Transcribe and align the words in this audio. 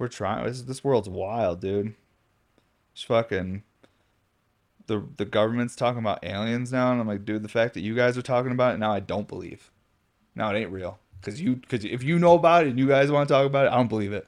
We're 0.00 0.08
trying. 0.08 0.46
This, 0.46 0.62
this 0.62 0.82
world's 0.82 1.10
wild, 1.10 1.60
dude. 1.60 1.94
Just 2.94 3.06
fucking. 3.06 3.64
The 4.86 5.04
the 5.18 5.26
government's 5.26 5.76
talking 5.76 5.98
about 5.98 6.24
aliens 6.24 6.72
now, 6.72 6.90
and 6.90 7.02
I'm 7.02 7.06
like, 7.06 7.26
dude, 7.26 7.42
the 7.42 7.50
fact 7.50 7.74
that 7.74 7.82
you 7.82 7.94
guys 7.94 8.16
are 8.16 8.22
talking 8.22 8.50
about 8.50 8.74
it 8.74 8.78
now, 8.78 8.92
I 8.92 9.00
don't 9.00 9.28
believe. 9.28 9.70
Now 10.34 10.54
it 10.54 10.58
ain't 10.58 10.72
real. 10.72 10.98
Cause 11.20 11.38
you, 11.38 11.60
cause 11.68 11.84
if 11.84 12.02
you 12.02 12.18
know 12.18 12.32
about 12.32 12.64
it 12.64 12.70
and 12.70 12.78
you 12.78 12.88
guys 12.88 13.12
want 13.12 13.28
to 13.28 13.34
talk 13.34 13.44
about 13.44 13.66
it, 13.66 13.72
I 13.72 13.76
don't 13.76 13.90
believe 13.90 14.14
it. 14.14 14.26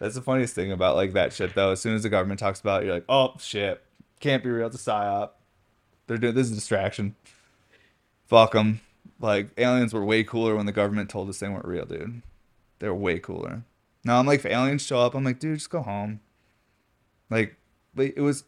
That's 0.00 0.16
the 0.16 0.20
funniest 0.20 0.56
thing 0.56 0.72
about 0.72 0.96
like 0.96 1.12
that 1.12 1.32
shit 1.32 1.54
though. 1.54 1.70
As 1.70 1.80
soon 1.80 1.94
as 1.94 2.02
the 2.02 2.08
government 2.08 2.40
talks 2.40 2.58
about 2.58 2.82
it, 2.82 2.86
you're 2.86 2.94
like, 2.94 3.06
oh 3.08 3.34
shit, 3.38 3.80
can't 4.18 4.42
be 4.42 4.50
real. 4.50 4.66
It's 4.66 4.78
psyop. 4.78 5.30
They're 6.08 6.18
doing 6.18 6.34
this 6.34 6.46
is 6.48 6.52
a 6.52 6.56
distraction. 6.56 7.14
Fuck 8.26 8.50
them. 8.50 8.80
Like 9.20 9.50
aliens 9.58 9.94
were 9.94 10.04
way 10.04 10.24
cooler 10.24 10.56
when 10.56 10.66
the 10.66 10.72
government 10.72 11.08
told 11.08 11.28
us 11.28 11.38
they 11.38 11.48
weren't 11.48 11.66
real, 11.66 11.84
dude. 11.84 12.22
They 12.80 12.88
were 12.88 12.96
way 12.96 13.20
cooler. 13.20 13.62
Now 14.08 14.18
I'm 14.18 14.26
like, 14.26 14.38
if 14.38 14.46
aliens 14.46 14.80
show 14.80 15.00
up, 15.00 15.14
I'm 15.14 15.22
like, 15.22 15.38
dude, 15.38 15.58
just 15.58 15.68
go 15.68 15.82
home. 15.82 16.20
Like, 17.28 17.58
it 17.94 18.22
was, 18.22 18.44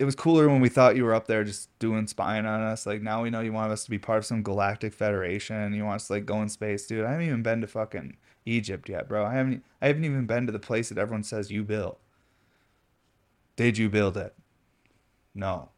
it 0.00 0.04
was 0.04 0.16
cooler 0.16 0.48
when 0.48 0.60
we 0.60 0.68
thought 0.68 0.96
you 0.96 1.04
were 1.04 1.14
up 1.14 1.28
there 1.28 1.44
just 1.44 1.68
doing 1.78 2.08
spying 2.08 2.44
on 2.44 2.60
us. 2.60 2.84
Like 2.84 3.00
now 3.00 3.22
we 3.22 3.30
know 3.30 3.40
you 3.40 3.52
want 3.52 3.70
us 3.70 3.84
to 3.84 3.90
be 3.90 4.00
part 4.00 4.18
of 4.18 4.26
some 4.26 4.42
galactic 4.42 4.92
federation. 4.92 5.72
You 5.74 5.84
want 5.84 6.00
us 6.00 6.08
to 6.08 6.14
like 6.14 6.26
go 6.26 6.42
in 6.42 6.48
space, 6.48 6.88
dude. 6.88 7.04
I 7.04 7.12
haven't 7.12 7.26
even 7.26 7.44
been 7.44 7.60
to 7.60 7.68
fucking 7.68 8.16
Egypt 8.46 8.88
yet, 8.88 9.08
bro. 9.08 9.24
I 9.24 9.34
haven't, 9.34 9.64
I 9.80 9.86
haven't 9.86 10.06
even 10.06 10.26
been 10.26 10.44
to 10.46 10.52
the 10.52 10.58
place 10.58 10.88
that 10.88 10.98
everyone 10.98 11.22
says 11.22 11.52
you 11.52 11.62
built. 11.62 12.00
Did 13.54 13.78
you 13.78 13.88
build 13.88 14.16
it? 14.16 14.34
No, 15.36 15.68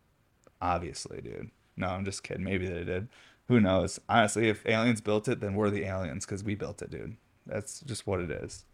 obviously, 0.62 1.20
dude. 1.20 1.50
No, 1.76 1.88
I'm 1.88 2.06
just 2.06 2.22
kidding. 2.22 2.44
Maybe 2.44 2.66
they 2.66 2.84
did. 2.84 3.08
Who 3.48 3.60
knows? 3.60 4.00
Honestly, 4.08 4.48
if 4.48 4.64
aliens 4.64 5.02
built 5.02 5.28
it, 5.28 5.40
then 5.40 5.54
we're 5.54 5.68
the 5.68 5.84
aliens 5.84 6.24
because 6.24 6.42
we 6.42 6.54
built 6.54 6.80
it, 6.80 6.88
dude. 6.88 7.18
That's 7.44 7.80
just 7.80 8.06
what 8.06 8.20
it 8.20 8.30
is. 8.30 8.64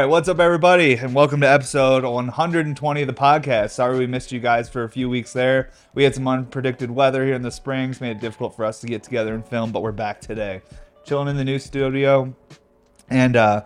Right, 0.00 0.06
what's 0.06 0.26
up, 0.26 0.40
everybody, 0.40 0.94
and 0.94 1.14
welcome 1.14 1.42
to 1.42 1.46
episode 1.46 2.02
120 2.02 3.02
of 3.02 3.06
the 3.06 3.12
podcast. 3.12 3.72
Sorry 3.72 3.98
we 3.98 4.06
missed 4.06 4.32
you 4.32 4.40
guys 4.40 4.70
for 4.70 4.84
a 4.84 4.88
few 4.88 5.10
weeks 5.10 5.34
there. 5.34 5.68
We 5.92 6.04
had 6.04 6.14
some 6.14 6.24
unpredicted 6.24 6.88
weather 6.88 7.26
here 7.26 7.34
in 7.34 7.42
the 7.42 7.50
springs, 7.50 8.00
made 8.00 8.16
it 8.16 8.20
difficult 8.20 8.56
for 8.56 8.64
us 8.64 8.80
to 8.80 8.86
get 8.86 9.02
together 9.02 9.34
and 9.34 9.46
film, 9.46 9.70
but 9.70 9.82
we're 9.82 9.92
back 9.92 10.22
today. 10.22 10.62
Chilling 11.04 11.28
in 11.28 11.36
the 11.36 11.44
new 11.44 11.58
studio, 11.58 12.34
and 13.10 13.36
uh, 13.36 13.64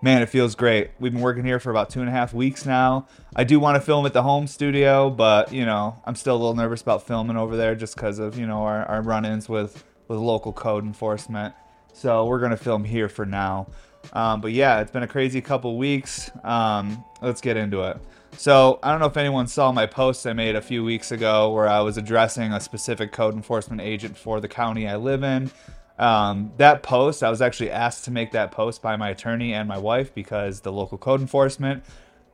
man, 0.00 0.22
it 0.22 0.28
feels 0.28 0.54
great. 0.54 0.92
We've 1.00 1.10
been 1.10 1.20
working 1.20 1.44
here 1.44 1.58
for 1.58 1.70
about 1.70 1.90
two 1.90 1.98
and 1.98 2.08
a 2.08 2.12
half 2.12 2.32
weeks 2.32 2.64
now. 2.64 3.08
I 3.34 3.42
do 3.42 3.58
want 3.58 3.74
to 3.74 3.80
film 3.80 4.06
at 4.06 4.12
the 4.12 4.22
home 4.22 4.46
studio, 4.46 5.10
but 5.10 5.52
you 5.52 5.66
know, 5.66 6.00
I'm 6.04 6.14
still 6.14 6.36
a 6.36 6.38
little 6.38 6.54
nervous 6.54 6.82
about 6.82 7.04
filming 7.04 7.36
over 7.36 7.56
there 7.56 7.74
just 7.74 7.96
because 7.96 8.20
of 8.20 8.38
you 8.38 8.46
know 8.46 8.62
our, 8.62 8.84
our 8.84 9.02
run-ins 9.02 9.48
with 9.48 9.82
with 10.06 10.20
local 10.20 10.52
code 10.52 10.84
enforcement. 10.84 11.52
So 11.92 12.26
we're 12.26 12.38
gonna 12.38 12.56
film 12.56 12.84
here 12.84 13.08
for 13.08 13.26
now. 13.26 13.66
Um, 14.12 14.40
but 14.40 14.52
yeah, 14.52 14.80
it's 14.80 14.90
been 14.90 15.02
a 15.02 15.08
crazy 15.08 15.40
couple 15.40 15.76
weeks. 15.76 16.30
Um, 16.44 17.04
let's 17.22 17.40
get 17.40 17.56
into 17.56 17.82
it. 17.82 17.98
So 18.36 18.78
I 18.82 18.90
don't 18.90 19.00
know 19.00 19.06
if 19.06 19.16
anyone 19.16 19.46
saw 19.46 19.70
my 19.72 19.86
post 19.86 20.26
I 20.26 20.32
made 20.32 20.56
a 20.56 20.60
few 20.60 20.84
weeks 20.84 21.12
ago 21.12 21.52
where 21.52 21.68
I 21.68 21.80
was 21.80 21.96
addressing 21.96 22.52
a 22.52 22.60
specific 22.60 23.12
code 23.12 23.34
enforcement 23.34 23.80
agent 23.80 24.16
for 24.16 24.40
the 24.40 24.48
county 24.48 24.88
I 24.88 24.96
live 24.96 25.22
in. 25.22 25.50
Um, 25.98 26.52
that 26.56 26.82
post, 26.82 27.22
I 27.22 27.30
was 27.30 27.40
actually 27.40 27.70
asked 27.70 28.04
to 28.06 28.10
make 28.10 28.32
that 28.32 28.50
post 28.50 28.82
by 28.82 28.96
my 28.96 29.10
attorney 29.10 29.54
and 29.54 29.68
my 29.68 29.78
wife 29.78 30.12
because 30.12 30.60
the 30.60 30.72
local 30.72 30.98
code 30.98 31.20
enforcement 31.20 31.84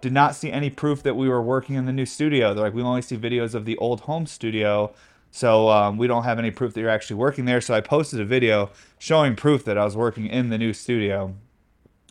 did 0.00 0.14
not 0.14 0.34
see 0.34 0.50
any 0.50 0.70
proof 0.70 1.02
that 1.02 1.14
we 1.14 1.28
were 1.28 1.42
working 1.42 1.76
in 1.76 1.84
the 1.84 1.92
new 1.92 2.06
studio. 2.06 2.54
They're 2.54 2.64
like, 2.64 2.72
we 2.72 2.82
only 2.82 3.02
see 3.02 3.18
videos 3.18 3.54
of 3.54 3.66
the 3.66 3.76
old 3.76 4.00
home 4.00 4.26
studio 4.26 4.94
so 5.30 5.68
um, 5.68 5.96
we 5.96 6.06
don't 6.06 6.24
have 6.24 6.38
any 6.38 6.50
proof 6.50 6.74
that 6.74 6.80
you're 6.80 6.90
actually 6.90 7.16
working 7.16 7.44
there. 7.44 7.60
So 7.60 7.74
I 7.74 7.80
posted 7.80 8.20
a 8.20 8.24
video 8.24 8.70
showing 8.98 9.36
proof 9.36 9.64
that 9.64 9.78
I 9.78 9.84
was 9.84 9.96
working 9.96 10.26
in 10.26 10.48
the 10.48 10.58
new 10.58 10.72
studio. 10.72 11.34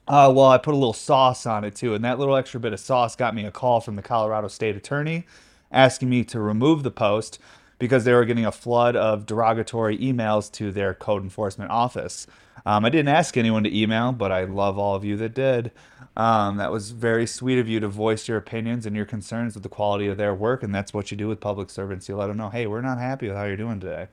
Uh, 0.10 0.32
well, 0.36 0.48
I 0.48 0.58
put 0.58 0.74
a 0.74 0.78
little 0.78 0.92
sauce 0.94 1.46
on 1.46 1.64
it 1.64 1.76
too, 1.76 1.94
and 1.94 2.04
that 2.04 2.18
little 2.18 2.36
extra 2.36 2.60
bit 2.60 2.74
of 2.74 2.80
sauce 2.80 3.16
got 3.16 3.36
me 3.36 3.46
a 3.46 3.52
call 3.52 3.80
from 3.80 3.96
the 3.96 4.02
Colorado 4.02 4.48
State 4.48 4.76
Attorney 4.76 5.26
asking 5.72 6.10
me 6.10 6.24
to 6.24 6.40
remove 6.40 6.82
the 6.82 6.90
post 6.90 7.38
because 7.78 8.06
they 8.06 8.14
were 8.14 8.26
getting 8.26 8.46
a 8.46 8.52
flood 8.52 8.96
of 8.96 9.28
derogatory 9.28 10.00
emails 10.00 10.52
to 10.54 10.72
their 10.72 10.96
code 10.96 11.22
enforcement 11.22 11.70
office. 11.70 12.26
Um, 12.66 12.86
I 12.86 12.90
didn't 12.90 13.10
ask 13.10 13.38
anyone 13.38 13.64
to 13.66 13.78
email, 13.78 14.12
but 14.12 14.32
I 14.32 14.46
love 14.46 14.80
all 14.80 14.96
of 14.96 15.06
you 15.06 15.16
that 15.18 15.36
did. 15.36 15.72
Um, 16.18 16.58
that 16.58 16.72
was 16.72 16.90
very 16.90 17.28
sweet 17.28 17.60
of 17.60 17.70
you 17.70 17.80
to 17.80 17.88
voice 17.88 18.28
your 18.28 18.38
opinions 18.38 18.88
and 18.88 18.96
your 18.96 19.06
concerns 19.06 19.54
with 19.54 19.64
the 19.64 19.70
quality 19.70 20.08
of 20.08 20.18
their 20.18 20.34
work, 20.34 20.64
and 20.64 20.74
that's 20.74 20.94
what 20.94 21.12
you 21.12 21.18
do 21.18 21.28
with 21.28 21.40
public 21.40 21.70
servants. 21.70 22.10
You 22.10 22.18
let 22.18 22.28
them 22.28 22.38
know, 22.38 22.50
hey, 22.50 22.66
we're 22.66 22.82
not 22.82 22.98
happy 22.98 23.28
with 23.28 23.38
how 23.38 23.46
you're 23.46 23.56
doing 23.56 23.80
today. 23.80 24.08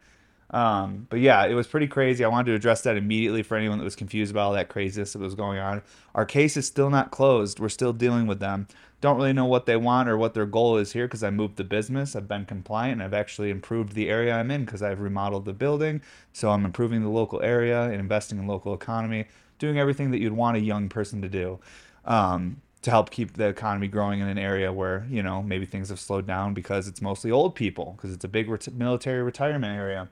Um, 0.51 1.07
but 1.11 1.21
yeah, 1.21 1.45
it 1.45 1.55
was 1.55 1.67
pretty 1.67 1.89
crazy. 1.89 2.25
I 2.25 2.29
wanted 2.29 2.51
to 2.51 2.55
address 2.55 2.83
that 2.83 2.97
immediately 2.97 3.43
for 3.43 3.57
anyone 3.57 3.79
that 3.79 3.85
was 3.85 3.97
confused 3.97 4.31
about 4.31 4.47
all 4.47 4.53
that 4.53 4.69
craziness 4.69 5.13
that 5.13 5.19
was 5.19 5.35
going 5.35 5.59
on. 5.59 5.83
Our 6.15 6.25
case 6.25 6.57
is 6.57 6.67
still 6.67 6.91
not 6.91 7.11
closed. 7.11 7.59
We're 7.59 7.69
still 7.69 7.93
dealing 7.93 8.27
with 8.27 8.39
them. 8.39 8.69
Don't 9.01 9.17
really 9.17 9.33
know 9.33 9.45
what 9.45 9.67
they 9.67 9.77
want 9.77 10.09
or 10.09 10.17
what 10.17 10.35
their 10.35 10.47
goal 10.47 10.79
is 10.79 10.93
here 10.93 11.07
because 11.07 11.23
I 11.23 11.31
moved 11.31 11.57
the 11.57 11.65
business. 11.65 12.17
I've 12.17 12.29
been 12.29 12.47
compliant 12.47 13.03
I've 13.03 13.13
actually 13.13 13.51
improved 13.51 13.93
the 13.93 14.09
area 14.09 14.35
I'm 14.35 14.51
in 14.51 14.65
because 14.65 14.83
I've 14.83 15.01
remodeled 15.01 15.45
the 15.45 15.53
building. 15.53 16.01
So 16.33 16.51
I'm 16.51 16.65
improving 16.65 17.03
the 17.03 17.11
local 17.11 17.43
area 17.43 17.83
and 17.83 17.95
investing 17.95 18.39
in 18.39 18.47
local 18.47 18.73
economy, 18.73 19.27
doing 19.59 19.79
everything 19.79 20.13
that 20.13 20.21
you'd 20.21 20.33
want 20.33 20.57
a 20.57 20.61
young 20.61 20.89
person 20.89 21.21
to 21.23 21.29
do. 21.29 21.59
Um, 22.05 22.63
to 22.83 22.91
help 22.93 23.11
keep 23.11 23.33
the 23.33 23.49
economy 23.49 23.89
growing 23.89 24.21
in 24.21 24.29
an 24.29 24.39
area 24.39 24.73
where 24.73 25.05
you 25.11 25.21
know 25.21 25.43
maybe 25.43 25.67
things 25.67 25.89
have 25.89 25.99
slowed 25.99 26.25
down 26.25 26.55
because 26.55 26.87
it's 26.87 27.03
mostly 27.03 27.33
old 27.33 27.57
people 27.57 27.95
because 27.97 28.13
it's 28.13 28.25
a 28.25 28.29
big 28.29 28.49
ret- 28.49 28.73
military 28.75 29.25
retirement 29.25 29.77
area 29.77 30.09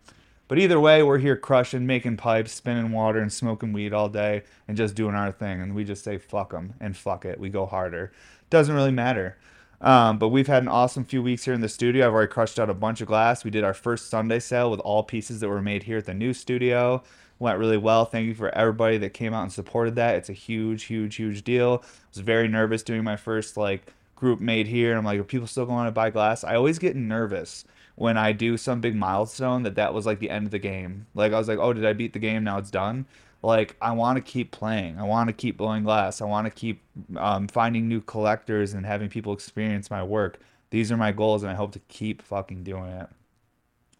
but 0.55 0.61
either 0.61 0.79
way, 0.79 1.03
we're 1.03 1.19
here 1.19 1.37
crushing, 1.37 1.85
making 1.85 2.17
pipes, 2.17 2.53
spinning 2.53 2.93
water, 2.93 3.19
and 3.19 3.33
smoking 3.33 3.73
weed 3.73 3.93
all 3.93 4.09
day 4.09 4.45
and 4.69 4.77
just 4.77 4.95
doing 4.95 5.17
our 5.17 5.33
thing. 5.33 5.61
And 5.61 5.75
we 5.75 5.83
just 5.83 6.05
say 6.05 6.17
fuck 6.17 6.53
them 6.53 6.75
and 6.79 6.97
fuck 6.97 7.25
it. 7.25 7.41
We 7.41 7.49
go 7.49 7.67
harder. 7.67 8.13
Doesn't 8.51 8.73
really 8.73 8.93
matter. 8.93 9.37
Um, 9.81 10.17
but 10.17 10.29
we've 10.29 10.47
had 10.47 10.63
an 10.63 10.69
awesome 10.69 11.05
few 11.05 11.25
weeks 11.25 11.45
here 11.45 11.55
in 11.55 11.61
the 11.61 11.69
studio. 11.69 12.07
I've 12.07 12.13
already 12.13 12.31
crushed 12.31 12.61
out 12.61 12.71
a 12.71 12.75
bunch 12.75 13.01
of 13.01 13.09
glass. 13.09 13.43
We 13.43 13.51
did 13.51 13.65
our 13.65 13.75
first 13.75 14.11
Sunday 14.11 14.39
sale 14.39 14.71
with 14.71 14.79
all 14.79 15.03
pieces 15.03 15.41
that 15.41 15.49
were 15.49 15.61
made 15.61 15.83
here 15.83 15.99
at 15.99 16.07
the 16.07 16.15
new 16.15 16.33
studio. 16.33 17.03
Went 17.41 17.59
really 17.59 17.77
well. 17.77 18.05
Thank 18.05 18.29
you 18.29 18.35
for 18.37 18.55
everybody 18.55 18.97
that 18.99 19.11
came 19.11 19.35
out 19.35 19.43
and 19.43 19.53
supported 19.53 19.97
that. 19.97 20.15
It's 20.15 20.29
a 20.29 20.35
huge, 20.35 20.85
huge, 20.85 21.17
huge 21.17 21.43
deal. 21.43 21.83
I 21.83 21.89
was 22.13 22.21
very 22.21 22.47
nervous 22.47 22.85
doing 22.85 23.03
my 23.03 23.17
first 23.17 23.57
like 23.57 23.93
group 24.15 24.39
made 24.39 24.69
here. 24.69 24.97
I'm 24.97 25.05
like, 25.05 25.19
are 25.19 25.25
people 25.25 25.49
still 25.49 25.67
going 25.67 25.87
to 25.87 25.91
buy 25.91 26.11
glass? 26.11 26.45
I 26.45 26.55
always 26.55 26.79
get 26.79 26.95
nervous 26.95 27.65
when 27.97 28.16
I 28.16 28.32
do 28.32 28.56
some 28.56 28.81
big 28.81 28.94
milestone 28.94 29.62
that 29.62 29.77
that 29.77 29.94
was 29.94 30.06
like 30.06 30.19
the 30.19 30.31
end 30.31 30.47
of 30.47 30.50
the 30.50 30.59
game. 30.59 31.06
Like 31.15 31.32
I 31.32 31.38
was 31.38 31.49
like, 31.49 31.59
oh, 31.59 31.72
did 31.72 31.87
I 31.87 31.93
beat 31.93 32.12
the 32.12 32.19
game? 32.19 32.44
Now 32.44 32.59
it's 32.59 32.71
done. 32.71 33.06
Like 33.43 33.77
I 33.81 33.93
want 33.93 34.16
to 34.16 34.22
keep 34.22 34.50
playing. 34.50 34.99
I 34.99 35.05
want 35.05 35.28
to 35.28 35.32
keep 35.32 35.56
blowing 35.56 35.84
glass. 35.84 36.21
I 36.21 36.25
want 36.25 36.47
to 36.47 36.50
keep 36.50 36.82
um, 37.16 37.47
finding 37.47 37.88
new 37.88 38.00
collectors 38.00 38.72
and 38.72 38.84
having 38.87 39.09
people 39.09 39.32
experience 39.32 39.91
my 39.91 40.03
work. 40.03 40.41
These 40.71 40.91
are 40.91 40.97
my 40.97 41.12
goals, 41.12 41.43
and 41.43 41.53
I 41.53 41.55
hope 41.55 41.72
to 41.72 41.78
keep 41.88 42.22
fucking 42.22 42.65
doing 42.65 42.91
it. 42.91 43.09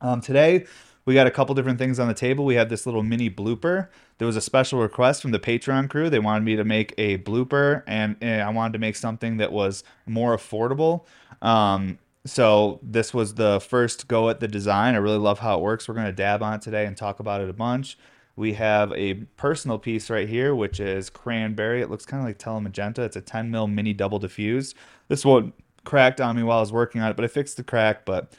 Um, 0.01 0.21
today, 0.21 0.67
we 1.05 1.15
got 1.15 1.27
a 1.27 1.31
couple 1.31 1.55
different 1.55 1.79
things 1.79 2.01
on 2.01 2.09
the 2.09 2.15
table. 2.15 2.45
We 2.45 2.55
have 2.57 2.69
this 2.69 2.87
little 2.87 3.03
mini 3.03 3.31
blooper. 3.31 3.89
There 4.19 4.27
was 4.27 4.37
a 4.37 4.41
special 4.41 4.81
request 4.81 5.23
from 5.23 5.31
the 5.31 5.39
Patreon 5.39 5.91
crew. 5.91 6.09
They 6.11 6.19
wanted 6.19 6.45
me 6.45 6.57
to 6.57 6.65
make 6.65 6.95
a 6.99 7.19
blooper, 7.19 7.83
and, 7.87 8.17
and 8.21 8.43
I 8.43 8.49
wanted 8.51 8.73
to 8.73 8.79
make 8.79 8.97
something 8.97 9.37
that 9.37 9.53
was 9.53 9.85
more 10.07 10.37
affordable. 10.37 11.05
Um, 11.43 11.99
so 12.27 12.81
this 12.83 13.13
was 13.13 13.35
the 13.35 13.61
first 13.61 14.09
go 14.09 14.31
at 14.31 14.41
the 14.41 14.49
design. 14.49 14.95
I 14.95 14.99
really 14.99 15.19
love 15.19 15.41
how 15.41 15.59
it 15.59 15.63
works. 15.63 15.89
We're 15.89 15.95
going 15.95 16.07
to 16.07 16.13
dab 16.13 16.43
on 16.43 16.55
it 16.55 16.63
today 16.63 16.87
and 16.87 16.97
talk 16.97 17.21
about 17.21 17.41
it 17.41 17.51
a 17.51 17.53
bunch. 17.53 17.99
We 18.37 18.55
have 18.55 18.93
a 18.93 19.15
personal 19.37 19.79
piece 19.79 20.11
right 20.11 20.29
here, 20.29 20.55
which 20.55 20.81
is 20.81 21.11
cranberry. 21.11 21.83
It 21.83 21.91
looks 21.91 22.07
kind 22.07 22.21
of 22.21 22.27
like 22.27 22.39
telemagenta. 22.39 23.01
It's 23.01 23.17
a 23.17 23.21
10 23.21 23.51
mil 23.51 23.69
mini 23.69 23.93
double 23.93 24.19
diffused. 24.19 24.75
This 25.09 25.25
one 25.25 25.53
cracked 25.85 26.21
on 26.21 26.35
me 26.35 26.43
while 26.43 26.59
I 26.59 26.61
was 26.61 26.73
working 26.73 27.01
on 27.01 27.11
it, 27.11 27.17
but 27.17 27.25
I 27.25 27.29
fixed 27.29 27.59
the 27.59 27.63
crack. 27.63 28.05
But 28.05 28.33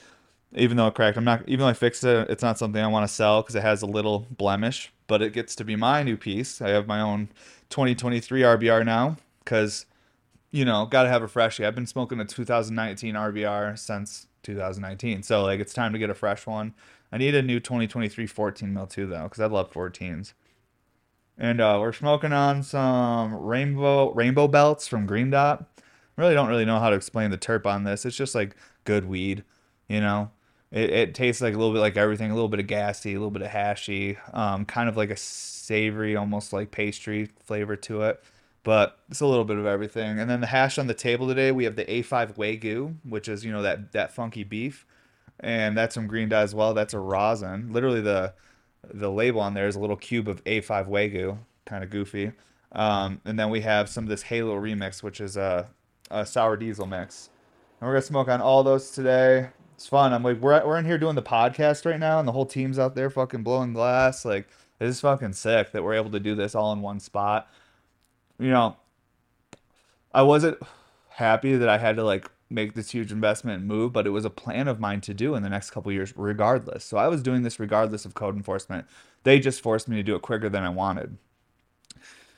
even 0.53 0.75
though 0.77 0.87
it 0.87 0.95
cracked, 0.95 1.17
I'm 1.17 1.23
not. 1.23 1.47
Even 1.47 1.59
though 1.59 1.69
I 1.69 1.73
fixed 1.73 2.03
it, 2.03 2.29
it's 2.29 2.43
not 2.43 2.57
something 2.57 2.81
I 2.81 2.87
want 2.87 3.07
to 3.07 3.13
sell 3.13 3.41
because 3.41 3.55
it 3.55 3.61
has 3.61 3.83
a 3.83 3.87
little 3.87 4.27
blemish. 4.31 4.91
But 5.07 5.21
it 5.21 5.31
gets 5.31 5.55
to 5.57 5.63
be 5.63 5.75
my 5.75 6.01
new 6.03 6.17
piece. 6.17 6.61
I 6.61 6.69
have 6.69 6.87
my 6.87 6.99
own 6.99 7.29
2023 7.69 8.41
RBR 8.41 8.83
now 8.83 9.17
because 9.39 9.85
you 10.55 10.63
know, 10.63 10.85
got 10.85 11.03
to 11.03 11.09
have 11.09 11.21
a 11.21 11.27
freshie. 11.27 11.65
I've 11.65 11.75
been 11.75 11.85
smoking 11.85 12.17
a 12.21 12.25
2019 12.25 13.13
RBR 13.13 13.77
since 13.77 14.27
2019. 14.43 15.21
So, 15.21 15.43
like, 15.43 15.59
it's 15.59 15.73
time 15.73 15.91
to 15.91 15.99
get 15.99 16.09
a 16.09 16.13
fresh 16.13 16.47
one. 16.47 16.73
I 17.11 17.17
need 17.17 17.35
a 17.35 17.41
new 17.41 17.59
2023 17.59 18.25
14 18.25 18.73
mil 18.73 18.87
too, 18.87 19.05
though, 19.05 19.23
because 19.23 19.41
I 19.41 19.47
love 19.47 19.71
14s. 19.71 20.33
And 21.37 21.59
uh, 21.59 21.79
we're 21.81 21.91
smoking 21.91 22.31
on 22.31 22.63
some 22.63 23.35
rainbow 23.35 24.13
rainbow 24.13 24.47
belts 24.47 24.87
from 24.87 25.05
Green 25.05 25.29
Dot. 25.29 25.65
really 26.15 26.33
don't 26.33 26.47
really 26.47 26.63
know 26.63 26.79
how 26.79 26.89
to 26.89 26.95
explain 26.95 27.31
the 27.31 27.37
terp 27.37 27.65
on 27.65 27.83
this. 27.83 28.05
It's 28.05 28.15
just 28.15 28.33
like 28.33 28.55
good 28.85 29.09
weed, 29.09 29.43
you 29.89 29.99
know. 29.99 30.31
It, 30.71 30.89
it 30.89 31.15
tastes 31.15 31.41
like 31.41 31.53
a 31.53 31.57
little 31.57 31.73
bit 31.73 31.79
like 31.79 31.97
everything, 31.97 32.31
a 32.31 32.33
little 32.33 32.47
bit 32.47 32.61
of 32.61 32.67
gassy, 32.67 33.11
a 33.11 33.19
little 33.19 33.29
bit 33.29 33.41
of 33.41 33.51
hashy, 33.51 34.17
um, 34.33 34.63
kind 34.63 34.87
of 34.87 34.95
like 34.95 35.09
a 35.09 35.17
savory, 35.17 36.15
almost 36.15 36.53
like 36.53 36.71
pastry 36.71 37.29
flavor 37.43 37.75
to 37.75 38.03
it. 38.03 38.23
But 38.65 38.97
it's 39.11 39.21
a 39.21 39.27
little 39.27 39.45
bit 39.45 39.57
of 39.57 39.67
everything. 39.67 40.19
And 40.19 40.27
then 40.27 40.41
the 40.41 40.47
hash 40.47 40.79
on 40.79 40.87
the 40.87 40.95
table 40.95 41.27
today, 41.27 41.51
we 41.51 41.65
have 41.65 41.75
the 41.75 41.85
A5 41.85 42.35
Wagyu, 42.35 42.95
which 43.07 43.29
is 43.29 43.45
you 43.45 43.51
know 43.51 43.61
that 43.61 43.91
that 43.91 44.13
funky 44.13 44.43
beef, 44.43 44.87
and 45.39 45.77
that's 45.77 45.93
from 45.93 46.07
Green 46.07 46.29
Dot 46.29 46.43
as 46.43 46.55
well. 46.55 46.73
That's 46.73 46.95
a 46.95 46.99
rosin. 46.99 47.71
Literally 47.71 48.01
the 48.01 48.33
the 48.91 49.11
label 49.11 49.39
on 49.39 49.53
there 49.53 49.67
is 49.67 49.75
a 49.75 49.79
little 49.79 49.95
cube 49.95 50.27
of 50.27 50.43
A5 50.45 50.89
Wagyu, 50.89 51.37
kind 51.65 51.83
of 51.83 51.91
goofy. 51.91 52.31
Um, 52.71 53.21
and 53.23 53.37
then 53.37 53.51
we 53.51 53.61
have 53.61 53.87
some 53.87 54.03
of 54.03 54.09
this 54.09 54.23
Halo 54.23 54.59
remix, 54.59 55.03
which 55.03 55.21
is 55.21 55.37
a, 55.37 55.69
a 56.09 56.25
sour 56.25 56.57
diesel 56.57 56.87
mix. 56.87 57.29
And 57.79 57.87
we're 57.87 57.93
gonna 57.93 58.01
smoke 58.01 58.29
on 58.29 58.41
all 58.41 58.63
those 58.63 58.89
today. 58.89 59.49
It's 59.75 59.87
fun. 59.87 60.11
I'm 60.11 60.23
like, 60.23 60.41
we're 60.41 60.65
we're 60.65 60.79
in 60.79 60.85
here 60.85 60.97
doing 60.97 61.15
the 61.15 61.21
podcast 61.21 61.85
right 61.85 61.99
now, 61.99 62.17
and 62.17 62.27
the 62.27 62.31
whole 62.31 62.47
team's 62.47 62.79
out 62.79 62.95
there 62.95 63.11
fucking 63.11 63.43
blowing 63.43 63.73
glass. 63.73 64.25
Like, 64.25 64.47
it 64.79 64.87
is 64.87 65.01
fucking 65.01 65.33
sick 65.33 65.71
that 65.71 65.83
we're 65.83 65.93
able 65.93 66.09
to 66.11 66.19
do 66.19 66.33
this 66.33 66.55
all 66.55 66.73
in 66.73 66.81
one 66.81 66.99
spot. 66.99 67.47
You 68.39 68.49
know, 68.49 68.77
I 70.13 70.21
wasn't 70.23 70.57
happy 71.09 71.55
that 71.55 71.69
I 71.69 71.77
had 71.77 71.95
to 71.95 72.03
like 72.03 72.29
make 72.49 72.73
this 72.73 72.91
huge 72.91 73.11
investment 73.11 73.59
and 73.59 73.67
move, 73.67 73.93
but 73.93 74.05
it 74.05 74.11
was 74.11 74.25
a 74.25 74.29
plan 74.29 74.67
of 74.67 74.79
mine 74.79 75.01
to 75.01 75.13
do 75.13 75.35
in 75.35 75.43
the 75.43 75.49
next 75.49 75.71
couple 75.71 75.91
years, 75.91 76.13
regardless. 76.15 76.83
So 76.83 76.97
I 76.97 77.07
was 77.07 77.21
doing 77.23 77.43
this 77.43 77.59
regardless 77.59 78.05
of 78.05 78.13
code 78.13 78.35
enforcement. 78.35 78.85
They 79.23 79.39
just 79.39 79.61
forced 79.61 79.87
me 79.87 79.95
to 79.97 80.03
do 80.03 80.15
it 80.15 80.21
quicker 80.21 80.49
than 80.49 80.63
I 80.63 80.69
wanted. 80.69 81.17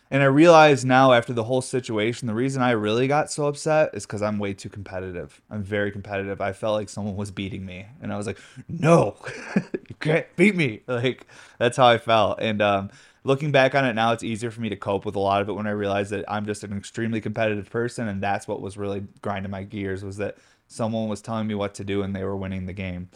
And 0.09 0.23
I 0.23 0.27
realize 0.27 0.85
now 0.85 1.11
after 1.11 1.33
the 1.33 1.43
whole 1.43 1.61
situation, 1.61 2.27
the 2.27 2.33
reason 2.33 2.61
I 2.61 2.71
really 2.71 3.07
got 3.07 3.29
so 3.29 3.47
upset 3.47 3.89
is 3.93 4.05
because 4.05 4.21
I'm 4.21 4.39
way 4.39 4.53
too 4.53 4.69
competitive. 4.69 5.41
I'm 5.49 5.63
very 5.63 5.91
competitive. 5.91 6.39
I 6.39 6.53
felt 6.53 6.75
like 6.75 6.87
someone 6.87 7.17
was 7.17 7.29
beating 7.29 7.65
me, 7.65 7.87
and 8.01 8.13
I 8.13 8.17
was 8.17 8.25
like, 8.25 8.39
"No, 8.69 9.17
you 9.55 9.95
can't 9.99 10.25
beat 10.37 10.55
me!" 10.55 10.81
Like 10.87 11.27
that's 11.59 11.75
how 11.75 11.87
I 11.87 11.97
felt. 11.97 12.39
And 12.39 12.61
um, 12.61 12.89
looking 13.27 13.51
back 13.51 13.75
on 13.75 13.85
it 13.85 13.93
now, 13.93 14.13
it's 14.13 14.23
easier 14.23 14.49
for 14.49 14.61
me 14.61 14.69
to 14.69 14.75
cope 14.75 15.05
with 15.05 15.15
a 15.15 15.19
lot 15.19 15.41
of 15.41 15.49
it 15.49 15.53
when 15.53 15.67
I 15.67 15.71
realize 15.71 16.09
that 16.11 16.25
I'm 16.27 16.45
just 16.45 16.63
an 16.63 16.75
extremely 16.75 17.19
competitive 17.19 17.69
person, 17.69 18.07
and 18.07 18.23
that's 18.23 18.47
what 18.47 18.61
was 18.61 18.77
really 18.77 19.05
grinding 19.21 19.51
my 19.51 19.63
gears 19.63 20.03
was 20.03 20.17
that 20.17 20.37
someone 20.67 21.09
was 21.09 21.21
telling 21.21 21.45
me 21.45 21.53
what 21.53 21.75
to 21.75 21.83
do 21.83 22.01
and 22.01 22.15
they 22.15 22.23
were 22.23 22.35
winning 22.35 22.65
the 22.65 22.73
game. 22.73 23.09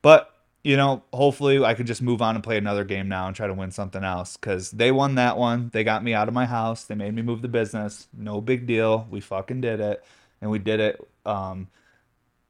But 0.00 0.32
you 0.64 0.76
know, 0.76 1.02
hopefully 1.12 1.64
I 1.64 1.74
could 1.74 1.86
just 1.86 2.02
move 2.02 2.20
on 2.20 2.34
and 2.34 2.42
play 2.42 2.58
another 2.58 2.84
game 2.84 3.08
now 3.08 3.26
and 3.26 3.34
try 3.34 3.46
to 3.46 3.54
win 3.54 3.70
something 3.70 4.02
else 4.02 4.36
because 4.36 4.70
they 4.70 4.90
won 4.90 5.14
that 5.14 5.38
one. 5.38 5.70
They 5.72 5.84
got 5.84 6.02
me 6.02 6.14
out 6.14 6.28
of 6.28 6.34
my 6.34 6.46
house. 6.46 6.84
They 6.84 6.96
made 6.96 7.14
me 7.14 7.22
move 7.22 7.42
the 7.42 7.48
business. 7.48 8.08
No 8.12 8.40
big 8.40 8.66
deal. 8.66 9.06
We 9.08 9.20
fucking 9.20 9.60
did 9.60 9.80
it. 9.80 10.04
And 10.40 10.50
we 10.50 10.58
did 10.58 10.80
it 10.80 11.08
um, 11.24 11.68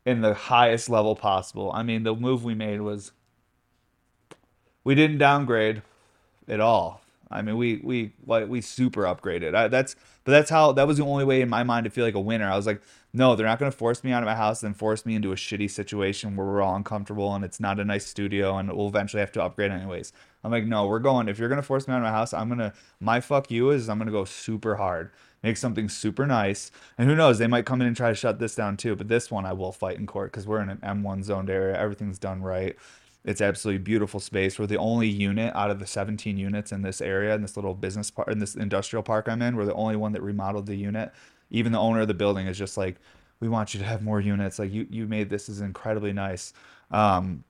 in 0.06 0.22
the 0.22 0.34
highest 0.34 0.88
level 0.88 1.14
possible. 1.16 1.70
I 1.72 1.82
mean, 1.82 2.02
the 2.02 2.14
move 2.14 2.44
we 2.44 2.54
made 2.54 2.80
was 2.80 3.12
we 4.84 4.94
didn't 4.94 5.18
downgrade 5.18 5.82
at 6.48 6.60
all. 6.60 7.02
I 7.30 7.42
mean, 7.42 7.56
we 7.58 7.76
we 7.84 8.12
we 8.26 8.60
super 8.62 9.02
upgraded. 9.02 9.54
I, 9.54 9.68
that's 9.68 9.96
but 10.24 10.32
that's 10.32 10.50
how 10.50 10.72
that 10.72 10.86
was 10.86 10.96
the 10.96 11.04
only 11.04 11.24
way 11.24 11.42
in 11.42 11.48
my 11.48 11.62
mind 11.62 11.84
to 11.84 11.90
feel 11.90 12.04
like 12.04 12.14
a 12.14 12.20
winner. 12.20 12.50
I 12.50 12.56
was 12.56 12.66
like, 12.66 12.80
no, 13.12 13.34
they're 13.34 13.46
not 13.46 13.58
going 13.58 13.70
to 13.70 13.76
force 13.76 14.04
me 14.04 14.12
out 14.12 14.22
of 14.22 14.26
my 14.26 14.34
house 14.34 14.62
and 14.62 14.76
force 14.76 15.06
me 15.06 15.14
into 15.14 15.32
a 15.32 15.36
shitty 15.36 15.70
situation 15.70 16.36
where 16.36 16.46
we're 16.46 16.62
all 16.62 16.76
uncomfortable 16.76 17.34
and 17.34 17.44
it's 17.44 17.60
not 17.60 17.80
a 17.80 17.84
nice 17.84 18.06
studio 18.06 18.58
and 18.58 18.70
we'll 18.72 18.88
eventually 18.88 19.20
have 19.20 19.32
to 19.32 19.42
upgrade 19.42 19.70
anyways. 19.70 20.12
I'm 20.44 20.50
like, 20.50 20.66
no, 20.66 20.86
we're 20.86 20.98
going. 20.98 21.28
If 21.28 21.38
you're 21.38 21.48
going 21.48 21.60
to 21.60 21.66
force 21.66 21.88
me 21.88 21.94
out 21.94 21.98
of 21.98 22.04
my 22.04 22.10
house, 22.10 22.32
I'm 22.32 22.56
to, 22.58 22.72
my 23.00 23.20
fuck 23.20 23.50
you 23.50 23.70
is 23.70 23.88
I'm 23.88 23.98
to 23.98 24.10
go 24.10 24.24
super 24.24 24.76
hard, 24.76 25.10
make 25.42 25.56
something 25.56 25.88
super 25.88 26.26
nice. 26.26 26.70
And 26.96 27.08
who 27.08 27.16
knows, 27.16 27.38
they 27.38 27.46
might 27.46 27.66
come 27.66 27.80
in 27.80 27.86
and 27.86 27.96
try 27.96 28.10
to 28.10 28.14
shut 28.14 28.38
this 28.38 28.54
down 28.54 28.76
too. 28.76 28.94
But 28.94 29.08
this 29.08 29.30
one 29.30 29.46
I 29.46 29.54
will 29.54 29.72
fight 29.72 29.96
in 29.96 30.06
court 30.06 30.30
because 30.30 30.46
we're 30.46 30.60
in 30.62 30.68
an 30.68 30.78
M1 30.78 31.24
zoned 31.24 31.50
area. 31.50 31.78
Everything's 31.78 32.18
done 32.18 32.42
right. 32.42 32.76
It's 33.24 33.40
absolutely 33.40 33.82
beautiful 33.82 34.20
space. 34.20 34.58
We're 34.58 34.66
the 34.66 34.78
only 34.78 35.08
unit 35.08 35.54
out 35.54 35.70
of 35.70 35.80
the 35.80 35.86
17 35.86 36.36
units 36.36 36.72
in 36.72 36.82
this 36.82 37.00
area, 37.00 37.34
in 37.34 37.42
this 37.42 37.56
little 37.56 37.74
business 37.74 38.10
park, 38.10 38.28
in 38.28 38.38
this 38.38 38.54
industrial 38.54 39.02
park 39.02 39.28
I'm 39.28 39.42
in. 39.42 39.56
We're 39.56 39.66
the 39.66 39.74
only 39.74 39.96
one 39.96 40.12
that 40.12 40.22
remodeled 40.22 40.66
the 40.66 40.76
unit 40.76 41.12
even 41.50 41.72
the 41.72 41.78
owner 41.78 42.00
of 42.00 42.08
the 42.08 42.14
building 42.14 42.46
is 42.46 42.58
just 42.58 42.76
like, 42.76 42.96
we 43.40 43.48
want 43.48 43.72
you 43.72 43.80
to 43.80 43.86
have 43.86 44.02
more 44.02 44.20
units. 44.20 44.58
Like 44.58 44.72
you, 44.72 44.86
you 44.90 45.06
made 45.06 45.30
this 45.30 45.48
is 45.48 45.60
incredibly 45.60 46.12
nice. 46.12 46.52
Um, 46.90 47.44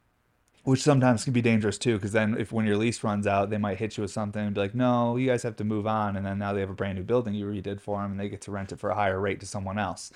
which 0.64 0.82
sometimes 0.82 1.24
can 1.24 1.32
be 1.32 1.40
dangerous 1.40 1.78
too, 1.78 1.94
because 1.94 2.12
then 2.12 2.36
if 2.38 2.52
when 2.52 2.66
your 2.66 2.76
lease 2.76 3.02
runs 3.02 3.26
out, 3.26 3.48
they 3.48 3.56
might 3.56 3.78
hit 3.78 3.96
you 3.96 4.02
with 4.02 4.10
something 4.10 4.44
and 4.44 4.54
be 4.54 4.60
like, 4.60 4.74
"No, 4.74 5.16
you 5.16 5.26
guys 5.26 5.42
have 5.42 5.56
to 5.56 5.64
move 5.64 5.86
on," 5.86 6.14
and 6.14 6.26
then 6.26 6.38
now 6.38 6.52
they 6.52 6.60
have 6.60 6.68
a 6.68 6.74
brand 6.74 6.98
new 6.98 7.04
building 7.04 7.32
you 7.32 7.46
redid 7.46 7.80
for 7.80 8.02
them, 8.02 8.10
and 8.10 8.20
they 8.20 8.28
get 8.28 8.42
to 8.42 8.50
rent 8.50 8.72
it 8.72 8.78
for 8.78 8.90
a 8.90 8.94
higher 8.94 9.18
rate 9.18 9.40
to 9.40 9.46
someone 9.46 9.78
else. 9.78 10.10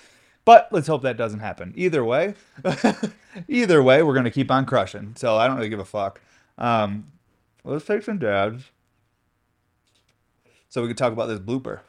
But 0.45 0.69
let's 0.73 0.89
hope 0.89 1.03
that 1.03 1.17
doesn't 1.17 1.41
happen. 1.41 1.73
Either 1.77 2.05
way, 2.05 2.35
either 3.49 3.83
way, 3.83 4.03
we're 4.03 4.15
gonna 4.15 4.31
keep 4.31 4.51
on 4.51 4.67
crushing. 4.67 5.15
So 5.17 5.37
I 5.37 5.47
don't 5.47 5.57
really 5.57 5.69
give 5.69 5.79
a 5.79 5.85
fuck. 5.85 6.21
Um, 6.59 7.13
let's 7.65 7.85
take 7.85 8.03
some 8.03 8.19
dabs, 8.19 8.65
so 10.69 10.83
we 10.83 10.89
can 10.89 10.97
talk 10.97 11.13
about 11.13 11.27
this 11.27 11.39
blooper 11.39 11.81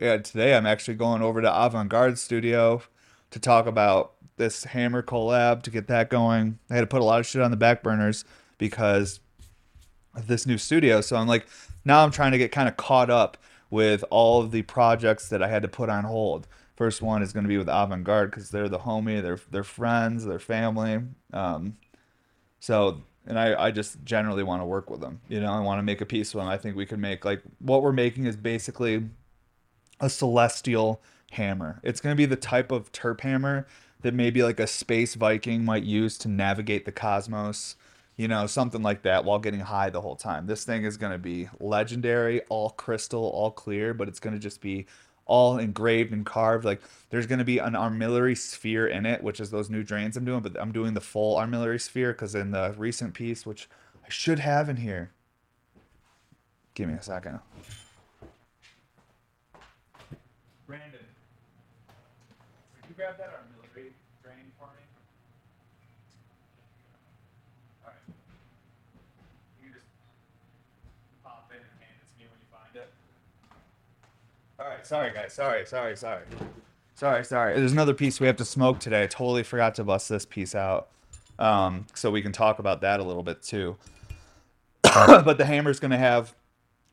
yeah, 0.00 0.16
today 0.16 0.56
I'm 0.56 0.66
actually 0.66 0.94
going 0.94 1.22
over 1.22 1.42
to 1.42 1.64
Avant 1.64 1.90
Garde 1.90 2.18
Studio 2.18 2.82
to 3.30 3.38
talk 3.38 3.66
about 3.66 4.14
this 4.36 4.64
Hammer 4.64 5.02
collab 5.02 5.62
to 5.64 5.70
get 5.70 5.88
that 5.88 6.08
going. 6.08 6.58
I 6.70 6.74
had 6.74 6.80
to 6.80 6.86
put 6.86 7.02
a 7.02 7.04
lot 7.04 7.20
of 7.20 7.26
shit 7.26 7.42
on 7.42 7.50
the 7.50 7.56
back 7.56 7.82
burners 7.82 8.24
because 8.56 9.20
of 10.14 10.26
this 10.26 10.46
new 10.46 10.56
studio. 10.56 11.02
So 11.02 11.16
I'm 11.16 11.28
like, 11.28 11.46
now 11.84 12.02
I'm 12.02 12.10
trying 12.10 12.32
to 12.32 12.38
get 12.38 12.50
kind 12.50 12.66
of 12.68 12.78
caught 12.78 13.10
up 13.10 13.36
with 13.68 14.02
all 14.08 14.40
of 14.40 14.52
the 14.52 14.62
projects 14.62 15.28
that 15.28 15.42
I 15.42 15.48
had 15.48 15.62
to 15.62 15.68
put 15.68 15.90
on 15.90 16.04
hold. 16.04 16.48
First 16.80 17.02
one 17.02 17.22
is 17.22 17.34
going 17.34 17.44
to 17.44 17.48
be 17.48 17.58
with 17.58 17.68
Avant 17.68 18.04
Garde 18.04 18.30
because 18.30 18.48
they're 18.48 18.66
the 18.66 18.78
homie, 18.78 19.20
they're 19.20 19.38
they're 19.50 19.62
friends, 19.62 20.24
they're 20.24 20.38
family. 20.38 21.02
Um, 21.30 21.76
so 22.58 23.02
and 23.26 23.38
I, 23.38 23.66
I 23.66 23.70
just 23.70 24.02
generally 24.02 24.42
want 24.42 24.62
to 24.62 24.64
work 24.64 24.88
with 24.88 25.02
them. 25.02 25.20
You 25.28 25.42
know, 25.42 25.52
I 25.52 25.60
want 25.60 25.78
to 25.78 25.82
make 25.82 26.00
a 26.00 26.06
piece 26.06 26.34
with 26.34 26.40
them. 26.40 26.50
I 26.50 26.56
think 26.56 26.76
we 26.76 26.86
can 26.86 26.98
make 26.98 27.26
like 27.26 27.42
what 27.58 27.82
we're 27.82 27.92
making 27.92 28.24
is 28.24 28.34
basically 28.34 29.10
a 30.00 30.08
celestial 30.08 31.02
hammer. 31.32 31.80
It's 31.82 32.00
going 32.00 32.14
to 32.14 32.16
be 32.16 32.24
the 32.24 32.34
type 32.34 32.72
of 32.72 32.90
terp 32.92 33.20
hammer 33.20 33.66
that 34.00 34.14
maybe 34.14 34.42
like 34.42 34.58
a 34.58 34.66
space 34.66 35.16
Viking 35.16 35.62
might 35.62 35.82
use 35.82 36.16
to 36.16 36.28
navigate 36.28 36.86
the 36.86 36.92
cosmos, 36.92 37.76
you 38.16 38.26
know, 38.26 38.46
something 38.46 38.80
like 38.80 39.02
that 39.02 39.26
while 39.26 39.38
getting 39.38 39.60
high 39.60 39.90
the 39.90 40.00
whole 40.00 40.16
time. 40.16 40.46
This 40.46 40.64
thing 40.64 40.84
is 40.84 40.96
going 40.96 41.12
to 41.12 41.18
be 41.18 41.50
legendary, 41.60 42.40
all 42.48 42.70
crystal, 42.70 43.24
all 43.34 43.50
clear, 43.50 43.92
but 43.92 44.08
it's 44.08 44.18
going 44.18 44.34
to 44.34 44.40
just 44.40 44.62
be 44.62 44.86
all 45.30 45.58
engraved 45.58 46.12
and 46.12 46.26
carved. 46.26 46.64
Like 46.64 46.82
there's 47.08 47.26
going 47.26 47.38
to 47.38 47.44
be 47.44 47.58
an 47.58 47.74
armillary 47.74 48.36
sphere 48.36 48.88
in 48.88 49.06
it, 49.06 49.22
which 49.22 49.38
is 49.38 49.50
those 49.50 49.70
new 49.70 49.84
drains 49.84 50.16
I'm 50.16 50.24
doing, 50.24 50.40
but 50.40 50.60
I'm 50.60 50.72
doing 50.72 50.92
the 50.92 51.00
full 51.00 51.36
armillary 51.36 51.80
sphere 51.80 52.12
because 52.12 52.34
in 52.34 52.50
the 52.50 52.74
recent 52.76 53.14
piece, 53.14 53.46
which 53.46 53.68
I 54.04 54.08
should 54.08 54.40
have 54.40 54.68
in 54.68 54.76
here, 54.76 55.12
give 56.74 56.88
me 56.88 56.94
a 56.94 57.02
second. 57.02 57.38
Brandon, 60.66 60.90
could 62.74 62.88
you 62.88 62.94
grab 62.96 63.16
that 63.18 63.30
armillary 63.30 63.92
drain 64.22 64.50
for 64.58 64.66
me? 64.66 64.82
Alright. 67.84 68.02
You 69.62 69.70
can 69.70 69.74
just 69.74 69.86
pop 71.22 71.50
in 71.52 71.58
and 71.58 71.66
hand 71.78 71.94
it 72.02 72.06
to 72.10 72.18
me 72.18 72.26
when 72.26 72.38
you 72.42 72.50
find 72.50 72.74
it. 72.74 72.90
Alright, 74.60 74.86
sorry 74.86 75.12
guys. 75.14 75.32
Sorry, 75.32 75.64
sorry, 75.64 75.96
sorry. 75.96 76.24
Sorry, 76.94 77.24
sorry. 77.24 77.58
There's 77.58 77.72
another 77.72 77.94
piece 77.94 78.20
we 78.20 78.26
have 78.26 78.36
to 78.36 78.44
smoke 78.44 78.78
today. 78.78 79.04
I 79.04 79.06
totally 79.06 79.42
forgot 79.42 79.74
to 79.76 79.84
bust 79.84 80.10
this 80.10 80.26
piece 80.26 80.54
out. 80.54 80.88
Um, 81.38 81.86
so 81.94 82.10
we 82.10 82.20
can 82.20 82.32
talk 82.32 82.58
about 82.58 82.82
that 82.82 83.00
a 83.00 83.02
little 83.02 83.22
bit 83.22 83.42
too. 83.42 83.78
but 84.82 85.38
the 85.38 85.46
hammer's 85.46 85.80
going 85.80 85.92
to 85.92 85.96
have 85.96 86.34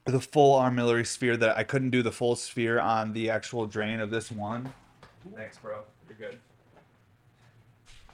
the 0.06 0.22
full 0.22 0.58
armillary 0.58 1.06
sphere 1.06 1.36
that 1.36 1.58
I 1.58 1.64
couldn't 1.64 1.90
do 1.90 2.02
the 2.02 2.12
full 2.12 2.38
sphere 2.38 2.80
on 2.80 3.12
the 3.12 3.30
actual 3.30 3.66
drain 3.66 4.00
of 4.00 4.12
this 4.12 4.32
one. 4.32 4.74
Thanks, 5.36 5.58
bro. 5.58 5.80
You're 6.08 6.30
good. 6.30 6.40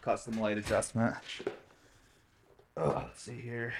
Custom 0.01 0.39
light 0.39 0.57
adjustment. 0.57 1.15
Oh, 2.75 3.03
let's 3.05 3.21
see 3.21 3.39
here. 3.39 3.73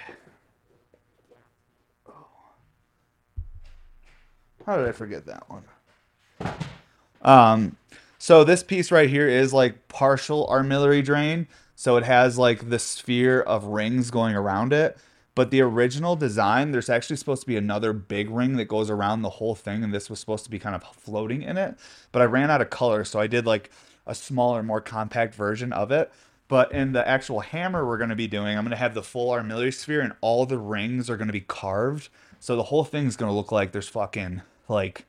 How 4.66 4.76
did 4.76 4.88
I 4.88 4.92
forget 4.92 5.26
that 5.26 5.44
one? 5.48 5.64
Um, 7.22 7.76
so 8.18 8.44
this 8.44 8.62
piece 8.62 8.90
right 8.90 9.08
here 9.08 9.28
is 9.28 9.52
like 9.52 9.88
partial 9.88 10.46
armillary 10.46 11.04
drain. 11.04 11.46
So 11.76 11.96
it 11.96 12.04
has 12.04 12.38
like 12.38 12.70
the 12.70 12.78
sphere 12.78 13.40
of 13.40 13.64
rings 13.64 14.10
going 14.10 14.34
around 14.34 14.72
it. 14.72 14.96
But 15.34 15.50
the 15.50 15.62
original 15.62 16.14
design, 16.14 16.70
there's 16.70 16.88
actually 16.88 17.16
supposed 17.16 17.42
to 17.42 17.48
be 17.48 17.56
another 17.56 17.92
big 17.92 18.30
ring 18.30 18.56
that 18.56 18.66
goes 18.66 18.88
around 18.88 19.22
the 19.22 19.30
whole 19.30 19.56
thing, 19.56 19.82
and 19.82 19.92
this 19.92 20.08
was 20.08 20.20
supposed 20.20 20.44
to 20.44 20.50
be 20.50 20.60
kind 20.60 20.76
of 20.76 20.84
floating 20.84 21.42
in 21.42 21.56
it. 21.56 21.76
But 22.12 22.22
I 22.22 22.26
ran 22.26 22.52
out 22.52 22.60
of 22.60 22.70
color, 22.70 23.04
so 23.04 23.18
I 23.18 23.26
did 23.26 23.44
like 23.44 23.70
a 24.06 24.14
smaller, 24.14 24.62
more 24.62 24.80
compact 24.80 25.34
version 25.34 25.72
of 25.72 25.90
it. 25.90 26.12
But 26.46 26.70
in 26.70 26.92
the 26.92 27.06
actual 27.08 27.40
hammer 27.40 27.84
we're 27.84 27.98
going 27.98 28.10
to 28.10 28.16
be 28.16 28.28
doing, 28.28 28.56
I'm 28.56 28.64
going 28.64 28.70
to 28.70 28.76
have 28.76 28.94
the 28.94 29.02
full 29.02 29.30
armillary 29.30 29.74
sphere 29.74 30.02
and 30.02 30.12
all 30.20 30.46
the 30.46 30.58
rings 30.58 31.10
are 31.10 31.16
going 31.16 31.26
to 31.26 31.32
be 31.32 31.40
carved. 31.40 32.10
So 32.38 32.54
the 32.54 32.64
whole 32.64 32.84
thing's 32.84 33.16
going 33.16 33.30
to 33.30 33.34
look 33.34 33.50
like 33.50 33.72
there's 33.72 33.88
fucking 33.88 34.42
like 34.68 35.06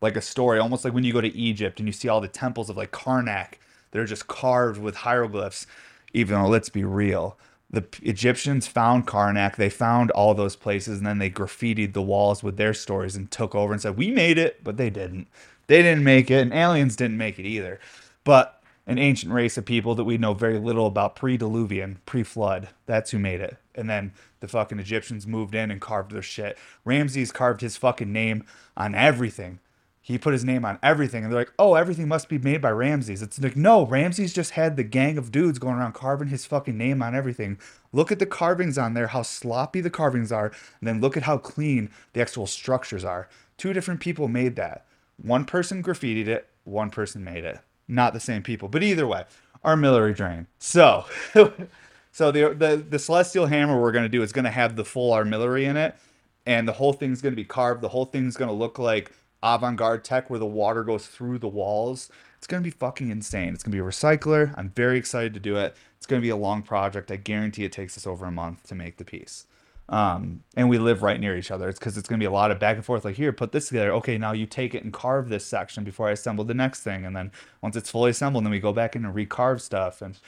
like 0.00 0.16
a 0.16 0.20
story, 0.20 0.58
almost 0.58 0.84
like 0.84 0.94
when 0.94 1.04
you 1.04 1.12
go 1.12 1.20
to 1.20 1.36
Egypt 1.36 1.80
and 1.80 1.88
you 1.88 1.92
see 1.92 2.08
all 2.08 2.20
the 2.20 2.28
temples 2.28 2.70
of 2.70 2.76
like 2.76 2.92
Karnak 2.92 3.54
that 3.90 3.98
are 3.98 4.06
just 4.06 4.28
carved 4.28 4.80
with 4.80 4.96
hieroglyphs. 4.96 5.66
Even 6.14 6.40
though, 6.40 6.48
let's 6.48 6.70
be 6.70 6.84
real, 6.84 7.36
the 7.70 7.84
Egyptians 8.02 8.66
found 8.66 9.06
Karnak, 9.06 9.56
they 9.56 9.68
found 9.68 10.10
all 10.12 10.34
those 10.34 10.56
places, 10.56 10.98
and 10.98 11.06
then 11.06 11.18
they 11.18 11.28
graffitied 11.28 11.92
the 11.92 12.02
walls 12.02 12.42
with 12.42 12.56
their 12.56 12.72
stories 12.72 13.14
and 13.14 13.30
took 13.30 13.54
over 13.54 13.72
and 13.72 13.82
said, 13.82 13.96
We 13.96 14.10
made 14.10 14.38
it, 14.38 14.64
but 14.64 14.78
they 14.78 14.88
didn't. 14.88 15.28
They 15.66 15.82
didn't 15.82 16.04
make 16.04 16.30
it, 16.30 16.40
and 16.40 16.54
aliens 16.54 16.96
didn't 16.96 17.18
make 17.18 17.38
it 17.38 17.46
either. 17.46 17.78
But 18.24 18.57
an 18.88 18.98
ancient 18.98 19.30
race 19.30 19.58
of 19.58 19.66
people 19.66 19.94
that 19.94 20.04
we 20.04 20.16
know 20.16 20.32
very 20.32 20.58
little 20.58 20.86
about 20.86 21.14
pre 21.14 21.36
diluvian, 21.36 21.98
pre 22.06 22.22
flood, 22.22 22.70
that's 22.86 23.10
who 23.10 23.18
made 23.18 23.40
it. 23.40 23.58
And 23.74 23.88
then 23.88 24.12
the 24.40 24.48
fucking 24.48 24.80
Egyptians 24.80 25.26
moved 25.26 25.54
in 25.54 25.70
and 25.70 25.78
carved 25.78 26.10
their 26.10 26.22
shit. 26.22 26.56
Ramses 26.86 27.30
carved 27.30 27.60
his 27.60 27.76
fucking 27.76 28.10
name 28.10 28.44
on 28.78 28.94
everything. 28.94 29.60
He 30.00 30.16
put 30.16 30.32
his 30.32 30.44
name 30.44 30.64
on 30.64 30.78
everything 30.82 31.22
and 31.22 31.30
they're 31.30 31.38
like 31.38 31.52
oh 31.58 31.74
everything 31.74 32.08
must 32.08 32.30
be 32.30 32.38
made 32.38 32.62
by 32.62 32.70
ramses. 32.70 33.20
It's 33.20 33.38
like 33.38 33.56
no 33.56 33.84
ramses 33.84 34.32
just 34.32 34.52
had 34.52 34.76
the 34.76 34.84
gang 34.84 35.18
of 35.18 35.30
dudes 35.30 35.58
going 35.58 35.76
around 35.76 35.92
carving 35.92 36.28
his 36.28 36.46
fucking 36.46 36.78
name 36.78 37.02
on 37.02 37.14
everything. 37.14 37.58
Look 37.92 38.10
at 38.10 38.18
the 38.18 38.24
carvings 38.24 38.78
on 38.78 38.94
there 38.94 39.08
how 39.08 39.20
sloppy 39.20 39.82
the 39.82 39.90
carvings 39.90 40.32
are 40.32 40.46
and 40.80 40.88
then 40.88 41.02
look 41.02 41.18
at 41.18 41.24
how 41.24 41.36
clean 41.36 41.90
the 42.14 42.22
actual 42.22 42.46
structures 42.46 43.04
are. 43.04 43.28
Two 43.58 43.74
different 43.74 44.00
people 44.00 44.28
made 44.28 44.56
that. 44.56 44.86
One 45.20 45.44
person 45.44 45.82
graffitied 45.82 46.26
it 46.26 46.48
one 46.64 46.88
person 46.88 47.22
made 47.22 47.44
it 47.44 47.60
not 47.88 48.12
the 48.12 48.20
same 48.20 48.42
people 48.42 48.68
but 48.68 48.82
either 48.82 49.06
way 49.06 49.24
armillary 49.64 50.14
drain 50.14 50.46
so 50.58 51.04
so 52.12 52.30
the, 52.30 52.54
the 52.54 52.84
the 52.88 52.98
celestial 52.98 53.46
hammer 53.46 53.80
we're 53.80 53.92
to 54.04 54.08
do 54.08 54.22
is 54.22 54.32
to 54.44 54.50
have 54.50 54.76
the 54.76 54.84
full 54.84 55.12
armillary 55.12 55.64
in 55.64 55.76
it 55.76 55.96
and 56.46 56.68
the 56.68 56.72
whole 56.72 56.92
thing's 56.92 57.20
to 57.32 57.36
be 57.36 57.44
carved 57.44 57.80
the 57.80 57.88
whole 57.88 58.04
thing's 58.04 58.36
to 58.48 58.54
look 58.54 58.78
like 58.78 59.12
avant-garde 59.42 60.04
tech 60.04 60.30
where 60.30 60.38
the 60.38 60.46
water 60.46 60.82
goes 60.82 61.06
through 61.06 61.38
the 61.38 61.48
walls. 61.48 62.10
It's 62.36 62.46
gonna 62.46 62.62
be 62.62 62.70
fucking 62.70 63.10
insane. 63.10 63.54
It's 63.54 63.62
gonna 63.62 63.76
be 63.76 63.80
a 63.80 63.84
recycler. 63.84 64.54
I'm 64.56 64.70
very 64.70 64.98
excited 64.98 65.34
to 65.34 65.40
do 65.40 65.56
it. 65.56 65.76
It's 65.96 66.06
gonna 66.06 66.22
be 66.22 66.28
a 66.28 66.36
long 66.36 66.62
project. 66.62 67.10
I 67.10 67.16
guarantee 67.16 67.64
it 67.64 67.72
takes 67.72 67.96
us 67.96 68.06
over 68.06 68.26
a 68.26 68.30
month 68.30 68.64
to 68.68 68.74
make 68.74 68.96
the 68.96 69.04
piece. 69.04 69.46
Um, 69.88 70.42
and 70.54 70.68
we 70.68 70.78
live 70.78 71.02
right 71.02 71.18
near 71.18 71.36
each 71.36 71.50
other. 71.50 71.68
It's 71.68 71.78
because 71.78 71.96
it's 71.96 72.08
gonna 72.08 72.18
be 72.18 72.26
a 72.26 72.30
lot 72.30 72.50
of 72.50 72.58
back 72.58 72.76
and 72.76 72.84
forth. 72.84 73.04
Like 73.04 73.16
here, 73.16 73.32
put 73.32 73.52
this 73.52 73.68
together. 73.68 73.92
Okay, 73.94 74.18
now 74.18 74.32
you 74.32 74.44
take 74.46 74.74
it 74.74 74.84
and 74.84 74.92
carve 74.92 75.28
this 75.28 75.46
section 75.46 75.84
before 75.84 76.08
I 76.08 76.12
assemble 76.12 76.44
the 76.44 76.54
next 76.54 76.82
thing. 76.82 77.06
And 77.06 77.16
then 77.16 77.32
once 77.62 77.76
it's 77.76 77.90
fully 77.90 78.10
assembled, 78.10 78.44
then 78.44 78.50
we 78.50 78.60
go 78.60 78.72
back 78.72 78.94
in 78.94 79.04
and 79.04 79.14
recarve 79.14 79.60
stuff. 79.60 80.02
And 80.02 80.18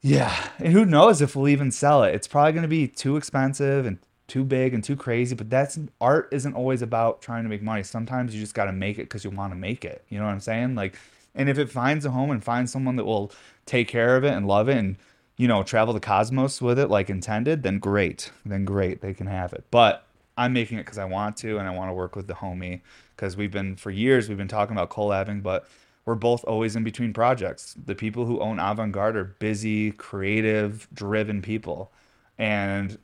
yeah, 0.00 0.48
and 0.58 0.72
who 0.72 0.84
knows 0.84 1.20
if 1.20 1.36
we'll 1.36 1.48
even 1.48 1.70
sell 1.70 2.04
it? 2.04 2.14
It's 2.14 2.28
probably 2.28 2.52
gonna 2.52 2.68
be 2.68 2.88
too 2.88 3.16
expensive 3.16 3.84
and 3.84 3.98
too 4.26 4.44
big 4.44 4.72
and 4.72 4.82
too 4.82 4.96
crazy 4.96 5.34
but 5.34 5.50
that's 5.50 5.78
art 6.00 6.28
isn't 6.32 6.54
always 6.54 6.80
about 6.80 7.20
trying 7.20 7.42
to 7.42 7.48
make 7.48 7.62
money 7.62 7.82
sometimes 7.82 8.34
you 8.34 8.40
just 8.40 8.54
got 8.54 8.64
to 8.64 8.72
make 8.72 8.98
it 8.98 9.02
because 9.02 9.22
you 9.22 9.30
want 9.30 9.52
to 9.52 9.56
make 9.56 9.84
it 9.84 10.02
you 10.08 10.18
know 10.18 10.24
what 10.24 10.30
i'm 10.30 10.40
saying 10.40 10.74
like 10.74 10.98
and 11.34 11.48
if 11.48 11.58
it 11.58 11.70
finds 11.70 12.06
a 12.06 12.10
home 12.10 12.30
and 12.30 12.42
finds 12.42 12.72
someone 12.72 12.96
that 12.96 13.04
will 13.04 13.30
take 13.66 13.86
care 13.86 14.16
of 14.16 14.24
it 14.24 14.32
and 14.32 14.46
love 14.46 14.68
it 14.68 14.78
and 14.78 14.96
you 15.36 15.48
know 15.48 15.62
travel 15.62 15.92
the 15.94 16.00
cosmos 16.00 16.60
with 16.60 16.78
it 16.78 16.88
like 16.88 17.10
intended 17.10 17.62
then 17.62 17.78
great 17.78 18.30
then 18.44 18.64
great 18.64 19.00
they 19.00 19.14
can 19.14 19.26
have 19.26 19.52
it 19.52 19.64
but 19.70 20.06
i'm 20.36 20.52
making 20.52 20.78
it 20.78 20.82
because 20.82 20.98
i 20.98 21.04
want 21.04 21.36
to 21.36 21.58
and 21.58 21.68
i 21.68 21.70
want 21.70 21.88
to 21.88 21.94
work 21.94 22.16
with 22.16 22.26
the 22.26 22.34
homie 22.34 22.80
because 23.16 23.36
we've 23.36 23.52
been 23.52 23.76
for 23.76 23.90
years 23.90 24.28
we've 24.28 24.38
been 24.38 24.48
talking 24.48 24.76
about 24.76 24.90
collabing 24.90 25.42
but 25.42 25.68
we're 26.04 26.14
both 26.14 26.44
always 26.44 26.76
in 26.76 26.84
between 26.84 27.12
projects 27.12 27.74
the 27.86 27.94
people 27.94 28.26
who 28.26 28.38
own 28.40 28.58
avant-garde 28.58 29.16
are 29.16 29.24
busy 29.24 29.90
creative 29.92 30.86
driven 30.92 31.42
people 31.42 31.90
and 32.38 32.98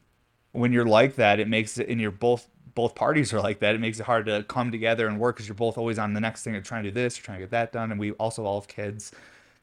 when 0.53 0.73
you're 0.73 0.87
like 0.87 1.17
that, 1.17 1.41
it 1.41 1.49
makes 1.49 1.79
it, 1.79 1.89
and 1.89 2.01
you're 2.01 2.11
both 2.11 2.49
both 2.75 2.95
parties 2.95 3.33
are 3.33 3.41
like 3.41 3.59
that. 3.61 3.75
It 3.75 3.81
makes 3.81 3.99
it 3.99 4.07
hard 4.07 4.27
to 4.27 4.45
come 4.45 4.71
together 4.71 5.09
and 5.09 5.19
work 5.19 5.37
because 5.37 5.49
you're 5.49 5.55
both 5.55 5.77
always 5.77 5.99
on 5.99 6.15
the 6.15 6.21
next 6.21 6.45
thing. 6.45 6.55
You're 6.55 6.63
trying 6.63 6.85
to 6.85 6.91
do 6.91 6.95
this, 6.95 7.17
you're 7.17 7.25
trying 7.25 7.39
to 7.39 7.43
get 7.43 7.51
that 7.51 7.73
done, 7.73 7.91
and 7.91 8.01
we 8.01 8.13
also 8.13 8.45
all 8.45 8.61
have 8.61 8.69
kids. 8.69 9.13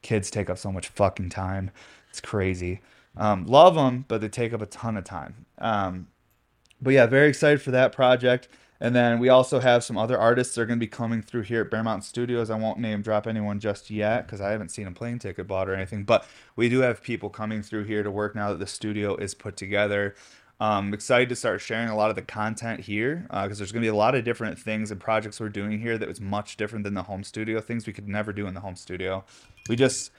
Kids 0.02 0.30
take 0.30 0.48
up 0.48 0.58
so 0.58 0.70
much 0.70 0.88
fucking 0.88 1.30
time. 1.30 1.70
It's 2.18 2.28
crazy. 2.28 2.80
Um, 3.16 3.46
love 3.46 3.76
them, 3.76 4.04
but 4.08 4.20
they 4.20 4.28
take 4.28 4.52
up 4.52 4.60
a 4.60 4.66
ton 4.66 4.96
of 4.96 5.04
time. 5.04 5.46
Um, 5.58 6.08
but 6.82 6.90
yeah, 6.90 7.06
very 7.06 7.28
excited 7.28 7.62
for 7.62 7.70
that 7.70 7.92
project. 7.92 8.48
And 8.80 8.92
then 8.92 9.20
we 9.20 9.28
also 9.28 9.60
have 9.60 9.84
some 9.84 9.96
other 9.96 10.18
artists 10.18 10.56
that 10.56 10.62
are 10.62 10.66
going 10.66 10.80
to 10.80 10.84
be 10.84 10.90
coming 10.90 11.22
through 11.22 11.42
here 11.42 11.60
at 11.60 11.70
Bear 11.70 11.84
Mountain 11.84 12.02
Studios. 12.02 12.50
I 12.50 12.56
won't 12.56 12.80
name 12.80 13.02
drop 13.02 13.28
anyone 13.28 13.60
just 13.60 13.88
yet 13.88 14.26
because 14.26 14.40
I 14.40 14.50
haven't 14.50 14.70
seen 14.70 14.88
a 14.88 14.90
plane 14.90 15.20
ticket 15.20 15.46
bought 15.46 15.68
or 15.68 15.74
anything. 15.74 16.02
But 16.02 16.26
we 16.56 16.68
do 16.68 16.80
have 16.80 17.04
people 17.04 17.30
coming 17.30 17.62
through 17.62 17.84
here 17.84 18.02
to 18.02 18.10
work 18.10 18.34
now 18.34 18.50
that 18.50 18.58
the 18.58 18.66
studio 18.66 19.14
is 19.14 19.32
put 19.32 19.56
together. 19.56 20.16
I'm 20.58 20.92
excited 20.92 21.28
to 21.28 21.36
start 21.36 21.60
sharing 21.60 21.88
a 21.88 21.96
lot 21.96 22.10
of 22.10 22.16
the 22.16 22.22
content 22.22 22.80
here 22.80 23.26
because 23.30 23.58
uh, 23.58 23.58
there's 23.58 23.70
going 23.70 23.82
to 23.82 23.86
be 23.86 23.94
a 23.94 23.94
lot 23.94 24.16
of 24.16 24.24
different 24.24 24.58
things 24.58 24.90
and 24.90 25.00
projects 25.00 25.38
we're 25.38 25.50
doing 25.50 25.80
here 25.80 25.96
that 25.98 26.08
was 26.08 26.20
much 26.20 26.56
different 26.56 26.82
than 26.82 26.94
the 26.94 27.04
home 27.04 27.22
studio 27.22 27.60
things 27.60 27.86
we 27.86 27.92
could 27.92 28.08
never 28.08 28.32
do 28.32 28.48
in 28.48 28.54
the 28.54 28.60
home 28.60 28.74
studio. 28.74 29.24
We 29.68 29.76
just 29.76 30.10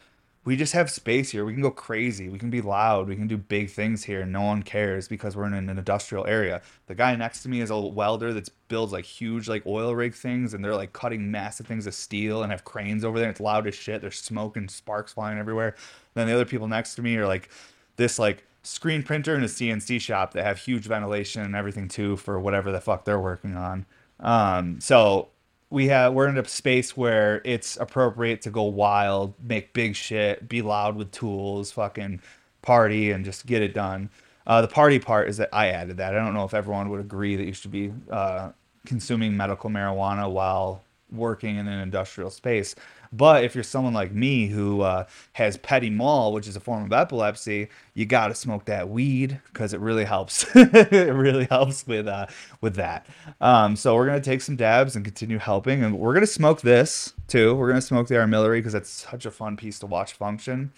we 0.46 0.56
just 0.56 0.74
have 0.74 0.90
space 0.90 1.32
here. 1.32 1.44
We 1.44 1.54
can 1.54 1.62
go 1.62 1.70
crazy. 1.70 2.30
We 2.30 2.40
can 2.40 2.50
be 2.50 2.62
loud. 2.62 3.08
We 3.08 3.16
can 3.16 3.28
do 3.28 3.38
big 3.38 3.70
things 3.70 4.06
here. 4.06 4.26
No 4.26 4.42
one 4.44 4.64
cares 4.64 5.08
because 5.08 5.36
we're 5.36 5.46
in 5.46 5.54
an 5.54 5.70
industrial 5.70 6.26
area. 6.26 6.62
The 6.88 6.96
guy 6.96 7.16
next 7.16 7.44
to 7.44 7.50
me 7.50 7.60
is 7.60 7.70
a 7.70 7.78
welder 7.78 8.34
that 8.34 8.50
builds 8.70 8.94
like 8.94 9.06
huge 9.06 9.50
like 9.50 9.66
oil 9.66 9.94
rig 9.94 10.14
things, 10.14 10.54
and 10.54 10.64
they're 10.64 10.76
like 10.76 10.94
cutting 10.94 11.30
massive 11.30 11.68
things 11.68 11.86
of 11.88 11.94
steel 11.94 12.42
and 12.42 12.52
have 12.52 12.64
cranes 12.64 13.04
over 13.04 13.20
there. 13.20 13.30
It's 13.30 13.42
loud 13.42 13.68
as 13.68 13.76
shit. 13.76 14.02
There's 14.02 14.18
smoke 14.18 14.56
and 14.56 14.72
sparks 14.72 15.14
flying 15.14 15.38
everywhere. 15.38 15.76
then 16.14 16.28
the 16.28 16.34
other 16.34 16.46
people 16.46 16.68
next 16.68 16.96
to 16.96 17.02
me 17.02 17.18
are 17.18 17.28
like 17.28 17.50
this 17.98 18.18
like 18.18 18.46
screen 18.64 19.04
printer 19.04 19.36
and 19.36 19.44
a 19.44 19.48
CNC 19.48 20.00
shop 20.00 20.34
that 20.34 20.46
have 20.46 20.58
huge 20.58 20.86
ventilation 20.86 21.42
and 21.42 21.56
everything 21.56 21.88
too 21.88 22.16
for 22.16 22.40
whatever 22.40 22.72
the 22.72 22.82
fuck 22.82 23.04
they're 23.04 23.20
working 23.20 23.56
on. 23.56 23.86
Um, 24.20 24.80
so 24.80 25.30
we 25.70 25.88
have 25.88 26.14
we're 26.14 26.28
in 26.28 26.38
a 26.38 26.48
space 26.48 26.98
where 26.98 27.42
it's 27.46 27.78
appropriate 27.78 28.42
to 28.44 28.50
go 28.50 28.64
wild, 28.64 29.34
make 29.44 29.74
big 29.74 29.96
shit, 29.96 30.50
be 30.50 30.62
loud 30.62 30.96
with 30.96 31.12
tools, 31.12 31.72
fucking 31.72 32.22
party, 32.62 33.12
and 33.12 33.24
just 33.24 33.46
get 33.46 33.62
it 33.62 33.74
done. 33.74 34.10
Uh, 34.48 34.62
the 34.62 34.68
party 34.68 34.98
part 34.98 35.30
is 35.30 35.38
that 35.38 35.50
I 35.54 35.68
added 35.68 35.98
that. 35.98 36.16
I 36.16 36.18
don't 36.18 36.34
know 36.34 36.44
if 36.44 36.54
everyone 36.54 36.90
would 36.90 37.00
agree 37.00 37.36
that 37.36 37.46
you 37.46 37.54
should 37.54 37.72
be 37.72 37.94
uh, 38.10 38.52
consuming 38.86 39.38
medical 39.38 39.70
marijuana 39.70 40.30
while 40.30 40.82
working 41.12 41.58
in 41.58 41.68
an 41.68 41.80
industrial 41.80 42.32
space. 42.32 42.76
But 43.12 43.44
if 43.44 43.56
you're 43.56 43.64
someone 43.64 43.94
like 43.94 44.12
me 44.12 44.48
who 44.48 44.82
uh, 44.82 45.06
has 45.34 45.58
petit 45.58 45.90
mal, 45.90 46.32
which 46.32 46.48
is 46.48 46.56
a 46.56 46.60
form 46.60 46.86
of 46.86 46.94
epilepsy, 46.94 47.70
you 47.94 48.06
got 48.06 48.28
to 48.28 48.36
smoke 48.36 48.66
that 48.66 48.90
weed 48.90 49.40
because 49.52 49.74
it 49.74 49.80
really 49.80 50.06
helps. 50.06 50.46
it 50.56 51.14
really 51.14 51.46
helps 51.46 51.88
with 51.88 52.08
uh, 52.08 52.28
with 52.62 52.76
that. 52.76 53.08
Um, 53.42 53.76
so 53.76 53.96
we're 53.96 54.06
gonna 54.06 54.22
take 54.22 54.42
some 54.42 54.56
dabs 54.56 54.96
and 54.96 55.04
continue 55.04 55.40
helping, 55.40 55.84
and 55.84 55.98
we're 55.98 56.14
gonna 56.14 56.28
smoke 56.28 56.62
this 56.62 57.14
too. 57.28 57.56
We're 57.56 57.70
gonna 57.70 57.82
smoke 57.82 58.08
the 58.08 58.16
armillary 58.16 58.60
because 58.60 58.76
it's 58.76 58.90
such 58.90 59.26
a 59.26 59.32
fun 59.32 59.58
piece 59.58 59.80
to 59.80 59.88
watch 59.88 60.14
function. 60.14 60.72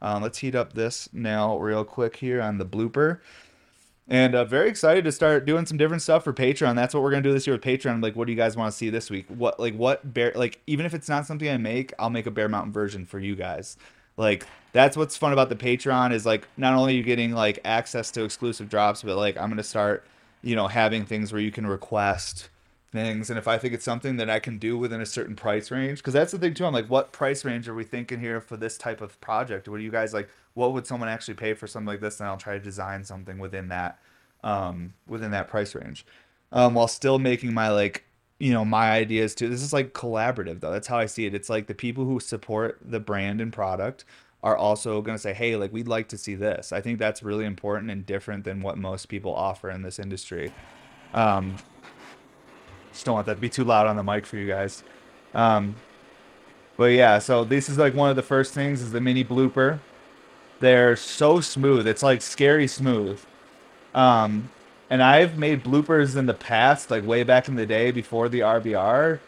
Um, 0.00 0.22
let's 0.22 0.38
heat 0.38 0.56
up 0.56 0.72
this 0.72 1.08
now 1.12 1.56
real 1.58 1.84
quick 1.84 2.16
here 2.16 2.42
on 2.42 2.58
the 2.58 2.66
blooper 2.66 3.20
and 4.12 4.34
uh, 4.34 4.44
very 4.44 4.68
excited 4.68 5.04
to 5.04 5.10
start 5.10 5.46
doing 5.46 5.64
some 5.64 5.78
different 5.78 6.02
stuff 6.02 6.22
for 6.22 6.34
Patreon. 6.34 6.74
That's 6.74 6.92
what 6.92 7.02
we're 7.02 7.10
gonna 7.10 7.22
do 7.22 7.32
this 7.32 7.46
year 7.46 7.56
with 7.56 7.64
Patreon. 7.64 8.02
Like, 8.02 8.14
what 8.14 8.26
do 8.26 8.32
you 8.32 8.36
guys 8.36 8.58
want 8.58 8.70
to 8.70 8.76
see 8.76 8.90
this 8.90 9.08
week? 9.08 9.24
What 9.28 9.58
like 9.58 9.74
what 9.74 10.12
bear 10.12 10.32
like 10.34 10.60
even 10.66 10.84
if 10.84 10.92
it's 10.92 11.08
not 11.08 11.24
something 11.24 11.48
I 11.48 11.56
make, 11.56 11.94
I'll 11.98 12.10
make 12.10 12.26
a 12.26 12.30
Bear 12.30 12.46
Mountain 12.46 12.74
version 12.74 13.06
for 13.06 13.18
you 13.18 13.34
guys. 13.34 13.78
Like 14.18 14.44
that's 14.72 14.98
what's 14.98 15.16
fun 15.16 15.32
about 15.32 15.48
the 15.48 15.56
Patreon 15.56 16.12
is 16.12 16.26
like 16.26 16.46
not 16.58 16.74
only 16.74 16.94
you 16.94 17.02
getting 17.02 17.32
like 17.32 17.60
access 17.64 18.10
to 18.10 18.22
exclusive 18.22 18.68
drops, 18.68 19.02
but 19.02 19.16
like 19.16 19.38
I'm 19.38 19.48
gonna 19.48 19.62
start, 19.62 20.04
you 20.42 20.56
know, 20.56 20.68
having 20.68 21.06
things 21.06 21.32
where 21.32 21.40
you 21.40 21.50
can 21.50 21.66
request 21.66 22.50
things 22.92 23.30
and 23.30 23.38
if 23.38 23.48
i 23.48 23.56
think 23.56 23.72
it's 23.72 23.84
something 23.84 24.16
that 24.16 24.28
i 24.28 24.38
can 24.38 24.58
do 24.58 24.76
within 24.76 25.00
a 25.00 25.06
certain 25.06 25.34
price 25.34 25.70
range 25.70 25.98
because 25.98 26.12
that's 26.12 26.30
the 26.30 26.38
thing 26.38 26.52
too 26.52 26.66
i'm 26.66 26.74
like 26.74 26.90
what 26.90 27.10
price 27.10 27.42
range 27.42 27.66
are 27.66 27.74
we 27.74 27.84
thinking 27.84 28.20
here 28.20 28.40
for 28.40 28.56
this 28.56 28.78
type 28.78 29.00
of 29.00 29.20
project? 29.20 29.68
What 29.68 29.76
are 29.76 29.82
you 29.82 29.90
guys 29.90 30.14
like 30.14 30.28
what 30.54 30.72
would 30.72 30.86
someone 30.86 31.08
actually 31.08 31.34
pay 31.34 31.54
for 31.54 31.66
something 31.66 31.86
like 31.86 32.00
this? 32.00 32.20
And 32.20 32.28
i'll 32.28 32.36
try 32.36 32.54
to 32.54 32.60
design 32.60 33.04
something 33.04 33.38
within 33.38 33.68
that 33.68 33.98
um, 34.44 34.94
within 35.06 35.30
that 35.30 35.48
price 35.48 35.74
range 35.74 36.04
um, 36.50 36.74
while 36.74 36.88
still 36.88 37.18
making 37.18 37.54
my 37.54 37.68
like 37.70 38.04
you 38.38 38.52
know 38.52 38.64
my 38.64 38.90
ideas 38.90 39.34
too. 39.34 39.48
This 39.48 39.62
is 39.62 39.72
like 39.72 39.94
collaborative 39.94 40.60
though. 40.60 40.72
That's 40.72 40.88
how 40.88 40.98
i 40.98 41.06
see 41.06 41.26
it. 41.26 41.34
It's 41.34 41.48
like 41.48 41.66
the 41.66 41.74
people 41.74 42.04
who 42.04 42.18
support 42.18 42.78
the 42.84 43.00
brand 43.00 43.40
and 43.40 43.52
product 43.52 44.04
are 44.42 44.56
also 44.56 45.00
going 45.00 45.16
to 45.16 45.22
say 45.22 45.32
hey 45.32 45.54
like 45.54 45.72
we'd 45.72 45.88
like 45.88 46.08
to 46.08 46.18
see 46.18 46.34
this. 46.34 46.72
I 46.72 46.80
think 46.80 46.98
that's 46.98 47.22
really 47.22 47.44
important 47.44 47.90
and 47.90 48.04
different 48.04 48.44
than 48.44 48.60
what 48.60 48.78
most 48.78 49.06
people 49.06 49.32
offer 49.34 49.70
in 49.70 49.82
this 49.82 49.98
industry. 49.98 50.52
Um, 51.14 51.56
just 52.92 53.04
don't 53.04 53.14
want 53.14 53.26
that 53.26 53.34
to 53.34 53.40
be 53.40 53.48
too 53.48 53.64
loud 53.64 53.86
on 53.86 53.96
the 53.96 54.02
mic 54.02 54.26
for 54.26 54.36
you 54.36 54.46
guys 54.46 54.82
um, 55.34 55.74
but 56.76 56.92
yeah 56.92 57.18
so 57.18 57.44
this 57.44 57.68
is 57.68 57.78
like 57.78 57.94
one 57.94 58.10
of 58.10 58.16
the 58.16 58.22
first 58.22 58.54
things 58.54 58.80
is 58.80 58.92
the 58.92 59.00
mini 59.00 59.24
blooper 59.24 59.78
they're 60.62 60.94
so 60.94 61.40
smooth. 61.40 61.88
It's 61.88 62.04
like 62.04 62.22
scary 62.22 62.68
smooth. 62.68 63.20
Um, 63.96 64.48
and 64.88 65.02
I've 65.02 65.36
made 65.36 65.64
bloopers 65.64 66.16
in 66.16 66.26
the 66.26 66.34
past, 66.34 66.88
like 66.88 67.04
way 67.04 67.24
back 67.24 67.48
in 67.48 67.56
the 67.56 67.66
day 67.66 67.90
before 67.90 68.28
the 68.28 68.40
RBR, 68.40 69.18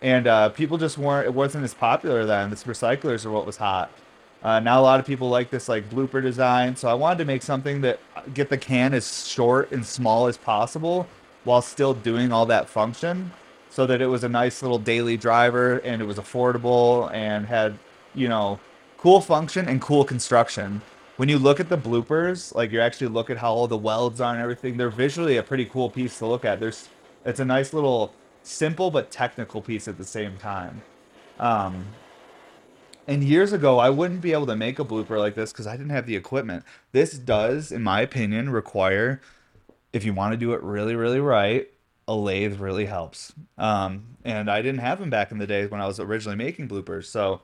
and 0.00 0.26
uh, 0.28 0.50
people 0.50 0.78
just 0.78 0.96
weren't. 0.96 1.26
It 1.26 1.34
wasn't 1.34 1.64
as 1.64 1.74
popular 1.74 2.24
then. 2.24 2.50
This 2.50 2.64
recyclers 2.64 3.26
are 3.26 3.32
what 3.32 3.44
was 3.44 3.56
hot. 3.56 3.90
Uh, 4.44 4.60
now 4.60 4.80
a 4.80 4.82
lot 4.82 5.00
of 5.00 5.06
people 5.06 5.28
like 5.28 5.50
this 5.50 5.68
like 5.68 5.90
blooper 5.90 6.22
design, 6.22 6.76
so 6.76 6.88
I 6.88 6.94
wanted 6.94 7.18
to 7.18 7.24
make 7.24 7.42
something 7.42 7.80
that 7.80 7.98
uh, 8.14 8.22
get 8.32 8.48
the 8.48 8.58
can 8.58 8.94
as 8.94 9.26
short 9.26 9.72
and 9.72 9.84
small 9.84 10.28
as 10.28 10.36
possible 10.36 11.08
while 11.46 11.62
still 11.62 11.94
doing 11.94 12.32
all 12.32 12.44
that 12.46 12.68
function. 12.68 13.30
so 13.70 13.86
that 13.86 14.00
it 14.00 14.06
was 14.06 14.24
a 14.24 14.28
nice 14.28 14.62
little 14.62 14.78
daily 14.78 15.18
driver 15.18 15.78
and 15.80 16.00
it 16.00 16.06
was 16.06 16.16
affordable 16.16 17.12
and 17.12 17.44
had, 17.46 17.78
you 18.14 18.26
know, 18.26 18.58
cool 18.96 19.20
function 19.20 19.68
and 19.68 19.82
cool 19.82 20.02
construction. 20.02 20.80
When 21.18 21.28
you 21.28 21.38
look 21.38 21.60
at 21.60 21.68
the 21.68 21.76
bloopers, 21.76 22.54
like 22.54 22.72
you 22.72 22.80
actually 22.80 23.08
look 23.08 23.28
at 23.28 23.36
how 23.36 23.52
all 23.52 23.68
the 23.68 23.76
welds 23.76 24.18
are 24.20 24.32
and 24.32 24.42
everything, 24.42 24.78
they're 24.78 24.88
visually 24.88 25.36
a 25.36 25.42
pretty 25.42 25.66
cool 25.66 25.90
piece 25.90 26.18
to 26.20 26.26
look 26.26 26.44
at. 26.46 26.58
There's 26.58 26.88
it's 27.24 27.40
a 27.40 27.44
nice 27.44 27.74
little 27.74 28.14
simple 28.42 28.90
but 28.90 29.10
technical 29.10 29.60
piece 29.60 29.88
at 29.88 29.98
the 29.98 30.04
same 30.04 30.38
time. 30.38 30.80
Um, 31.38 31.86
and 33.06 33.22
years 33.22 33.52
ago, 33.52 33.78
I 33.78 33.90
wouldn't 33.90 34.22
be 34.22 34.32
able 34.32 34.46
to 34.46 34.56
make 34.56 34.78
a 34.78 34.84
blooper 34.84 35.18
like 35.18 35.34
this 35.34 35.52
because 35.52 35.66
I 35.66 35.76
didn't 35.76 35.90
have 35.90 36.06
the 36.06 36.16
equipment. 36.16 36.64
This 36.92 37.18
does, 37.18 37.70
in 37.70 37.82
my 37.82 38.00
opinion, 38.00 38.50
require, 38.50 39.20
if 39.96 40.04
you 40.04 40.14
want 40.14 40.32
to 40.32 40.36
do 40.36 40.52
it 40.52 40.62
really, 40.62 40.94
really 40.94 41.20
right, 41.20 41.68
a 42.08 42.14
lathe 42.14 42.60
really 42.60 42.86
helps. 42.86 43.32
Um, 43.58 44.16
and 44.24 44.50
I 44.50 44.62
didn't 44.62 44.80
have 44.80 45.00
them 45.00 45.10
back 45.10 45.32
in 45.32 45.38
the 45.38 45.46
days 45.46 45.70
when 45.70 45.80
I 45.80 45.86
was 45.86 45.98
originally 45.98 46.36
making 46.36 46.68
bloopers. 46.68 47.06
So 47.06 47.42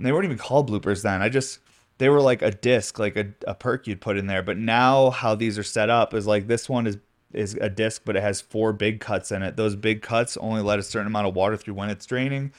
they 0.00 0.12
weren't 0.12 0.24
even 0.24 0.38
called 0.38 0.70
bloopers 0.70 1.02
then. 1.02 1.22
I 1.22 1.28
just, 1.28 1.58
they 1.98 2.08
were 2.08 2.20
like 2.20 2.42
a 2.42 2.50
disc, 2.50 2.98
like 2.98 3.16
a, 3.16 3.26
a 3.46 3.54
perk 3.54 3.86
you'd 3.86 4.00
put 4.00 4.16
in 4.16 4.26
there. 4.26 4.42
But 4.42 4.56
now 4.56 5.10
how 5.10 5.34
these 5.34 5.58
are 5.58 5.62
set 5.64 5.90
up 5.90 6.14
is 6.14 6.26
like 6.26 6.46
this 6.46 6.68
one 6.68 6.86
is 6.86 6.98
is 7.32 7.54
a 7.60 7.68
disc, 7.68 8.02
but 8.04 8.14
it 8.14 8.22
has 8.22 8.40
four 8.40 8.72
big 8.72 9.00
cuts 9.00 9.32
in 9.32 9.42
it. 9.42 9.56
Those 9.56 9.74
big 9.74 10.02
cuts 10.02 10.36
only 10.36 10.62
let 10.62 10.78
a 10.78 10.84
certain 10.84 11.08
amount 11.08 11.26
of 11.26 11.34
water 11.34 11.56
through 11.56 11.74
when 11.74 11.90
it's 11.90 12.06
draining 12.06 12.52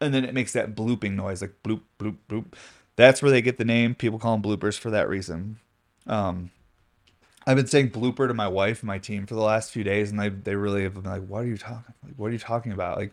and 0.00 0.12
then 0.12 0.24
it 0.24 0.34
makes 0.34 0.52
that 0.52 0.74
blooping 0.74 1.14
noise 1.14 1.40
like 1.40 1.54
bloop 1.62 1.80
bloop 1.98 2.16
bloop 2.28 2.46
that's 2.96 3.22
where 3.22 3.30
they 3.30 3.42
get 3.42 3.58
the 3.58 3.64
name 3.64 3.94
people 3.94 4.18
call 4.18 4.36
them 4.36 4.42
bloopers 4.42 4.78
for 4.78 4.90
that 4.90 5.08
reason 5.08 5.58
um, 6.06 6.50
i've 7.46 7.56
been 7.56 7.66
saying 7.66 7.90
blooper 7.90 8.26
to 8.26 8.34
my 8.34 8.48
wife 8.48 8.80
and 8.80 8.88
my 8.88 8.98
team 8.98 9.26
for 9.26 9.34
the 9.34 9.40
last 9.40 9.70
few 9.70 9.84
days 9.84 10.10
and 10.10 10.18
they, 10.18 10.28
they 10.28 10.56
really 10.56 10.82
have 10.82 10.94
been 10.94 11.04
like 11.04 11.24
what 11.26 11.42
are 11.42 11.46
you 11.46 11.56
talking 11.56 11.94
like 12.04 12.14
what 12.16 12.28
are 12.28 12.32
you 12.32 12.38
talking 12.38 12.72
about? 12.72 12.98
Like 12.98 13.12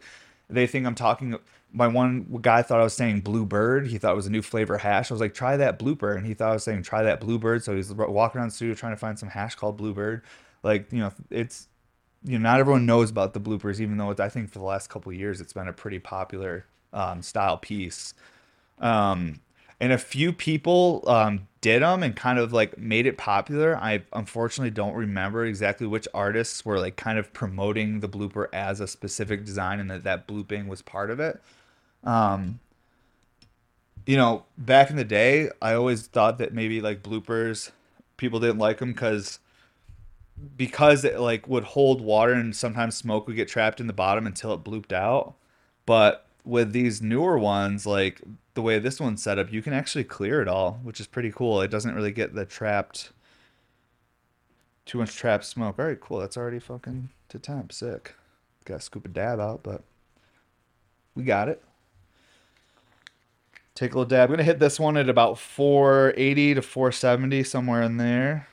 they 0.50 0.68
think 0.68 0.86
i'm 0.86 0.96
talking 0.96 1.38
my 1.72 1.88
one 1.88 2.38
guy 2.42 2.62
thought 2.62 2.80
i 2.80 2.84
was 2.84 2.94
saying 2.94 3.22
bluebird. 3.22 3.88
He 3.88 3.98
thought 3.98 4.13
it 4.13 4.16
was 4.16 4.28
a 4.28 4.32
new 4.32 4.42
flavor 4.42 4.78
hash. 4.78 5.10
I 5.10 5.13
was 5.13 5.22
like 5.22 5.34
try 5.34 5.58
that 5.58 5.80
blooper 5.80 6.16
and 6.16 6.25
he 6.25 6.34
thought 6.34 6.50
i 6.50 6.54
was 6.54 6.63
saying 6.63 6.84
try 6.84 7.04
that 7.04 7.20
bluebird. 7.20 7.63
So 7.63 7.75
he's 7.75 7.92
walking 7.94 8.40
around 8.40 8.50
the 8.50 8.56
studio 8.56 8.75
trying 8.75 8.94
to 8.94 8.98
find 8.98 9.18
some 9.18 9.30
hash 9.30 9.56
called 9.56 9.78
bluebird. 9.78 10.24
Like 10.63 10.92
you 10.92 11.00
know 11.00 11.12
it's 11.30 11.68
you 12.24 12.38
know 12.38 12.50
not 12.50 12.60
everyone 12.60 12.86
knows 12.86 13.10
about 13.10 13.34
the 13.34 13.42
bloopers 13.42 13.82
even 13.82 13.98
though 13.98 14.16
i 14.18 14.30
think 14.30 14.50
for 14.50 14.60
the 14.60 14.66
last 14.66 14.90
couple 14.90 15.12
years 15.12 15.42
it's 15.42 15.52
been 15.52 15.68
a 15.68 15.74
pretty 15.74 16.00
popular 16.00 16.66
um, 16.94 17.22
style 17.22 17.58
piece. 17.58 18.13
Um, 18.80 19.42
and 19.80 19.92
a 19.92 19.98
few 19.98 20.32
people 20.32 21.04
um, 21.08 21.48
did 21.63 21.82
them 21.82 22.03
and 22.03 22.13
kind 22.13 22.38
of 22.38 22.51
like 22.51 22.77
made 22.77 23.08
it 23.08 23.17
popular. 23.17 23.77
I 23.77 24.03
unfortunately 24.12 24.70
don't 24.70 24.93
remember 24.93 25.46
exactly 25.46 25.88
which 25.88 26.08
artists 26.13 26.65
were 26.65 26.77
like 26.77 26.98
kind 26.98 27.17
of 27.17 27.32
promoting 27.32 28.01
the 28.01 28.10
blooper 28.10 28.48
as 28.51 28.82
a 28.82 28.88
specific 28.88 29.46
design 29.46 29.79
and 29.79 29.89
that 29.89 30.03
that 30.03 30.27
blooping 30.27 30.67
was 30.67 30.82
part 30.82 31.10
of 31.10 31.22
it. 31.22 31.41
Um, 32.03 32.60
you 34.05 34.17
know, 34.17 34.43
back 34.58 34.89
in 34.89 34.98
the 34.98 35.05
day, 35.05 35.50
I 35.62 35.74
always 35.74 36.05
thought 36.05 36.38
that 36.39 36.53
maybe 36.53 36.82
like 36.82 37.01
bloopers, 37.01 37.72
people 38.17 38.41
didn't 38.41 38.60
like 38.60 38.79
them 38.79 38.91
because 38.91 39.39
because 40.58 41.05
it 41.05 41.17
like 41.17 41.48
would 41.48 41.63
hold 41.63 42.01
water 42.01 42.34
and 42.34 42.53
sometimes 42.53 42.98
smoke 42.98 43.25
would 43.25 43.38
get 43.38 43.48
trapped 43.48 43.79
in 43.79 43.88
the 43.88 43.93
bottom 43.93 44.27
until 44.27 44.53
it 44.53 44.65
blooped 44.65 44.91
out. 44.91 45.36
But 45.86 46.27
with 46.46 46.74
these 46.74 47.02
newer 47.02 47.38
ones, 47.38 47.86
like 47.86 48.22
the 48.54 48.62
way 48.62 48.80
this 48.80 49.00
one's 49.00 49.24
set 49.24 49.40
up, 49.40 49.52
you 49.52 49.62
can 49.62 49.74
actually 49.74 50.04
clear 50.04 50.42
it 50.42 50.48
all, 50.48 50.80
which 50.84 51.00
is 51.00 51.08
pretty 51.08 51.32
cool. 51.32 51.62
It 51.62 51.72
doesn't 51.72 51.96
really 51.96 52.12
get 52.12 52.36
the 52.36 52.46
trapped, 52.46 53.12
too 54.86 54.98
much 54.98 55.16
trapped 55.16 55.46
smoke. 55.46 55.80
All 55.80 55.86
right, 55.86 56.00
cool. 56.00 56.20
That's 56.20 56.38
already 56.38 56.60
fucking 56.60 57.10
to 57.30 57.40
temp. 57.40 57.72
Sick. 57.72 58.16
Got 58.66 58.80
to 58.80 58.82
scoop 58.82 59.06
a 59.06 59.10
dab 59.10 59.40
out, 59.40 59.64
but 59.64 59.84
we 61.16 61.24
got 61.24 61.50
it. 61.50 61.64
Take 63.76 63.94
a 63.94 63.98
little 63.98 64.10
dab. 64.10 64.30
I'm 64.30 64.38
to 64.38 64.44
hit 64.44 64.60
this 64.60 64.80
one 64.80 64.98
at 64.98 65.10
about 65.10 65.39
480 65.39 66.56
to 66.56 66.62
470, 66.62 67.44
somewhere 67.44 67.82
in 67.82 67.98
there. 67.98 68.48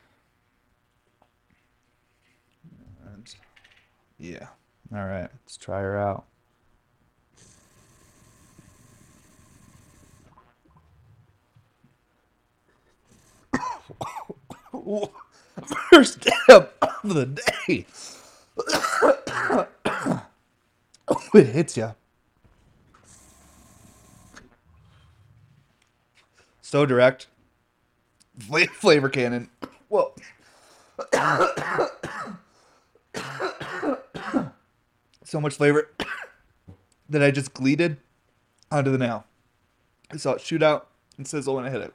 And 3.05 3.35
yeah. 4.19 4.49
All 4.93 5.05
right, 5.05 5.29
let's 5.45 5.57
try 5.57 5.81
her 5.81 5.97
out. 5.97 6.25
First 15.90 16.22
step 16.22 16.76
of 16.83 17.14
the 17.14 17.26
day. 17.26 17.87
it 21.35 21.46
hits 21.46 21.76
you. 21.76 21.94
So 26.62 26.87
direct. 26.87 27.26
Flavor 28.38 29.09
cannon. 29.09 29.50
Whoa. 29.88 30.14
so 35.24 35.40
much 35.40 35.55
flavor 35.55 35.90
that 37.09 37.22
I 37.22 37.31
just 37.31 37.55
gleated 37.55 37.96
onto 38.70 38.90
the 38.90 38.98
nail. 38.98 39.24
I 40.12 40.16
saw 40.16 40.33
it 40.33 40.40
shoot 40.40 40.62
out 40.62 40.88
and 41.16 41.26
sizzle 41.26 41.57
when 41.57 41.64
I 41.64 41.70
hit 41.70 41.81
it. 41.81 41.94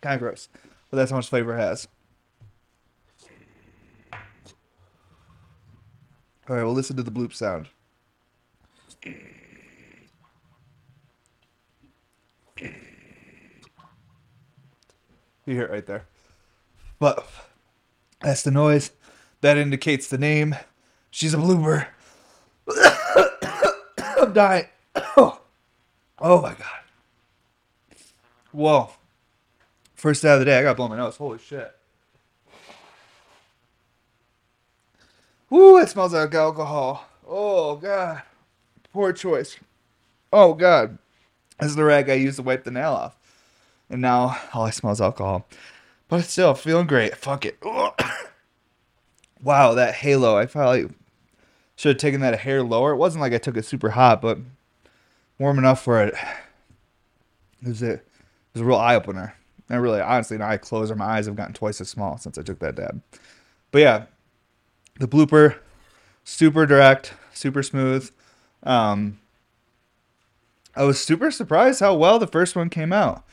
Kind 0.00 0.14
of 0.14 0.20
gross. 0.20 0.48
But 0.90 0.98
that's 0.98 1.10
how 1.10 1.16
much 1.16 1.28
flavor 1.28 1.56
it 1.56 1.60
has. 1.60 1.88
All 6.48 6.54
right, 6.54 6.62
we'll 6.62 6.74
listen 6.74 6.96
to 6.96 7.02
the 7.02 7.10
bloop 7.10 7.34
sound. 7.34 7.68
You 15.46 15.54
hear 15.54 15.64
it 15.64 15.70
right 15.70 15.86
there. 15.86 16.06
But 16.98 17.26
that's 18.20 18.42
the 18.42 18.50
noise. 18.50 18.90
That 19.40 19.58
indicates 19.58 20.08
the 20.08 20.18
name. 20.18 20.56
She's 21.10 21.34
a 21.34 21.36
blooper. 21.36 21.86
I'm 23.98 24.32
dying. 24.32 24.66
Oh. 25.16 25.40
oh 26.20 26.42
my 26.42 26.54
god. 26.54 26.80
Whoa. 28.50 28.90
First 29.96 30.22
day 30.22 30.32
of 30.32 30.38
the 30.38 30.44
day, 30.44 30.58
I 30.58 30.62
got 30.62 30.70
to 30.70 30.74
blow 30.74 30.88
my 30.88 30.96
nose. 30.96 31.16
Holy 31.16 31.38
shit. 31.38 31.74
Ooh, 35.50 35.78
it 35.78 35.88
smells 35.88 36.12
like 36.12 36.34
alcohol. 36.34 37.06
Oh, 37.26 37.76
God. 37.76 38.22
Poor 38.92 39.12
choice. 39.12 39.56
Oh, 40.30 40.52
God. 40.52 40.98
This 41.58 41.70
is 41.70 41.76
the 41.76 41.84
rag 41.84 42.10
I 42.10 42.14
used 42.14 42.36
to 42.36 42.42
wipe 42.42 42.64
the 42.64 42.70
nail 42.70 42.92
off. 42.92 43.16
And 43.88 44.02
now 44.02 44.38
all 44.52 44.66
I 44.66 44.70
smell 44.70 44.92
is 44.92 45.00
alcohol. 45.00 45.48
But 46.08 46.24
still, 46.24 46.52
feeling 46.54 46.86
great. 46.86 47.16
Fuck 47.16 47.46
it. 47.46 47.58
wow, 49.42 49.72
that 49.72 49.94
halo. 49.94 50.36
I 50.36 50.44
probably 50.44 50.90
should 51.74 51.94
have 51.94 52.00
taken 52.00 52.20
that 52.20 52.34
a 52.34 52.38
hair 52.38 52.62
lower. 52.62 52.92
It 52.92 52.96
wasn't 52.96 53.22
like 53.22 53.32
I 53.32 53.38
took 53.38 53.56
it 53.56 53.64
super 53.64 53.90
hot, 53.90 54.20
but 54.20 54.38
warm 55.38 55.58
enough 55.58 55.82
for 55.82 56.02
it. 56.02 56.14
It 57.62 57.68
was 57.68 57.82
a, 57.82 57.92
it 57.92 58.06
was 58.52 58.60
a 58.60 58.64
real 58.64 58.76
eye 58.76 58.94
opener. 58.94 59.34
And 59.68 59.82
really, 59.82 60.00
honestly, 60.00 60.38
now 60.38 60.48
I 60.48 60.56
close 60.56 60.90
or 60.90 60.96
my 60.96 61.06
eyes 61.06 61.26
have 61.26 61.36
gotten 61.36 61.54
twice 61.54 61.80
as 61.80 61.88
small 61.88 62.18
since 62.18 62.38
I 62.38 62.42
took 62.42 62.60
that 62.60 62.76
dab. 62.76 63.02
But 63.72 63.80
yeah, 63.80 64.04
the 64.98 65.08
blooper, 65.08 65.56
super 66.24 66.66
direct, 66.66 67.14
super 67.32 67.62
smooth. 67.62 68.10
Um, 68.62 69.18
I 70.74 70.84
was 70.84 71.02
super 71.02 71.30
surprised 71.30 71.80
how 71.80 71.94
well 71.94 72.18
the 72.18 72.26
first 72.26 72.54
one 72.54 72.68
came 72.68 72.92
out. 72.92 73.24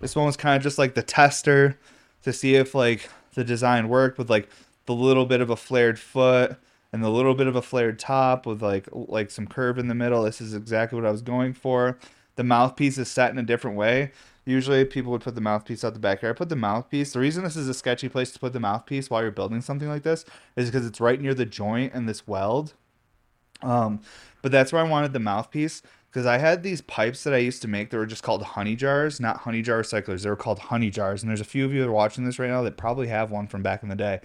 This 0.00 0.14
one 0.14 0.26
was 0.26 0.36
kind 0.36 0.56
of 0.56 0.62
just 0.62 0.78
like 0.78 0.94
the 0.94 1.02
tester 1.02 1.78
to 2.22 2.32
see 2.32 2.54
if 2.54 2.74
like 2.74 3.08
the 3.34 3.44
design 3.44 3.88
worked 3.88 4.18
with 4.18 4.28
like 4.28 4.48
the 4.86 4.94
little 4.94 5.26
bit 5.26 5.40
of 5.40 5.50
a 5.50 5.56
flared 5.56 5.98
foot 5.98 6.56
and 6.92 7.02
the 7.02 7.10
little 7.10 7.34
bit 7.34 7.46
of 7.46 7.56
a 7.56 7.62
flared 7.62 7.98
top 7.98 8.46
with 8.46 8.62
like 8.62 8.88
like 8.92 9.30
some 9.30 9.46
curve 9.46 9.78
in 9.78 9.88
the 9.88 9.94
middle. 9.94 10.22
This 10.22 10.40
is 10.40 10.54
exactly 10.54 10.96
what 10.98 11.06
I 11.06 11.10
was 11.10 11.22
going 11.22 11.54
for. 11.54 11.98
The 12.36 12.44
mouthpiece 12.44 12.98
is 12.98 13.08
set 13.08 13.30
in 13.30 13.38
a 13.38 13.42
different 13.42 13.76
way. 13.76 14.12
Usually 14.48 14.82
people 14.86 15.12
would 15.12 15.20
put 15.20 15.34
the 15.34 15.42
mouthpiece 15.42 15.84
out 15.84 15.92
the 15.92 16.00
back 16.00 16.20
here. 16.20 16.30
I 16.30 16.32
put 16.32 16.48
the 16.48 16.56
mouthpiece. 16.56 17.12
The 17.12 17.18
reason 17.18 17.44
this 17.44 17.54
is 17.54 17.68
a 17.68 17.74
sketchy 17.74 18.08
place 18.08 18.32
to 18.32 18.38
put 18.38 18.54
the 18.54 18.60
mouthpiece 18.60 19.10
while 19.10 19.20
you're 19.20 19.30
building 19.30 19.60
something 19.60 19.90
like 19.90 20.04
this 20.04 20.24
is 20.56 20.70
because 20.70 20.86
it's 20.86 21.02
right 21.02 21.20
near 21.20 21.34
the 21.34 21.44
joint 21.44 21.92
and 21.92 22.08
this 22.08 22.26
weld. 22.26 22.72
Um, 23.62 24.00
but 24.40 24.50
that's 24.50 24.72
where 24.72 24.82
I 24.82 24.88
wanted 24.88 25.12
the 25.12 25.18
mouthpiece 25.18 25.82
because 26.10 26.24
I 26.24 26.38
had 26.38 26.62
these 26.62 26.80
pipes 26.80 27.24
that 27.24 27.34
I 27.34 27.38
used 27.38 27.60
to 27.60 27.68
make 27.68 27.90
that 27.90 27.98
were 27.98 28.06
just 28.06 28.22
called 28.22 28.42
honey 28.42 28.74
jars, 28.74 29.20
not 29.20 29.40
honey 29.40 29.60
jar 29.60 29.82
recyclers. 29.82 30.22
They 30.22 30.30
were 30.30 30.36
called 30.36 30.60
honey 30.60 30.88
jars. 30.88 31.22
And 31.22 31.28
there's 31.28 31.42
a 31.42 31.44
few 31.44 31.66
of 31.66 31.74
you 31.74 31.82
that 31.82 31.88
are 31.88 31.92
watching 31.92 32.24
this 32.24 32.38
right 32.38 32.48
now 32.48 32.62
that 32.62 32.78
probably 32.78 33.08
have 33.08 33.30
one 33.30 33.48
from 33.48 33.62
back 33.62 33.82
in 33.82 33.90
the 33.90 33.96
day. 33.96 34.20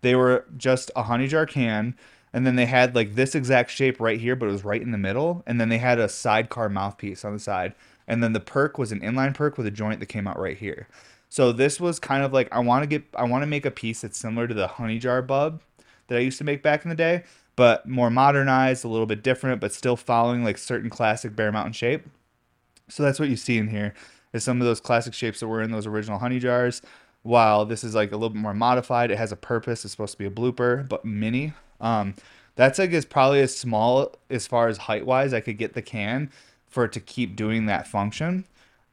They 0.00 0.14
were 0.14 0.46
just 0.56 0.90
a 0.96 1.02
honey 1.02 1.26
jar 1.26 1.44
can 1.44 1.96
and 2.32 2.46
then 2.46 2.56
they 2.56 2.66
had 2.66 2.94
like 2.94 3.14
this 3.14 3.34
exact 3.34 3.70
shape 3.70 4.00
right 4.00 4.20
here, 4.20 4.36
but 4.36 4.48
it 4.48 4.52
was 4.52 4.64
right 4.64 4.80
in 4.80 4.90
the 4.90 4.98
middle. 4.98 5.42
And 5.46 5.60
then 5.60 5.68
they 5.68 5.78
had 5.78 5.98
a 5.98 6.08
sidecar 6.08 6.70
mouthpiece 6.70 7.26
on 7.26 7.34
the 7.34 7.38
side 7.38 7.74
and 8.08 8.22
then 8.22 8.32
the 8.32 8.40
perk 8.40 8.78
was 8.78 8.92
an 8.92 9.00
inline 9.00 9.34
perk 9.34 9.58
with 9.58 9.66
a 9.66 9.70
joint 9.70 10.00
that 10.00 10.06
came 10.06 10.26
out 10.26 10.38
right 10.38 10.56
here. 10.56 10.88
So 11.28 11.52
this 11.52 11.80
was 11.80 11.98
kind 11.98 12.22
of 12.22 12.32
like 12.32 12.48
I 12.52 12.60
want 12.60 12.82
to 12.82 12.86
get 12.86 13.04
I 13.14 13.24
want 13.24 13.42
to 13.42 13.46
make 13.46 13.66
a 13.66 13.70
piece 13.70 14.02
that's 14.02 14.18
similar 14.18 14.46
to 14.46 14.54
the 14.54 14.68
honey 14.68 14.98
jar 14.98 15.22
bub 15.22 15.60
that 16.08 16.16
I 16.16 16.20
used 16.20 16.38
to 16.38 16.44
make 16.44 16.62
back 16.62 16.84
in 16.84 16.88
the 16.88 16.94
day, 16.94 17.24
but 17.56 17.88
more 17.88 18.10
modernized, 18.10 18.84
a 18.84 18.88
little 18.88 19.06
bit 19.06 19.22
different, 19.22 19.60
but 19.60 19.72
still 19.72 19.96
following 19.96 20.44
like 20.44 20.58
certain 20.58 20.90
classic 20.90 21.34
Bear 21.34 21.50
Mountain 21.50 21.72
shape. 21.72 22.06
So 22.88 23.02
that's 23.02 23.18
what 23.18 23.28
you 23.28 23.36
see 23.36 23.58
in 23.58 23.68
here 23.68 23.92
is 24.32 24.44
some 24.44 24.60
of 24.60 24.66
those 24.66 24.80
classic 24.80 25.14
shapes 25.14 25.40
that 25.40 25.48
were 25.48 25.62
in 25.62 25.72
those 25.72 25.86
original 25.86 26.18
honey 26.18 26.38
jars. 26.38 26.82
While 27.22 27.64
this 27.64 27.82
is 27.82 27.96
like 27.96 28.12
a 28.12 28.16
little 28.16 28.30
bit 28.30 28.40
more 28.40 28.54
modified, 28.54 29.10
it 29.10 29.18
has 29.18 29.32
a 29.32 29.36
purpose. 29.36 29.84
It's 29.84 29.92
supposed 29.92 30.12
to 30.12 30.18
be 30.18 30.26
a 30.26 30.30
blooper, 30.30 30.88
but 30.88 31.04
mini. 31.04 31.54
Um, 31.80 32.14
that's 32.54 32.78
like 32.78 32.90
is 32.90 33.04
probably 33.04 33.40
as 33.40 33.56
small 33.56 34.14
as 34.30 34.46
far 34.46 34.68
as 34.68 34.78
height 34.78 35.04
wise 35.04 35.34
I 35.34 35.40
could 35.40 35.58
get 35.58 35.74
the 35.74 35.82
can 35.82 36.30
for 36.68 36.84
it 36.84 36.92
to 36.92 37.00
keep 37.00 37.36
doing 37.36 37.66
that 37.66 37.86
function. 37.86 38.44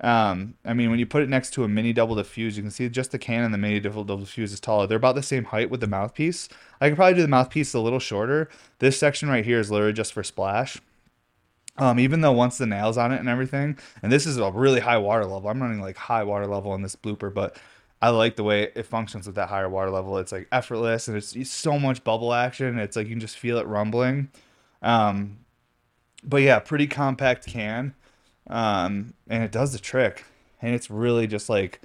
Um, 0.02 0.56
I 0.66 0.74
mean, 0.74 0.90
when 0.90 1.00
you 1.00 1.06
put 1.06 1.24
it 1.24 1.30
next 1.30 1.52
to 1.54 1.64
a 1.64 1.68
mini 1.68 1.94
double 1.94 2.16
diffuse, 2.16 2.58
you 2.58 2.64
can 2.64 2.72
see 2.72 2.90
just 2.90 3.12
the 3.12 3.20
can 3.20 3.44
and 3.44 3.54
the 3.54 3.58
mini 3.58 3.80
double 3.80 4.04
diffuse 4.04 4.52
is 4.52 4.60
taller. 4.60 4.86
They're 4.86 4.98
about 4.98 5.16
the 5.16 5.24
same 5.24 5.46
height 5.46 5.70
with 5.70 5.80
the 5.80 5.88
mouthpiece. 5.88 6.50
I 6.82 6.90
could 6.90 6.98
probably 6.98 7.16
do 7.16 7.22
the 7.22 7.28
mouthpiece 7.30 7.74
a 7.74 7.80
little 7.80 8.00
shorter. 8.00 8.50
This 8.80 8.98
section 9.00 9.30
right 9.30 9.46
here 9.46 9.60
is 9.60 9.72
literally 9.72 9.94
just 9.94 10.12
for 10.12 10.24
splash. 10.24 10.82
Um, 11.78 12.00
even 12.00 12.22
though 12.22 12.34
once 12.34 12.58
the 12.58 12.66
nails 12.68 12.98
on 12.98 13.12
it 13.12 13.20
and 13.20 13.30
everything, 13.30 13.80
and 14.04 14.12
this 14.12 14.28
is 14.28 14.38
a 14.38 14.52
really 14.52 14.82
high 14.82 14.98
water 14.98 15.26
level. 15.26 15.50
I'm 15.50 15.62
running 15.62 15.82
like 15.82 15.98
high 15.98 16.24
water 16.24 16.46
level 16.46 16.72
on 16.72 16.82
this 16.82 16.96
blooper, 16.96 17.34
but 17.34 17.58
I 18.02 18.10
like 18.10 18.36
the 18.36 18.44
way 18.44 18.64
it 18.76 18.86
functions 18.86 19.26
with 19.26 19.36
that 19.38 19.48
higher 19.48 19.70
water 19.70 19.90
level. 19.90 20.18
It's 20.18 20.34
like 20.34 20.48
effortless 20.52 21.08
and 21.08 21.16
it's, 21.16 21.36
it's 21.36 21.50
so 21.50 21.80
much 21.80 22.04
bubble 22.04 22.34
action. 22.34 22.78
It's 22.78 22.98
like 22.98 23.08
you 23.08 23.14
can 23.14 23.22
just 23.22 23.38
feel 23.38 23.58
it 23.58 23.66
rumbling. 23.66 24.30
Um, 24.82 25.38
but 26.24 26.42
yeah, 26.42 26.60
pretty 26.60 26.88
compact 26.88 27.46
can. 27.46 27.94
Um, 28.48 29.14
and 29.30 29.44
it 29.44 29.52
does 29.52 29.74
the 29.74 29.80
trick. 29.80 30.26
And 30.62 30.74
it's 30.74 30.90
really 30.90 31.28
just 31.28 31.50
like 31.50 31.82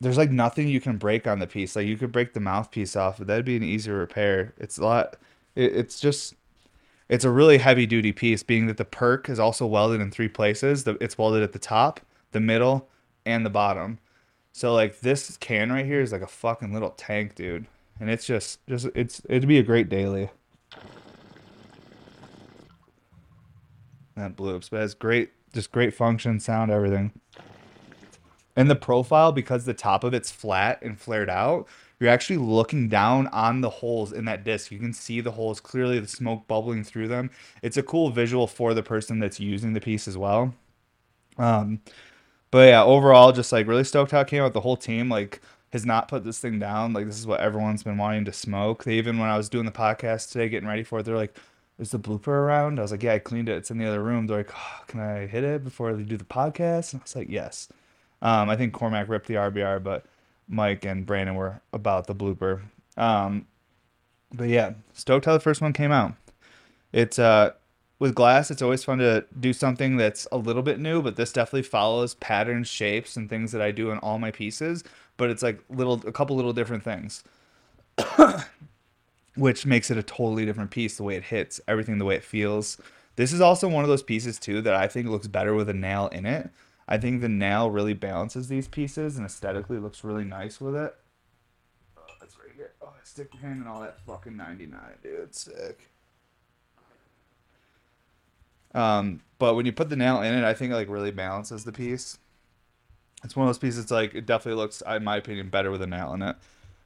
there's 0.00 0.16
like 0.16 0.30
nothing 0.30 0.68
you 0.68 0.80
can 0.80 0.96
break 0.96 1.26
on 1.26 1.38
the 1.38 1.46
piece. 1.46 1.76
Like 1.76 1.86
you 1.86 1.96
could 1.96 2.12
break 2.12 2.32
the 2.32 2.40
mouthpiece 2.40 2.96
off, 2.96 3.18
but 3.18 3.26
that'd 3.26 3.44
be 3.44 3.56
an 3.56 3.62
easier 3.62 3.98
repair. 3.98 4.54
It's 4.58 4.78
a 4.78 4.84
lot. 4.84 5.16
It, 5.54 5.76
it's 5.76 6.00
just 6.00 6.34
it's 7.08 7.24
a 7.24 7.30
really 7.30 7.58
heavy 7.58 7.86
duty 7.86 8.12
piece, 8.12 8.42
being 8.42 8.66
that 8.68 8.76
the 8.76 8.84
perk 8.84 9.28
is 9.28 9.38
also 9.38 9.66
welded 9.66 10.00
in 10.00 10.10
three 10.10 10.28
places. 10.28 10.84
The, 10.84 10.96
it's 11.00 11.18
welded 11.18 11.42
at 11.42 11.52
the 11.52 11.58
top, 11.58 12.00
the 12.32 12.40
middle, 12.40 12.88
and 13.26 13.44
the 13.44 13.50
bottom. 13.50 13.98
So 14.52 14.72
like 14.72 15.00
this 15.00 15.36
can 15.36 15.70
right 15.72 15.86
here 15.86 16.00
is 16.00 16.12
like 16.12 16.22
a 16.22 16.26
fucking 16.26 16.72
little 16.72 16.90
tank, 16.90 17.34
dude. 17.34 17.66
And 18.00 18.08
it's 18.10 18.26
just 18.26 18.66
just 18.66 18.88
it's 18.94 19.20
it'd 19.28 19.48
be 19.48 19.58
a 19.58 19.62
great 19.62 19.88
daily. 19.88 20.30
That 24.20 24.36
bloops, 24.36 24.68
but 24.70 24.82
it's 24.82 24.94
great, 24.94 25.30
just 25.54 25.72
great 25.72 25.94
function, 25.94 26.38
sound, 26.40 26.70
everything. 26.70 27.12
And 28.54 28.68
the 28.68 28.76
profile, 28.76 29.32
because 29.32 29.64
the 29.64 29.72
top 29.72 30.04
of 30.04 30.12
it's 30.12 30.30
flat 30.30 30.82
and 30.82 31.00
flared 31.00 31.30
out, 31.30 31.66
you're 31.98 32.10
actually 32.10 32.36
looking 32.36 32.88
down 32.88 33.28
on 33.28 33.62
the 33.62 33.70
holes 33.70 34.12
in 34.12 34.26
that 34.26 34.44
disc. 34.44 34.70
You 34.70 34.78
can 34.78 34.92
see 34.92 35.20
the 35.20 35.30
holes 35.30 35.60
clearly, 35.60 35.98
the 35.98 36.08
smoke 36.08 36.46
bubbling 36.46 36.84
through 36.84 37.08
them. 37.08 37.30
It's 37.62 37.78
a 37.78 37.82
cool 37.82 38.10
visual 38.10 38.46
for 38.46 38.74
the 38.74 38.82
person 38.82 39.18
that's 39.20 39.40
using 39.40 39.72
the 39.72 39.80
piece 39.80 40.06
as 40.06 40.18
well. 40.18 40.54
Um, 41.38 41.80
but 42.50 42.68
yeah, 42.68 42.84
overall, 42.84 43.32
just 43.32 43.52
like 43.52 43.66
really 43.66 43.84
stoked 43.84 44.10
how 44.10 44.20
it 44.20 44.28
came 44.28 44.42
out. 44.42 44.52
The 44.52 44.60
whole 44.60 44.76
team 44.76 45.08
like 45.08 45.40
has 45.72 45.86
not 45.86 46.08
put 46.08 46.24
this 46.24 46.38
thing 46.38 46.58
down. 46.58 46.92
Like 46.92 47.06
this 47.06 47.18
is 47.18 47.26
what 47.26 47.40
everyone's 47.40 47.82
been 47.82 47.96
wanting 47.96 48.26
to 48.26 48.32
smoke. 48.32 48.84
They 48.84 48.94
even 48.94 49.18
when 49.18 49.30
I 49.30 49.36
was 49.36 49.48
doing 49.48 49.64
the 49.66 49.72
podcast 49.72 50.32
today, 50.32 50.48
getting 50.48 50.68
ready 50.68 50.82
for 50.82 50.98
it, 50.98 51.04
they're 51.04 51.16
like, 51.16 51.36
"Is 51.80 51.90
the 51.90 51.98
blooper 51.98 52.28
around?" 52.28 52.78
I 52.78 52.82
was 52.82 52.92
like, 52.92 53.02
"Yeah, 53.02 53.14
I 53.14 53.18
cleaned 53.18 53.48
it. 53.48 53.56
It's 53.56 53.70
in 53.70 53.78
the 53.78 53.86
other 53.86 54.02
room." 54.02 54.26
They're 54.26 54.38
like, 54.38 54.52
oh, 54.54 54.84
"Can 54.86 55.00
I 55.00 55.26
hit 55.26 55.42
it 55.44 55.64
before 55.64 55.94
they 55.94 56.04
do 56.04 56.16
the 56.16 56.24
podcast?" 56.24 56.92
And 56.92 57.00
I 57.00 57.04
was 57.04 57.16
like, 57.16 57.28
"Yes." 57.28 57.68
Um, 58.22 58.50
I 58.50 58.56
think 58.56 58.72
Cormac 58.72 59.08
ripped 59.08 59.26
the 59.26 59.34
RBR, 59.34 59.82
but 59.82 60.04
Mike 60.48 60.84
and 60.84 61.06
Brandon 61.06 61.34
were 61.34 61.60
about 61.72 62.06
the 62.06 62.14
blooper. 62.14 62.60
Um, 62.96 63.46
but 64.32 64.48
yeah, 64.48 64.74
stoked 64.92 65.24
how 65.24 65.32
the 65.32 65.40
first 65.40 65.60
one 65.60 65.72
came 65.72 65.92
out. 65.92 66.14
It's 66.92 67.18
uh 67.18 67.52
with 68.00 68.14
glass, 68.14 68.50
it's 68.50 68.62
always 68.62 68.82
fun 68.82 68.98
to 68.98 69.26
do 69.38 69.52
something 69.52 69.98
that's 69.98 70.26
a 70.32 70.38
little 70.38 70.62
bit 70.62 70.80
new, 70.80 71.02
but 71.02 71.16
this 71.16 71.32
definitely 71.32 71.62
follows 71.62 72.14
patterns, 72.14 72.66
shapes, 72.66 73.16
and 73.16 73.28
things 73.28 73.52
that 73.52 73.60
I 73.60 73.70
do 73.72 73.90
in 73.90 73.98
all 73.98 74.18
my 74.18 74.30
pieces. 74.30 74.82
But 75.18 75.28
it's 75.28 75.42
like 75.42 75.60
little, 75.68 76.00
a 76.06 76.12
couple 76.12 76.34
little 76.34 76.54
different 76.54 76.82
things, 76.82 77.22
which 79.36 79.66
makes 79.66 79.90
it 79.90 79.98
a 79.98 80.02
totally 80.02 80.44
different 80.44 80.70
piece. 80.70 80.96
The 80.96 81.02
way 81.02 81.16
it 81.16 81.24
hits, 81.24 81.60
everything, 81.68 81.98
the 81.98 82.04
way 82.04 82.16
it 82.16 82.24
feels. 82.24 82.80
This 83.16 83.32
is 83.32 83.40
also 83.40 83.68
one 83.68 83.84
of 83.84 83.88
those 83.88 84.02
pieces 84.02 84.38
too 84.38 84.62
that 84.62 84.74
I 84.74 84.86
think 84.86 85.08
looks 85.08 85.26
better 85.26 85.54
with 85.54 85.68
a 85.68 85.74
nail 85.74 86.08
in 86.08 86.26
it. 86.26 86.50
I 86.88 86.98
think 86.98 87.20
the 87.20 87.28
nail 87.28 87.70
really 87.70 87.94
balances 87.94 88.48
these 88.48 88.66
pieces 88.66 89.16
and 89.16 89.24
aesthetically 89.24 89.78
looks 89.78 90.02
really 90.02 90.24
nice 90.24 90.60
with 90.60 90.74
it. 90.74 90.94
Oh, 91.96 92.02
that's 92.18 92.36
right 92.38 92.50
here. 92.56 92.72
Oh, 92.82 92.92
stick 93.04 93.30
pin 93.30 93.52
and 93.52 93.68
all 93.68 93.80
that 93.80 94.00
fucking 94.06 94.36
99, 94.36 94.80
dude. 95.02 95.34
Sick. 95.34 95.88
Um, 98.74 99.20
but 99.38 99.54
when 99.54 99.66
you 99.66 99.72
put 99.72 99.88
the 99.88 99.96
nail 99.96 100.22
in 100.22 100.34
it, 100.34 100.44
I 100.44 100.54
think 100.54 100.72
it 100.72 100.76
like 100.76 100.88
really 100.88 101.10
balances 101.10 101.64
the 101.64 101.72
piece. 101.72 102.18
It's 103.22 103.36
one 103.36 103.46
of 103.46 103.48
those 103.48 103.58
pieces 103.58 103.90
like 103.90 104.14
it 104.14 104.26
definitely 104.26 104.60
looks, 104.60 104.82
in 104.88 105.04
my 105.04 105.16
opinion, 105.16 105.48
better 105.50 105.70
with 105.70 105.82
a 105.82 105.86
nail 105.86 106.12
in 106.14 106.22
it. 106.22 106.36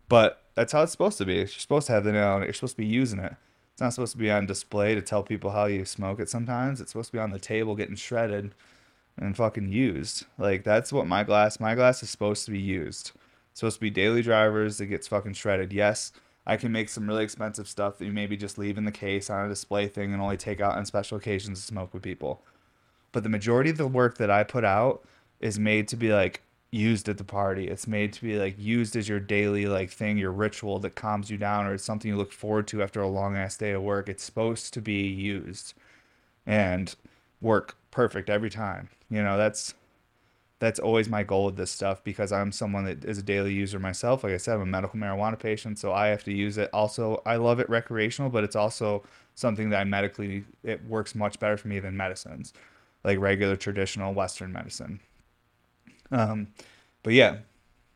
But 0.08 0.42
that's 0.54 0.72
how 0.72 0.82
it's 0.82 0.92
supposed 0.92 1.18
to 1.18 1.24
be. 1.24 1.34
You're 1.34 1.46
supposed 1.48 1.86
to 1.88 1.92
have 1.92 2.04
the 2.04 2.12
nail 2.12 2.36
in 2.36 2.42
it. 2.42 2.46
You're 2.46 2.54
supposed 2.54 2.76
to 2.76 2.82
be 2.82 2.86
using 2.86 3.18
it. 3.18 3.34
It's 3.72 3.80
not 3.80 3.92
supposed 3.92 4.12
to 4.12 4.18
be 4.18 4.30
on 4.30 4.46
display 4.46 4.94
to 4.94 5.02
tell 5.02 5.22
people 5.22 5.50
how 5.50 5.64
you 5.64 5.84
smoke 5.84 6.20
it 6.20 6.28
sometimes. 6.28 6.80
It's 6.80 6.92
supposed 6.92 7.08
to 7.08 7.16
be 7.16 7.18
on 7.18 7.30
the 7.30 7.40
table 7.40 7.74
getting 7.74 7.96
shredded 7.96 8.54
and 9.18 9.36
fucking 9.36 9.72
used. 9.72 10.26
Like 10.38 10.62
that's 10.62 10.92
what 10.92 11.06
my 11.06 11.24
glass 11.24 11.58
my 11.58 11.74
glass 11.74 12.02
is 12.02 12.10
supposed 12.10 12.44
to 12.44 12.52
be 12.52 12.60
used. 12.60 13.12
It's 13.50 13.60
supposed 13.60 13.76
to 13.76 13.80
be 13.80 13.90
daily 13.90 14.22
drivers 14.22 14.78
that 14.78 14.86
gets 14.86 15.08
fucking 15.08 15.34
shredded. 15.34 15.72
Yes, 15.72 16.12
I 16.46 16.56
can 16.56 16.70
make 16.70 16.88
some 16.88 17.08
really 17.08 17.24
expensive 17.24 17.68
stuff 17.68 17.98
that 17.98 18.04
you 18.04 18.12
maybe 18.12 18.36
just 18.36 18.58
leave 18.58 18.78
in 18.78 18.84
the 18.84 18.92
case 18.92 19.28
on 19.28 19.44
a 19.44 19.48
display 19.48 19.88
thing 19.88 20.12
and 20.12 20.22
only 20.22 20.36
take 20.36 20.60
out 20.60 20.76
on 20.76 20.86
special 20.86 21.18
occasions 21.18 21.60
to 21.60 21.66
smoke 21.66 21.92
with 21.92 22.02
people. 22.02 22.42
But 23.10 23.22
the 23.22 23.28
majority 23.28 23.70
of 23.70 23.76
the 23.76 23.88
work 23.88 24.18
that 24.18 24.30
I 24.30 24.44
put 24.44 24.64
out 24.64 25.04
is 25.40 25.58
made 25.58 25.88
to 25.88 25.96
be 25.96 26.12
like 26.12 26.42
used 26.74 27.08
at 27.08 27.18
the 27.18 27.24
party. 27.24 27.68
It's 27.68 27.86
made 27.86 28.12
to 28.14 28.22
be 28.22 28.36
like 28.38 28.56
used 28.58 28.96
as 28.96 29.08
your 29.08 29.20
daily 29.20 29.66
like 29.66 29.90
thing, 29.90 30.18
your 30.18 30.32
ritual 30.32 30.78
that 30.80 30.96
calms 30.96 31.30
you 31.30 31.38
down 31.38 31.66
or 31.66 31.74
it's 31.74 31.84
something 31.84 32.10
you 32.10 32.16
look 32.16 32.32
forward 32.32 32.66
to 32.68 32.82
after 32.82 33.00
a 33.00 33.08
long 33.08 33.36
ass 33.36 33.56
day 33.56 33.70
of 33.72 33.82
work. 33.82 34.08
It's 34.08 34.24
supposed 34.24 34.74
to 34.74 34.80
be 34.80 35.02
used 35.06 35.74
and 36.44 36.94
work 37.40 37.76
perfect 37.90 38.28
every 38.28 38.50
time. 38.50 38.88
You 39.08 39.22
know, 39.22 39.36
that's 39.38 39.74
that's 40.58 40.78
always 40.80 41.08
my 41.08 41.22
goal 41.22 41.46
with 41.46 41.56
this 41.56 41.70
stuff 41.70 42.02
because 42.02 42.32
I'm 42.32 42.50
someone 42.50 42.84
that 42.86 43.04
is 43.04 43.18
a 43.18 43.22
daily 43.22 43.52
user 43.52 43.78
myself. 43.78 44.24
Like 44.24 44.32
I 44.32 44.38
said, 44.38 44.54
I'm 44.54 44.62
a 44.62 44.66
medical 44.66 44.98
marijuana 44.98 45.38
patient, 45.38 45.78
so 45.78 45.92
I 45.92 46.08
have 46.08 46.24
to 46.24 46.32
use 46.32 46.58
it. 46.58 46.70
Also, 46.72 47.22
I 47.26 47.36
love 47.36 47.60
it 47.60 47.68
recreational, 47.68 48.30
but 48.30 48.44
it's 48.44 48.56
also 48.56 49.04
something 49.34 49.70
that 49.70 49.80
I 49.80 49.84
medically 49.84 50.44
it 50.62 50.84
works 50.86 51.14
much 51.14 51.38
better 51.38 51.56
for 51.56 51.68
me 51.68 51.80
than 51.80 51.96
medicines, 51.96 52.52
like 53.04 53.18
regular 53.18 53.56
traditional 53.56 54.14
Western 54.14 54.52
medicine. 54.52 55.00
Um, 56.10 56.48
but 57.02 57.12
yeah, 57.12 57.38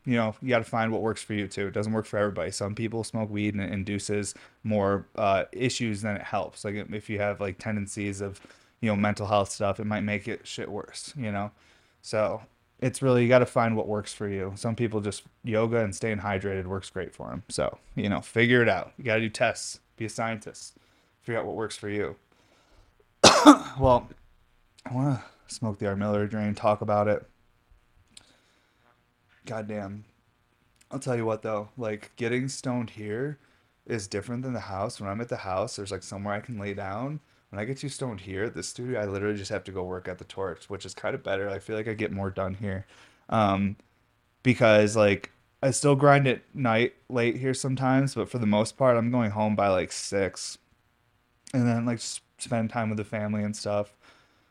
you 0.09 0.17
know, 0.17 0.35
you 0.41 0.49
got 0.49 0.59
to 0.59 0.65
find 0.65 0.91
what 0.91 1.03
works 1.03 1.23
for 1.23 1.35
you 1.35 1.47
too. 1.47 1.67
It 1.67 1.75
doesn't 1.75 1.93
work 1.93 2.07
for 2.07 2.19
everybody. 2.19 2.51
Some 2.51 2.75
people 2.75 3.05
smoke 3.05 3.29
weed 3.29 3.55
and 3.55 3.63
it 3.63 3.71
induces 3.71 4.35
more 4.65 5.07
uh, 5.17 5.45
issues 5.53 6.01
than 6.01 6.17
it 6.17 6.23
helps. 6.23 6.65
Like 6.65 6.77
if 6.93 7.11
you 7.11 7.19
have 7.19 7.43
like 7.43 7.59
tendencies 7.59 8.23
of 8.23 8.41
you 8.81 8.89
know 8.89 8.97
mental 8.97 9.27
health 9.27 9.51
stuff 9.51 9.81
it 9.81 9.87
might 9.87 10.03
make 10.03 10.29
it 10.29 10.47
shit 10.47 10.71
worse 10.71 11.13
you 11.17 11.31
know? 11.31 11.51
So 12.01 12.41
it's 12.81 13.03
really 13.03 13.23
you 13.23 13.29
got 13.29 13.41
to 13.41 13.47
find 13.47 13.77
what 13.77 13.87
works 13.87 14.15
for 14.15 14.29
you. 14.29 14.53
Some 14.57 14.77
people 14.77 15.01
just 15.01 15.25
yoga 15.45 15.79
and 15.79 15.95
staying 15.95 16.19
hydrated 16.19 16.65
works 16.67 16.89
great 16.89 17.15
for 17.15 17.29
them 17.29 17.43
so 17.49 17.77
you 17.95 18.09
know 18.09 18.23
figure 18.23 18.63
it 18.63 18.69
out. 18.69 18.93
You 18.97 19.05
got 19.05 19.17
to 19.17 19.21
do 19.21 19.29
tests. 19.29 19.81
Be 19.99 20.07
a 20.07 20.09
scientist. 20.09 20.77
Figure 21.21 21.41
out 21.41 21.45
what 21.45 21.57
works 21.57 21.77
for 21.77 21.89
you. 21.89 22.17
Well 23.79 24.09
i 24.87 24.95
want 24.95 25.21
to 25.21 25.55
smoke 25.55 25.79
the 25.79 25.87
armillary 25.87 26.31
drain 26.31 26.55
talk 26.55 26.81
about 26.81 27.09
it 27.09 27.27
goddamn 29.49 30.05
i'll 30.91 30.99
tell 30.99 31.17
you 31.17 31.25
what 31.25 31.43
though 31.43 31.69
like 31.77 32.13
getting 32.17 32.49
stoned 32.49 32.91
here 32.91 33.39
is 33.87 34.07
different 34.07 34.43
than 34.43 34.53
the 34.53 34.61
house 34.61 35.01
when 35.01 35.09
i'm 35.09 35.21
at 35.21 35.29
the 35.29 35.37
house 35.37 35.77
there's 35.77 35.91
like 35.91 36.03
somewhere 36.03 36.35
i 36.35 36.41
can 36.41 36.59
lay 36.59 36.75
down 36.75 37.21
when 37.51 37.61
I 37.61 37.65
get 37.65 37.79
too 37.79 37.89
stoned 37.89 38.21
here 38.21 38.45
at 38.45 38.55
the 38.55 38.63
studio, 38.63 39.01
I 39.01 39.07
literally 39.07 39.37
just 39.37 39.51
have 39.51 39.65
to 39.65 39.73
go 39.73 39.83
work 39.85 40.07
at 40.07 40.19
the 40.19 40.25
torch, 40.25 40.69
which 40.69 40.85
is 40.85 40.95
kind 40.95 41.15
of 41.15 41.23
better. 41.23 41.49
I 41.49 41.59
feel 41.59 41.77
like 41.77 41.89
I 41.89 41.95
get 41.95 42.13
more 42.13 42.31
done 42.31 42.55
here. 42.55 42.87
Um, 43.31 43.77
because 44.43 44.97
like 44.97 45.31
I 45.63 45.71
still 45.71 45.97
grind 45.97 46.29
at 46.29 46.43
night 46.55 46.95
late 47.09 47.37
here 47.37 47.55
sometimes, 47.55 48.15
but 48.15 48.29
for 48.29 48.39
the 48.39 48.47
most 48.47 48.77
part, 48.77 48.97
I'm 48.97 49.11
going 49.11 49.31
home 49.31 49.57
by 49.57 49.69
like 49.69 49.93
six, 49.93 50.59
and 51.55 51.67
then 51.67 51.87
like 51.87 52.01
spend 52.39 52.71
time 52.71 52.91
with 52.91 52.99
the 52.99 53.05
family 53.05 53.43
and 53.43 53.57
stuff. 53.57 53.97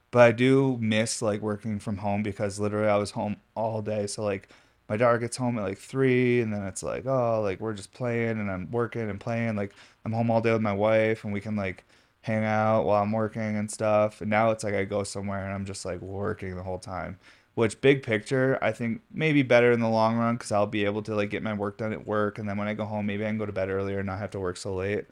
But 0.09 0.21
I 0.21 0.31
do 0.31 0.77
miss 0.79 1.21
like 1.21 1.41
working 1.41 1.79
from 1.79 1.97
home 1.97 2.23
because 2.23 2.59
literally 2.59 2.89
I 2.89 2.97
was 2.97 3.11
home 3.11 3.37
all 3.55 3.81
day. 3.81 4.07
So 4.07 4.23
like 4.23 4.49
my 4.89 4.97
daughter 4.97 5.17
gets 5.17 5.37
home 5.37 5.57
at 5.57 5.63
like 5.63 5.77
three, 5.77 6.41
and 6.41 6.53
then 6.53 6.63
it's 6.63 6.83
like 6.83 7.05
oh 7.05 7.41
like 7.41 7.59
we're 7.59 7.73
just 7.73 7.93
playing, 7.93 8.39
and 8.39 8.49
I'm 8.51 8.71
working 8.71 9.09
and 9.09 9.19
playing. 9.19 9.55
Like 9.55 9.73
I'm 10.05 10.13
home 10.13 10.31
all 10.31 10.41
day 10.41 10.53
with 10.53 10.61
my 10.61 10.73
wife, 10.73 11.23
and 11.23 11.33
we 11.33 11.41
can 11.41 11.55
like 11.55 11.85
hang 12.21 12.43
out 12.43 12.83
while 12.85 13.01
I'm 13.03 13.11
working 13.11 13.55
and 13.57 13.71
stuff. 13.71 14.21
And 14.21 14.29
now 14.29 14.51
it's 14.51 14.63
like 14.63 14.73
I 14.73 14.83
go 14.85 15.03
somewhere 15.03 15.45
and 15.45 15.53
I'm 15.53 15.65
just 15.65 15.85
like 15.85 16.01
working 16.01 16.55
the 16.55 16.63
whole 16.63 16.79
time. 16.79 17.19
Which 17.55 17.81
big 17.81 18.03
picture, 18.03 18.59
I 18.61 18.71
think 18.71 19.01
maybe 19.11 19.41
better 19.41 19.71
in 19.71 19.79
the 19.79 19.89
long 19.89 20.17
run 20.17 20.35
because 20.35 20.51
I'll 20.51 20.67
be 20.67 20.85
able 20.85 21.01
to 21.03 21.15
like 21.15 21.31
get 21.31 21.41
my 21.43 21.53
work 21.53 21.77
done 21.77 21.91
at 21.93 22.05
work, 22.05 22.37
and 22.39 22.47
then 22.47 22.57
when 22.57 22.67
I 22.67 22.73
go 22.75 22.85
home, 22.85 23.05
maybe 23.07 23.25
I 23.25 23.29
can 23.29 23.37
go 23.37 23.45
to 23.47 23.51
bed 23.51 23.69
earlier 23.69 23.99
and 23.99 24.05
not 24.07 24.19
have 24.19 24.31
to 24.31 24.39
work 24.39 24.57
so 24.57 24.75
late. 24.75 25.05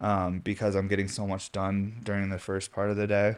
um, 0.00 0.40
because 0.40 0.74
I'm 0.74 0.88
getting 0.88 1.08
so 1.08 1.26
much 1.26 1.52
done 1.52 2.00
during 2.04 2.28
the 2.30 2.38
first 2.38 2.72
part 2.72 2.90
of 2.90 2.96
the 2.96 3.06
day. 3.06 3.36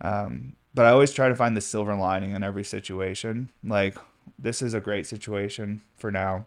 Um, 0.00 0.54
but 0.74 0.86
I 0.86 0.90
always 0.90 1.12
try 1.12 1.28
to 1.28 1.36
find 1.36 1.56
the 1.56 1.60
silver 1.60 1.94
lining 1.94 2.32
in 2.32 2.42
every 2.42 2.64
situation. 2.64 3.50
Like 3.64 3.96
this 4.38 4.62
is 4.62 4.74
a 4.74 4.80
great 4.80 5.06
situation 5.06 5.82
for 5.96 6.10
now. 6.10 6.46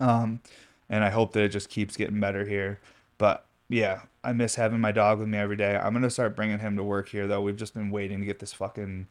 Um, 0.00 0.40
and 0.88 1.04
I 1.04 1.10
hope 1.10 1.32
that 1.32 1.44
it 1.44 1.48
just 1.48 1.68
keeps 1.68 1.96
getting 1.96 2.20
better 2.20 2.44
here. 2.44 2.80
But 3.18 3.46
yeah, 3.68 4.02
I 4.24 4.32
miss 4.32 4.56
having 4.56 4.80
my 4.80 4.92
dog 4.92 5.18
with 5.18 5.28
me 5.28 5.38
every 5.38 5.56
day. 5.56 5.76
I'm 5.76 5.92
gonna 5.92 6.10
start 6.10 6.36
bringing 6.36 6.58
him 6.58 6.76
to 6.76 6.84
work 6.84 7.08
here 7.08 7.26
though. 7.26 7.40
We've 7.40 7.56
just 7.56 7.74
been 7.74 7.90
waiting 7.90 8.20
to 8.20 8.26
get 8.26 8.38
this 8.38 8.52
fucking 8.52 9.06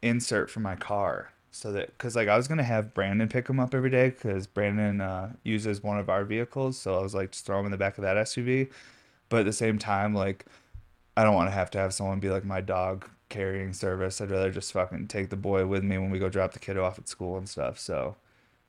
insert 0.00 0.50
for 0.50 0.60
my 0.60 0.74
car 0.74 1.32
so 1.50 1.70
that 1.72 1.86
because 1.88 2.16
like 2.16 2.28
I 2.28 2.36
was 2.36 2.48
gonna 2.48 2.62
have 2.62 2.94
Brandon 2.94 3.28
pick 3.28 3.48
him 3.48 3.60
up 3.60 3.74
every 3.74 3.90
day 3.90 4.08
because 4.10 4.46
Brandon 4.46 5.00
uh, 5.00 5.32
uses 5.44 5.82
one 5.82 5.98
of 5.98 6.08
our 6.08 6.24
vehicles, 6.24 6.78
so 6.78 6.98
I 6.98 7.02
was 7.02 7.14
like 7.14 7.32
just 7.32 7.44
throw 7.44 7.60
him 7.60 7.66
in 7.66 7.72
the 7.72 7.78
back 7.78 7.98
of 7.98 8.02
that 8.02 8.16
SUV. 8.16 8.70
But 9.28 9.40
at 9.40 9.46
the 9.46 9.52
same 9.52 9.78
time, 9.78 10.14
like 10.14 10.46
I 11.16 11.24
don't 11.24 11.34
want 11.34 11.48
to 11.48 11.54
have 11.54 11.70
to 11.72 11.78
have 11.78 11.92
someone 11.92 12.20
be 12.20 12.30
like 12.30 12.44
my 12.44 12.62
dog 12.62 13.08
carrying 13.32 13.72
service. 13.72 14.20
I'd 14.20 14.30
rather 14.30 14.50
just 14.50 14.72
fucking 14.72 15.08
take 15.08 15.30
the 15.30 15.36
boy 15.36 15.66
with 15.66 15.82
me 15.82 15.98
when 15.98 16.10
we 16.10 16.18
go 16.18 16.28
drop 16.28 16.52
the 16.52 16.58
kid 16.58 16.76
off 16.76 16.98
at 16.98 17.08
school 17.08 17.36
and 17.38 17.48
stuff. 17.48 17.78
So 17.78 18.16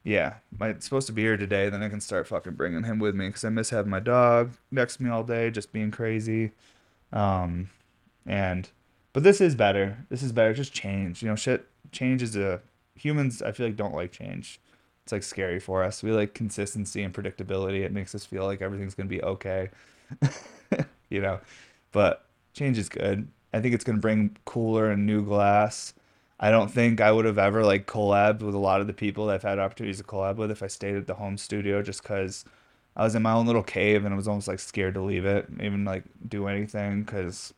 yeah, 0.04 0.36
I'm 0.60 0.80
supposed 0.82 1.08
to 1.08 1.14
be 1.14 1.22
here 1.22 1.38
today. 1.38 1.70
Then 1.70 1.84
I 1.84 1.90
can 1.90 2.02
start 2.02 2.28
fucking 2.28 2.54
bringing 2.54 2.84
him 2.84 2.98
with 3.00 3.14
me 3.14 3.28
because 3.28 3.44
I 3.44 3.50
miss 3.50 3.70
having 3.70 3.92
my 3.92 4.00
dog 4.00 4.52
next 4.72 4.98
to 4.98 5.04
me 5.04 5.10
all 5.10 5.24
day, 5.24 5.52
just 5.52 5.74
being 5.74 5.92
crazy. 5.92 6.52
Um, 7.12 7.70
and 8.26 8.70
but 9.12 9.24
this 9.24 9.42
is 9.42 9.54
better. 9.54 10.06
This 10.10 10.24
is 10.24 10.32
better. 10.32 10.54
Just 10.54 10.74
change. 10.74 11.22
You 11.22 11.30
know, 11.30 11.36
shit. 11.36 11.68
Change 11.92 12.24
is 12.24 12.36
a 12.36 12.62
humans. 12.96 13.42
I 13.42 13.52
feel 13.52 13.68
like 13.68 13.76
don't 13.76 13.94
like 13.94 14.12
change. 14.12 14.60
It's 15.04 15.12
like 15.12 15.24
scary 15.24 15.60
for 15.60 15.84
us. 15.84 16.02
We 16.02 16.12
like 16.12 16.34
consistency 16.34 17.04
and 17.04 17.14
predictability. 17.14 17.82
It 17.82 17.92
makes 17.92 18.16
us 18.16 18.26
feel 18.26 18.46
like 18.46 18.62
everything's 18.62 18.96
gonna 18.96 19.10
be 19.10 19.22
okay. 19.22 19.70
you 21.10 21.22
know, 21.22 21.40
but 21.92 22.26
change 22.54 22.78
is 22.78 22.88
good. 22.90 23.28
I 23.54 23.62
think 23.62 23.76
it's 23.76 23.84
gonna 23.84 24.00
bring 24.00 24.38
cooler 24.46 24.92
and 24.92 25.06
new 25.06 25.24
glass 25.24 25.94
I 26.44 26.52
don't 26.52 26.70
think 26.70 27.00
I 27.00 27.10
would 27.10 27.24
have 27.24 27.38
ever 27.38 27.64
like 27.64 27.88
collabed 27.88 28.42
with 28.42 28.54
a 28.54 28.60
lot 28.60 28.82
of 28.82 28.88
the 28.88 28.94
people 28.94 29.28
that 29.28 29.36
I've 29.36 29.44
had 29.44 29.60
opportunities 29.60 30.00
to 30.00 30.04
collab 30.04 30.36
with 30.36 30.52
if 30.52 30.62
I 30.62 30.68
stayed 30.68 30.98
at 30.98 31.08
the 31.08 31.14
home 31.14 31.38
studio 31.38 31.82
just 31.82 32.04
because 32.04 32.44
I 32.98 33.04
was 33.06 33.16
in 33.16 33.22
my 33.22 33.32
own 33.32 33.46
little 33.46 33.64
cave 33.64 34.04
and 34.04 34.14
I 34.14 34.18
was 34.18 34.28
almost 34.28 34.50
like 34.50 34.60
scared 34.60 34.96
to 34.96 35.02
leave 35.02 35.24
it, 35.24 35.48
even 35.62 35.86
like 35.86 36.04
do 36.28 36.48
anything 36.48 37.04
because 37.04 37.54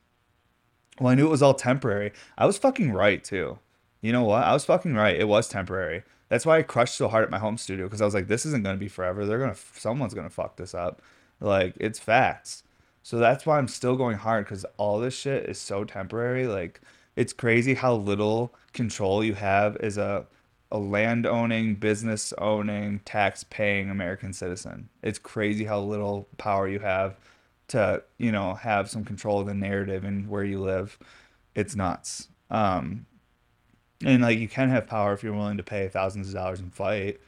well, 1.00 1.12
I 1.12 1.16
knew 1.16 1.26
it 1.26 1.32
was 1.32 1.42
all 1.42 1.56
temporary. 1.56 2.12
I 2.38 2.46
was 2.46 2.60
fucking 2.60 2.92
right 2.92 3.24
too. 3.24 3.58
You 4.02 4.12
know 4.12 4.24
what? 4.24 4.44
I 4.44 4.54
was 4.54 4.66
fucking 4.66 4.94
right. 4.94 5.20
It 5.20 5.28
was 5.28 5.50
temporary. 5.50 6.04
That's 6.30 6.46
why 6.46 6.60
I 6.60 6.62
crushed 6.62 6.96
so 6.96 7.08
hard 7.08 7.24
at 7.24 7.32
my 7.32 7.40
home 7.40 7.58
studio 7.58 7.88
because 7.88 8.04
I 8.04 8.06
was 8.06 8.14
like, 8.14 8.28
this 8.28 8.46
isn't 8.46 8.64
gonna 8.64 8.78
be 8.78 8.88
forever. 8.88 9.26
They're 9.26 9.40
gonna, 9.40 9.56
someone's 9.74 10.14
gonna 10.14 10.30
fuck 10.30 10.58
this 10.58 10.76
up. 10.76 11.02
Like 11.40 11.74
it's 11.80 11.98
facts. 11.98 12.64
So 13.06 13.20
that's 13.20 13.46
why 13.46 13.60
I'm 13.60 13.68
still 13.68 13.96
going 13.96 14.18
hard 14.18 14.46
because 14.46 14.65
all 14.78 15.00
this 15.00 15.15
shit 15.15 15.48
is 15.48 15.60
so 15.60 15.84
temporary. 15.84 16.48
Like 16.48 16.82
it's 17.15 17.34
crazy 17.34 17.76
how 17.76 17.94
little 17.94 18.52
control 18.74 19.24
you 19.24 19.36
have 19.36 19.78
as 19.78 20.00
a 20.00 20.26
a 20.72 20.80
land 20.80 21.28
owning, 21.28 21.76
business 21.76 22.34
owning, 22.39 23.02
tax 23.06 23.44
paying 23.44 23.91
American 23.91 24.34
citizen. 24.34 24.89
It's 25.04 25.20
crazy 25.20 25.65
how 25.65 25.82
little 25.82 26.28
power 26.38 26.68
you 26.68 26.80
have 26.80 27.20
to, 27.68 28.02
you 28.18 28.32
know, 28.32 28.56
have 28.56 28.89
some 28.89 29.06
control 29.06 29.39
of 29.39 29.46
the 29.46 29.54
narrative 29.54 30.04
and 30.04 30.28
where 30.28 30.44
you 30.44 30.60
live. 30.60 30.98
It's 31.54 31.76
nuts. 31.76 32.30
Um, 32.50 33.06
and 34.04 34.24
like 34.24 34.39
you 34.39 34.48
can 34.48 34.70
have 34.70 34.88
power 34.88 35.13
if 35.13 35.22
you're 35.22 35.32
willing 35.32 35.58
to 35.58 35.63
pay 35.63 35.89
thousands 35.89 36.30
of 36.30 36.34
dollars 36.34 36.60
and 36.60 36.74
fight, 36.74 37.22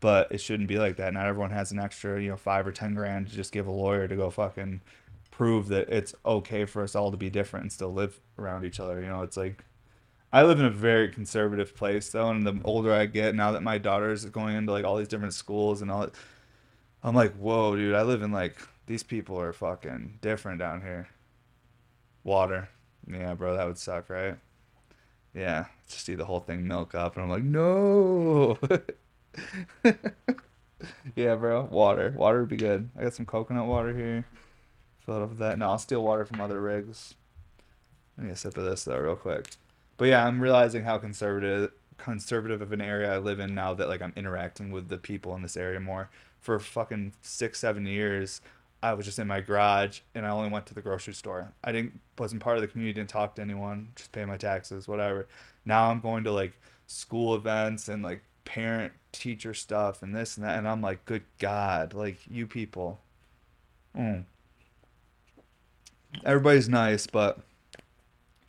but 0.00 0.32
it 0.32 0.40
shouldn't 0.40 0.68
be 0.68 0.80
like 0.80 0.96
that. 0.96 1.14
Not 1.14 1.26
everyone 1.26 1.52
has 1.52 1.70
an 1.70 1.78
extra, 1.78 2.20
you 2.20 2.30
know, 2.30 2.36
five 2.36 2.66
or 2.66 2.72
ten 2.72 2.94
grand 2.96 3.28
to 3.28 3.32
just 3.32 3.52
give 3.52 3.68
a 3.68 3.70
lawyer 3.70 4.08
to 4.08 4.16
go 4.16 4.28
fucking 4.28 4.80
prove 5.40 5.68
that 5.68 5.88
it's 5.88 6.14
okay 6.26 6.66
for 6.66 6.82
us 6.82 6.94
all 6.94 7.10
to 7.10 7.16
be 7.16 7.30
different 7.30 7.62
and 7.62 7.72
still 7.72 7.90
live 7.90 8.20
around 8.38 8.62
each 8.62 8.78
other. 8.78 9.00
You 9.00 9.06
know, 9.06 9.22
it's 9.22 9.38
like 9.38 9.64
I 10.30 10.42
live 10.42 10.60
in 10.60 10.66
a 10.66 10.70
very 10.70 11.08
conservative 11.08 11.74
place 11.74 12.10
though, 12.10 12.28
and 12.28 12.46
the 12.46 12.60
older 12.62 12.92
I 12.92 13.06
get, 13.06 13.34
now 13.34 13.50
that 13.52 13.62
my 13.62 13.78
daughter 13.78 14.12
is 14.12 14.26
going 14.26 14.54
into 14.54 14.70
like 14.70 14.84
all 14.84 14.98
these 14.98 15.08
different 15.08 15.32
schools 15.32 15.80
and 15.80 15.90
all 15.90 16.02
that, 16.02 16.14
I'm 17.02 17.14
like, 17.14 17.34
whoa, 17.36 17.74
dude, 17.74 17.94
I 17.94 18.02
live 18.02 18.20
in 18.20 18.32
like 18.32 18.54
these 18.84 19.02
people 19.02 19.40
are 19.40 19.54
fucking 19.54 20.18
different 20.20 20.58
down 20.58 20.82
here. 20.82 21.08
Water, 22.22 22.68
yeah, 23.10 23.32
bro, 23.32 23.56
that 23.56 23.66
would 23.66 23.78
suck, 23.78 24.10
right? 24.10 24.36
Yeah, 25.32 25.68
just 25.88 26.04
see 26.04 26.16
the 26.16 26.26
whole 26.26 26.40
thing 26.40 26.68
milk 26.68 26.94
up, 26.94 27.16
and 27.16 27.24
I'm 27.24 27.30
like, 27.30 27.44
no. 27.44 28.58
yeah, 31.16 31.34
bro, 31.34 31.66
water, 31.70 32.12
water 32.14 32.40
would 32.40 32.50
be 32.50 32.58
good. 32.58 32.90
I 32.94 33.04
got 33.04 33.14
some 33.14 33.24
coconut 33.24 33.64
water 33.64 33.96
here. 33.96 34.26
Fill 35.10 35.24
up 35.24 35.30
with 35.30 35.38
that. 35.38 35.58
No, 35.58 35.70
I'll 35.70 35.78
steal 35.78 36.04
water 36.04 36.24
from 36.24 36.40
other 36.40 36.60
rigs. 36.60 37.16
Let 38.16 38.22
me 38.22 38.28
get 38.28 38.36
a 38.36 38.38
sip 38.38 38.56
of 38.56 38.64
this 38.64 38.84
though, 38.84 38.96
real 38.96 39.16
quick. 39.16 39.48
But 39.96 40.04
yeah, 40.04 40.24
I'm 40.24 40.40
realizing 40.40 40.84
how 40.84 40.98
conservative 40.98 41.72
conservative 41.98 42.62
of 42.62 42.70
an 42.70 42.80
area 42.80 43.12
I 43.12 43.18
live 43.18 43.40
in 43.40 43.52
now 43.52 43.74
that 43.74 43.88
like 43.88 44.02
I'm 44.02 44.12
interacting 44.14 44.70
with 44.70 44.88
the 44.88 44.98
people 44.98 45.34
in 45.34 45.42
this 45.42 45.56
area 45.56 45.80
more. 45.80 46.10
For 46.38 46.60
fucking 46.60 47.14
six, 47.22 47.58
seven 47.58 47.86
years, 47.86 48.40
I 48.84 48.94
was 48.94 49.04
just 49.04 49.18
in 49.18 49.26
my 49.26 49.40
garage 49.40 49.98
and 50.14 50.24
I 50.24 50.30
only 50.30 50.48
went 50.48 50.66
to 50.66 50.74
the 50.74 50.80
grocery 50.80 51.14
store. 51.14 51.54
I 51.64 51.72
didn't 51.72 51.98
wasn't 52.16 52.40
part 52.40 52.58
of 52.58 52.62
the 52.62 52.68
community, 52.68 53.00
didn't 53.00 53.10
talk 53.10 53.34
to 53.34 53.42
anyone, 53.42 53.88
just 53.96 54.12
pay 54.12 54.24
my 54.24 54.36
taxes, 54.36 54.86
whatever. 54.86 55.26
Now 55.64 55.90
I'm 55.90 55.98
going 55.98 56.22
to 56.22 56.30
like 56.30 56.52
school 56.86 57.34
events 57.34 57.88
and 57.88 58.04
like 58.04 58.22
parent 58.44 58.92
teacher 59.10 59.54
stuff 59.54 60.04
and 60.04 60.14
this 60.14 60.36
and 60.36 60.46
that 60.46 60.56
and 60.56 60.68
I'm 60.68 60.80
like, 60.80 61.04
good 61.04 61.24
God, 61.40 61.94
like 61.94 62.18
you 62.30 62.46
people. 62.46 63.00
Mm 63.98 64.26
everybody's 66.24 66.68
nice, 66.68 67.06
but 67.06 67.40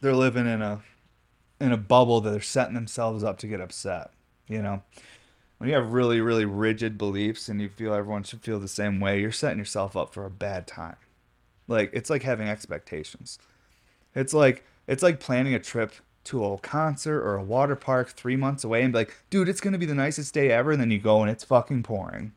they're 0.02 0.16
living 0.16 0.48
in 0.48 0.62
a 0.62 0.82
in 1.60 1.72
a 1.72 1.78
bubble 1.78 2.22
that 2.22 2.32
they're 2.32 2.42
setting 2.42 2.74
themselves 2.74 3.24
up 3.24 3.38
to 3.40 3.48
get 3.48 3.62
upset. 3.62 4.12
You 4.48 4.62
know, 4.62 4.82
when 5.58 5.70
you 5.70 5.76
have 5.76 5.94
really 5.94 6.22
really 6.22 6.46
rigid 6.46 6.98
beliefs 6.98 7.50
and 7.50 7.62
you 7.62 7.70
feel 7.70 7.94
everyone 7.94 8.24
should 8.24 8.42
feel 8.42 8.60
the 8.60 8.68
same 8.68 9.00
way, 9.00 9.22
you're 9.22 9.32
setting 9.32 9.60
yourself 9.60 9.96
up 9.96 10.14
for 10.14 10.26
a 10.26 10.32
bad 10.32 10.68
time. 10.68 10.98
Like 11.68 11.92
it's 11.94 12.10
like 12.10 12.24
having 12.24 12.50
expectations. 12.50 13.40
It's 14.16 14.34
like 14.34 14.66
it's 14.88 15.04
like 15.04 15.20
planning 15.20 15.54
a 15.54 15.60
trip 15.60 15.94
to 16.24 16.46
a 16.46 16.58
concert 16.60 17.22
or 17.22 17.36
a 17.36 17.44
water 17.44 17.76
park 17.76 18.10
three 18.10 18.36
months 18.36 18.64
away 18.64 18.84
and 18.84 18.94
be 18.94 19.00
like, 19.00 19.18
dude, 19.30 19.50
it's 19.50 19.62
gonna 19.62 19.78
be 19.78 19.86
the 19.86 19.96
nicest 19.96 20.34
day 20.34 20.52
ever, 20.52 20.72
and 20.72 20.82
then 20.82 20.92
you 20.92 21.00
go 21.00 21.22
and 21.22 21.32
it's 21.32 21.44
fucking 21.44 21.84
pouring, 21.84 22.34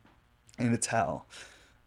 and 0.58 0.72
it's 0.72 0.86
hell, 0.86 1.26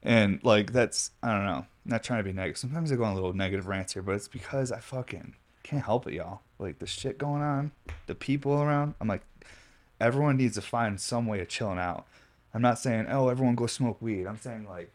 and 0.03 0.43
like 0.43 0.73
that's 0.73 1.11
I 1.23 1.31
don't 1.31 1.45
know 1.45 1.65
not 1.87 2.03
trying 2.03 2.19
to 2.19 2.23
be 2.23 2.33
negative. 2.33 2.57
Sometimes 2.57 2.91
I 2.91 2.95
go 2.95 3.03
on 3.03 3.13
a 3.13 3.15
little 3.15 3.33
negative 3.33 3.67
rants 3.67 3.93
here, 3.93 4.01
but 4.01 4.15
it's 4.15 4.27
because 4.27 4.71
I 4.71 4.79
fucking 4.79 5.35
can't 5.63 5.83
help 5.83 6.07
it, 6.07 6.13
y'all. 6.13 6.41
Like 6.59 6.79
the 6.79 6.87
shit 6.87 7.17
going 7.17 7.41
on, 7.41 7.71
the 8.07 8.15
people 8.15 8.61
around. 8.61 8.95
I'm 8.99 9.07
like, 9.07 9.23
everyone 9.99 10.37
needs 10.37 10.55
to 10.55 10.61
find 10.61 10.99
some 10.99 11.25
way 11.27 11.39
of 11.39 11.47
chilling 11.47 11.79
out. 11.79 12.05
I'm 12.53 12.61
not 12.61 12.79
saying, 12.79 13.07
oh, 13.09 13.29
everyone 13.29 13.55
go 13.55 13.67
smoke 13.67 14.01
weed. 14.01 14.25
I'm 14.25 14.39
saying 14.39 14.67
like, 14.67 14.91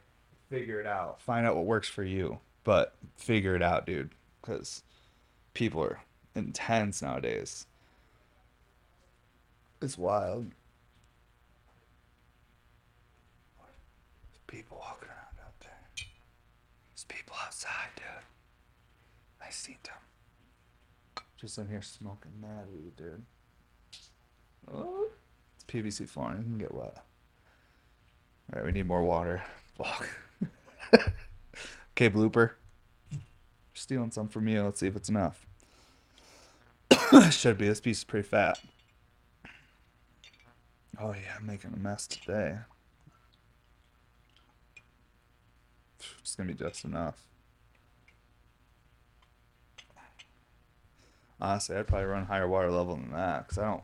figure 0.50 0.81
it 0.81 0.87
out. 0.87 1.20
Find 1.20 1.46
out 1.46 1.57
what 1.57 1.64
works 1.64 1.88
for 1.88 2.02
you, 2.02 2.40
but 2.64 2.94
figure 3.16 3.55
it 3.55 3.62
out, 3.62 3.87
dude. 3.87 4.11
Because 4.40 4.83
people 5.55 5.83
are 5.83 6.00
intense 6.35 7.00
nowadays. 7.02 7.66
It's 9.81 9.98
wild. 9.98 10.52
People 14.46 14.78
people 14.83 14.85
outside, 17.44 17.90
dude. 17.96 18.05
I 19.44 19.50
seen 19.50 19.76
them. 19.85 21.24
Just 21.37 21.59
in 21.59 21.68
here 21.68 21.83
smoking 21.83 22.33
mad 22.40 22.66
weed, 22.72 22.96
dude. 22.96 23.22
Oh, 24.72 25.09
it's 25.57 25.64
PVC 25.64 26.09
flooring. 26.09 26.38
You 26.38 26.44
can 26.44 26.59
get 26.59 26.74
wet. 26.74 26.96
All 28.52 28.61
right, 28.61 28.64
we 28.64 28.72
need 28.72 28.87
more 28.87 29.02
water. 29.02 29.42
Fuck. 29.76 30.09
okay, 31.92 32.11
blooper. 32.11 32.52
Stealing 33.74 34.12
some 34.12 34.28
from 34.28 34.46
you. 34.46 34.62
Let's 34.62 34.78
see 34.81 34.87
if 34.87 34.94
it's 34.94 35.09
enough. 35.09 35.46
Should 37.31 37.59
be. 37.59 37.66
This 37.66 37.81
piece 37.81 37.98
is 37.98 38.05
pretty 38.05 38.28
fat. 38.28 38.61
Oh 41.00 41.12
yeah, 41.12 41.35
I'm 41.38 41.46
making 41.46 41.72
a 41.74 41.78
mess 41.78 42.07
today. 42.07 42.59
It's 46.20 46.37
gonna 46.37 46.52
be 46.52 46.55
just 46.55 46.85
enough. 46.85 47.24
Honestly, 51.42 51.76
I'd 51.76 51.88
probably 51.88 52.07
run 52.07 52.26
higher 52.26 52.46
water 52.46 52.70
level 52.70 52.94
than 52.94 53.11
that 53.11 53.48
because 53.48 53.59
I 53.59 53.64
don't. 53.64 53.83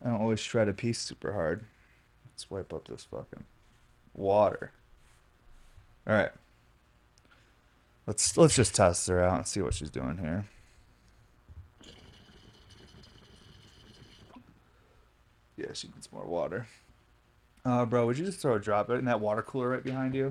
I 0.00 0.10
don't 0.10 0.20
always 0.20 0.38
shred 0.38 0.68
a 0.68 0.72
piece 0.72 1.00
super 1.00 1.32
hard. 1.32 1.64
Let's 2.30 2.48
wipe 2.48 2.72
up 2.72 2.86
this 2.86 3.04
fucking 3.10 3.44
water. 4.14 4.70
All 6.06 6.14
right. 6.14 6.30
Let's 8.06 8.36
let's 8.36 8.54
just 8.54 8.76
test 8.76 9.08
her 9.08 9.24
out 9.24 9.38
and 9.38 9.46
see 9.46 9.60
what 9.60 9.74
she's 9.74 9.90
doing 9.90 10.18
here. 10.18 10.46
Yeah, 15.56 15.72
she 15.72 15.88
needs 15.88 16.12
more 16.12 16.26
water. 16.26 16.68
Uh, 17.64 17.86
bro, 17.86 18.06
would 18.06 18.18
you 18.18 18.26
just 18.26 18.38
throw 18.38 18.54
a 18.54 18.60
drop 18.60 18.88
in 18.90 19.06
that 19.06 19.20
water 19.20 19.42
cooler 19.42 19.70
right 19.70 19.82
behind 19.82 20.14
you? 20.14 20.30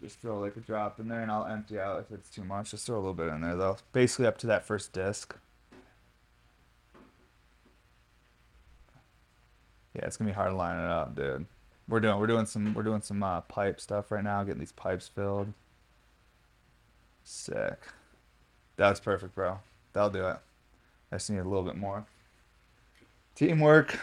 Just 0.00 0.20
throw 0.20 0.40
like 0.40 0.56
a 0.56 0.60
drop 0.60 0.98
in 0.98 1.08
there 1.08 1.20
and 1.20 1.30
I'll 1.30 1.44
empty 1.44 1.78
out 1.78 2.00
if 2.00 2.10
it's 2.10 2.30
too 2.30 2.44
much. 2.44 2.70
Just 2.70 2.86
throw 2.86 2.96
a 2.96 2.98
little 2.98 3.14
bit 3.14 3.28
in 3.28 3.40
there 3.40 3.56
though. 3.56 3.76
Basically 3.92 4.26
up 4.26 4.38
to 4.38 4.46
that 4.46 4.64
first 4.64 4.92
disc. 4.92 5.34
Yeah, 9.94 10.06
it's 10.06 10.16
gonna 10.16 10.30
be 10.30 10.34
hard 10.34 10.50
to 10.50 10.56
line 10.56 10.78
it 10.78 10.90
up, 10.90 11.14
dude. 11.14 11.46
We're 11.88 12.00
doing 12.00 12.18
we're 12.18 12.26
doing 12.26 12.46
some 12.46 12.74
we're 12.74 12.84
doing 12.84 13.02
some 13.02 13.22
uh, 13.22 13.40
pipe 13.42 13.80
stuff 13.80 14.10
right 14.10 14.22
now, 14.22 14.42
getting 14.44 14.60
these 14.60 14.72
pipes 14.72 15.08
filled. 15.08 15.52
Sick. 17.24 17.78
That's 18.76 19.00
perfect, 19.00 19.34
bro. 19.34 19.58
That'll 19.92 20.10
do 20.10 20.26
it. 20.26 20.36
I 21.12 21.16
just 21.16 21.28
need 21.28 21.38
a 21.38 21.44
little 21.44 21.64
bit 21.64 21.76
more. 21.76 22.06
Teamwork. 23.34 23.98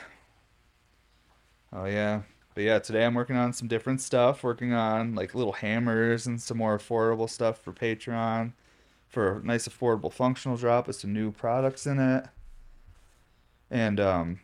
Oh 1.74 1.86
yeah. 1.86 2.22
But 2.58 2.64
yeah, 2.64 2.80
today 2.80 3.06
I'm 3.06 3.14
working 3.14 3.36
on 3.36 3.54
some 3.54 3.68
different 3.68 4.02
stuff, 4.02 4.44
working 4.44 4.74
on 4.74 5.14
like 5.14 5.36
little 5.36 5.54
hammers 5.54 6.26
and 6.26 6.42
some 6.42 6.58
more 6.58 6.76
affordable 6.76 7.30
stuff 7.30 7.60
for 7.60 7.72
Patreon 7.72 8.54
for 9.08 9.38
a 9.38 9.46
nice 9.46 9.68
affordable 9.68 10.12
functional 10.12 10.58
drop 10.58 10.88
with 10.88 10.96
some 10.96 11.14
new 11.14 11.32
products 11.32 11.86
in 11.86 12.00
it. 12.00 12.26
And 13.70 14.00
um 14.00 14.40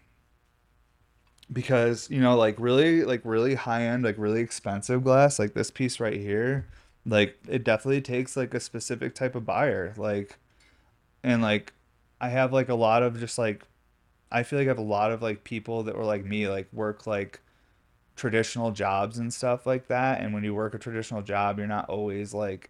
because, 1.52 2.08
you 2.12 2.22
know, 2.22 2.38
like 2.38 2.56
really 2.60 3.04
like 3.04 3.22
really 3.24 3.56
high 3.56 3.82
end, 3.82 4.04
like 4.04 4.20
really 4.20 4.42
expensive 4.42 5.04
glass, 5.04 5.40
like 5.40 5.56
this 5.56 5.72
piece 5.72 6.00
right 6.00 6.14
here, 6.14 6.68
like 7.08 7.40
it 7.50 7.64
definitely 7.64 8.02
takes 8.02 8.38
like 8.38 8.54
a 8.54 8.60
specific 8.60 9.16
type 9.16 9.34
of 9.34 9.44
buyer. 9.44 9.96
Like 9.98 10.38
and 11.24 11.42
like 11.42 11.74
I 12.22 12.30
have 12.30 12.54
like 12.54 12.70
a 12.70 12.76
lot 12.76 13.02
of 13.02 13.20
just 13.20 13.40
like 13.40 13.64
I 14.32 14.44
feel 14.44 14.60
like 14.60 14.68
I 14.68 14.70
have 14.70 14.78
a 14.78 14.84
lot 14.84 15.12
of 15.12 15.24
like 15.24 15.44
people 15.44 15.82
that 15.82 15.98
were 15.98 16.06
like 16.06 16.24
me, 16.24 16.48
like 16.48 16.68
work 16.72 17.08
like 17.08 17.40
traditional 18.16 18.72
jobs 18.72 19.18
and 19.18 19.34
stuff 19.34 19.66
like 19.66 19.88
that. 19.88 20.22
And 20.22 20.34
when 20.34 20.44
you 20.44 20.54
work 20.54 20.74
a 20.74 20.80
traditional 20.80 21.22
job, 21.22 21.58
you're 21.58 21.68
not 21.68 21.90
always 21.90 22.34
like 22.34 22.70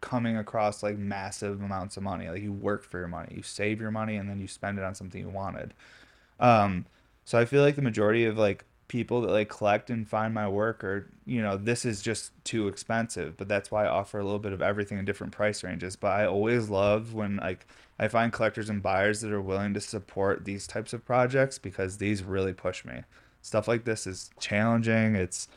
coming 0.00 0.36
across 0.36 0.82
like 0.82 0.98
massive 0.98 1.62
amounts 1.62 1.96
of 1.96 2.02
money. 2.02 2.28
Like 2.28 2.42
you 2.42 2.52
work 2.52 2.84
for 2.84 2.98
your 2.98 3.08
money, 3.08 3.34
you 3.36 3.42
save 3.42 3.80
your 3.80 3.90
money, 3.90 4.16
and 4.16 4.28
then 4.28 4.38
you 4.38 4.46
spend 4.46 4.78
it 4.78 4.84
on 4.84 4.94
something 4.94 5.20
you 5.20 5.28
wanted. 5.28 5.74
Um, 6.40 6.86
so 7.24 7.38
I 7.38 7.44
feel 7.44 7.62
like 7.62 7.76
the 7.76 7.82
majority 7.82 8.24
of 8.24 8.38
like 8.38 8.64
people 8.86 9.22
that 9.22 9.30
like 9.30 9.48
collect 9.48 9.90
and 9.90 10.06
find 10.06 10.34
my 10.34 10.46
work 10.46 10.84
are, 10.84 11.10
you 11.24 11.40
know, 11.42 11.56
this 11.56 11.84
is 11.84 12.02
just 12.02 12.32
too 12.44 12.68
expensive. 12.68 13.36
But 13.36 13.48
that's 13.48 13.70
why 13.70 13.84
I 13.84 13.88
offer 13.88 14.18
a 14.18 14.24
little 14.24 14.38
bit 14.38 14.52
of 14.52 14.62
everything 14.62 14.98
in 14.98 15.04
different 15.04 15.32
price 15.32 15.64
ranges. 15.64 15.96
But 15.96 16.08
I 16.12 16.26
always 16.26 16.68
love 16.68 17.14
when 17.14 17.36
like 17.36 17.66
I 17.98 18.08
find 18.08 18.32
collectors 18.32 18.68
and 18.68 18.82
buyers 18.82 19.20
that 19.22 19.32
are 19.32 19.40
willing 19.40 19.74
to 19.74 19.80
support 19.80 20.44
these 20.44 20.66
types 20.66 20.92
of 20.92 21.04
projects 21.04 21.58
because 21.58 21.98
these 21.98 22.22
really 22.22 22.52
push 22.52 22.84
me 22.84 23.02
stuff 23.44 23.68
like 23.68 23.84
this 23.84 24.06
is 24.06 24.30
challenging. 24.40 25.14
It's 25.14 25.48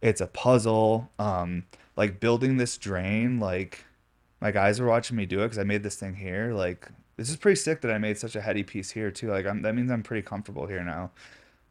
it's 0.00 0.20
a 0.20 0.26
puzzle. 0.26 1.10
Um 1.18 1.64
like 1.96 2.18
building 2.18 2.56
this 2.56 2.76
drain 2.78 3.38
like 3.38 3.84
my 4.40 4.50
guys 4.50 4.80
were 4.80 4.88
watching 4.88 5.16
me 5.16 5.26
do 5.26 5.40
it 5.40 5.44
because 5.44 5.58
i 5.58 5.62
made 5.62 5.82
this 5.82 5.96
thing 5.96 6.14
here. 6.14 6.52
Like 6.54 6.88
this 7.16 7.28
is 7.28 7.36
pretty 7.36 7.56
sick 7.56 7.82
that 7.82 7.90
i 7.90 7.98
made 7.98 8.18
such 8.18 8.34
a 8.34 8.40
heady 8.40 8.62
piece 8.62 8.90
here 8.90 9.10
too. 9.10 9.30
Like 9.30 9.46
I'm, 9.46 9.60
that 9.62 9.74
means 9.74 9.90
i'm 9.90 10.02
pretty 10.02 10.22
comfortable 10.22 10.66
here 10.66 10.82
now. 10.82 11.10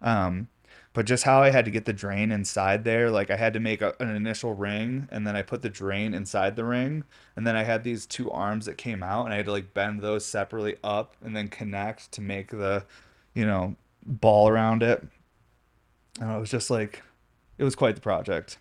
Um 0.01 0.47
but 0.93 1.07
just 1.07 1.23
how 1.23 1.41
i 1.41 1.49
had 1.49 1.65
to 1.65 1.71
get 1.71 1.85
the 1.85 1.93
drain 1.93 2.31
inside 2.31 2.83
there 2.83 3.09
like 3.09 3.31
i 3.31 3.35
had 3.35 3.53
to 3.53 3.59
make 3.59 3.81
a, 3.81 3.95
an 3.99 4.15
initial 4.15 4.53
ring 4.53 5.07
and 5.11 5.25
then 5.25 5.35
i 5.35 5.41
put 5.41 5.63
the 5.63 5.69
drain 5.69 6.13
inside 6.13 6.55
the 6.55 6.65
ring. 6.65 7.03
And 7.35 7.47
then 7.47 7.55
i 7.55 7.63
had 7.63 7.83
these 7.83 8.05
two 8.05 8.29
arms 8.29 8.67
that 8.67 8.77
came 8.77 9.01
out 9.01 9.25
and 9.25 9.33
i 9.33 9.37
had 9.37 9.45
to 9.47 9.51
like 9.51 9.73
bend 9.73 10.01
those 10.01 10.23
separately 10.23 10.75
up 10.83 11.15
and 11.23 11.35
then 11.35 11.47
connect 11.47 12.11
to 12.11 12.21
make 12.21 12.51
the 12.51 12.85
you 13.33 13.45
know 13.45 13.75
ball 14.05 14.47
around 14.49 14.83
it 14.83 15.03
and 16.19 16.31
it 16.31 16.39
was 16.39 16.51
just 16.51 16.69
like 16.69 17.01
it 17.57 17.63
was 17.63 17.75
quite 17.75 17.95
the 17.95 18.01
project. 18.01 18.57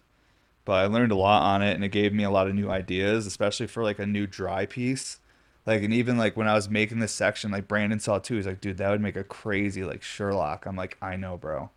But 0.65 0.73
i 0.75 0.87
learned 0.87 1.13
a 1.13 1.17
lot 1.17 1.43
on 1.43 1.63
it 1.63 1.75
and 1.75 1.85
it 1.85 1.89
gave 1.89 2.13
me 2.13 2.25
a 2.25 2.31
lot 2.31 2.47
of 2.47 2.55
new 2.55 2.71
ideas 2.71 3.27
especially 3.27 3.67
for 3.67 3.83
like 3.83 3.99
a 3.99 4.07
new 4.07 4.27
dry 4.27 4.67
piece. 4.67 5.19
Like 5.67 5.83
and 5.83 5.95
even 5.95 6.17
like 6.17 6.37
when 6.37 6.49
i 6.49 6.55
was 6.55 6.69
making 6.69 7.01
this 7.01 7.13
section 7.13 7.51
like 7.51 7.69
brandon 7.69 8.01
saw 8.01 8.19
too. 8.19 8.37
He's 8.37 8.47
like 8.47 8.61
dude 8.61 8.79
that 8.79 8.91
would 8.91 9.01
make 9.01 9.17
a 9.17 9.25
crazy 9.25 9.85
like 9.85 10.03
sherlock. 10.03 10.67
I'm 10.67 10.77
like 10.77 10.97
i 11.03 11.17
know 11.17 11.37
bro. 11.37 11.71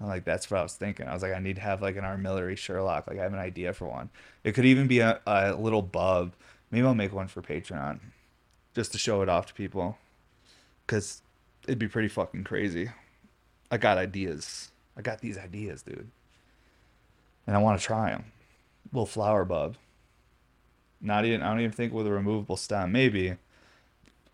I'm 0.00 0.08
like 0.08 0.24
that's 0.24 0.50
what 0.50 0.60
i 0.60 0.62
was 0.62 0.74
thinking. 0.74 1.08
I 1.08 1.14
was 1.14 1.22
like 1.22 1.34
i 1.34 1.38
need 1.38 1.56
to 1.56 1.62
have 1.62 1.82
like 1.82 1.96
an 1.96 2.04
armillary 2.04 2.56
sherlock. 2.56 3.06
Like 3.06 3.18
i 3.18 3.22
have 3.22 3.32
an 3.32 3.38
idea 3.38 3.72
for 3.72 3.86
one. 3.86 4.10
It 4.44 4.52
could 4.52 4.66
even 4.66 4.86
be 4.86 5.00
a, 5.00 5.20
a 5.26 5.54
little 5.54 5.82
bub. 5.82 6.34
Maybe 6.70 6.86
i'll 6.86 6.94
make 6.94 7.12
one 7.12 7.28
for 7.28 7.42
patreon 7.42 8.00
just 8.74 8.92
to 8.92 8.98
show 8.98 9.22
it 9.22 9.28
off 9.28 9.46
to 9.46 9.54
people. 9.54 9.96
Because 10.86 11.22
it'd 11.64 11.78
be 11.78 11.88
pretty 11.88 12.08
fucking 12.08 12.44
crazy. 12.44 12.90
I 13.70 13.78
got 13.78 13.98
ideas 13.98 14.70
I 14.96 15.02
got 15.02 15.20
these 15.20 15.38
ideas, 15.38 15.82
dude. 15.82 16.10
And 17.46 17.54
I 17.54 17.58
want 17.60 17.78
to 17.78 17.86
try 17.86 18.10
them. 18.10 18.24
Little 18.92 19.06
flower 19.06 19.44
bub. 19.44 19.76
Not 21.00 21.24
even, 21.24 21.42
I 21.42 21.50
don't 21.50 21.60
even 21.60 21.72
think 21.72 21.92
with 21.92 22.06
a 22.06 22.12
removable 22.12 22.56
stem. 22.56 22.92
Maybe. 22.92 23.36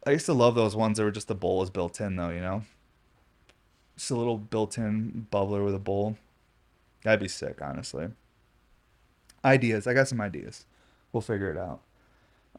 I 0.07 0.11
used 0.11 0.27
to 0.27 0.33
love 0.33 0.55
those 0.55 0.77
ones 0.77 0.99
that 0.99 1.05
were 1.05 1.11
just 1.11 1.29
the 1.29 1.35
bowl 1.35 1.59
was 1.59 1.71
built 1.71 2.01
in, 2.01 2.17
though, 2.17 2.31
you 2.31 2.41
know? 2.41 2.63
Just 3.97 4.11
a 4.11 4.17
little 4.17 4.39
built 4.39 4.79
in 4.79 5.27
bubbler 5.31 5.65
with 5.65 5.75
a 5.75 5.81
bowl. 5.81 6.17
That'd 7.03 7.21
be 7.21 7.29
sick, 7.29 7.61
honestly. 7.61 8.09
Ideas. 9.45 9.87
I 9.87 9.95
got 9.95 10.09
some 10.09 10.21
ideas. 10.21 10.65
We'll 11.13 11.21
figure 11.21 11.51
it 11.51 11.59
out. 11.59 11.81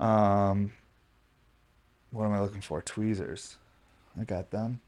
Um, 0.06 0.74
what 2.12 2.26
am 2.26 2.34
I 2.34 2.42
looking 2.42 2.62
for? 2.62 2.82
Tweezers. 2.82 3.58
I 4.20 4.26
got 4.26 4.52
them. 4.52 4.82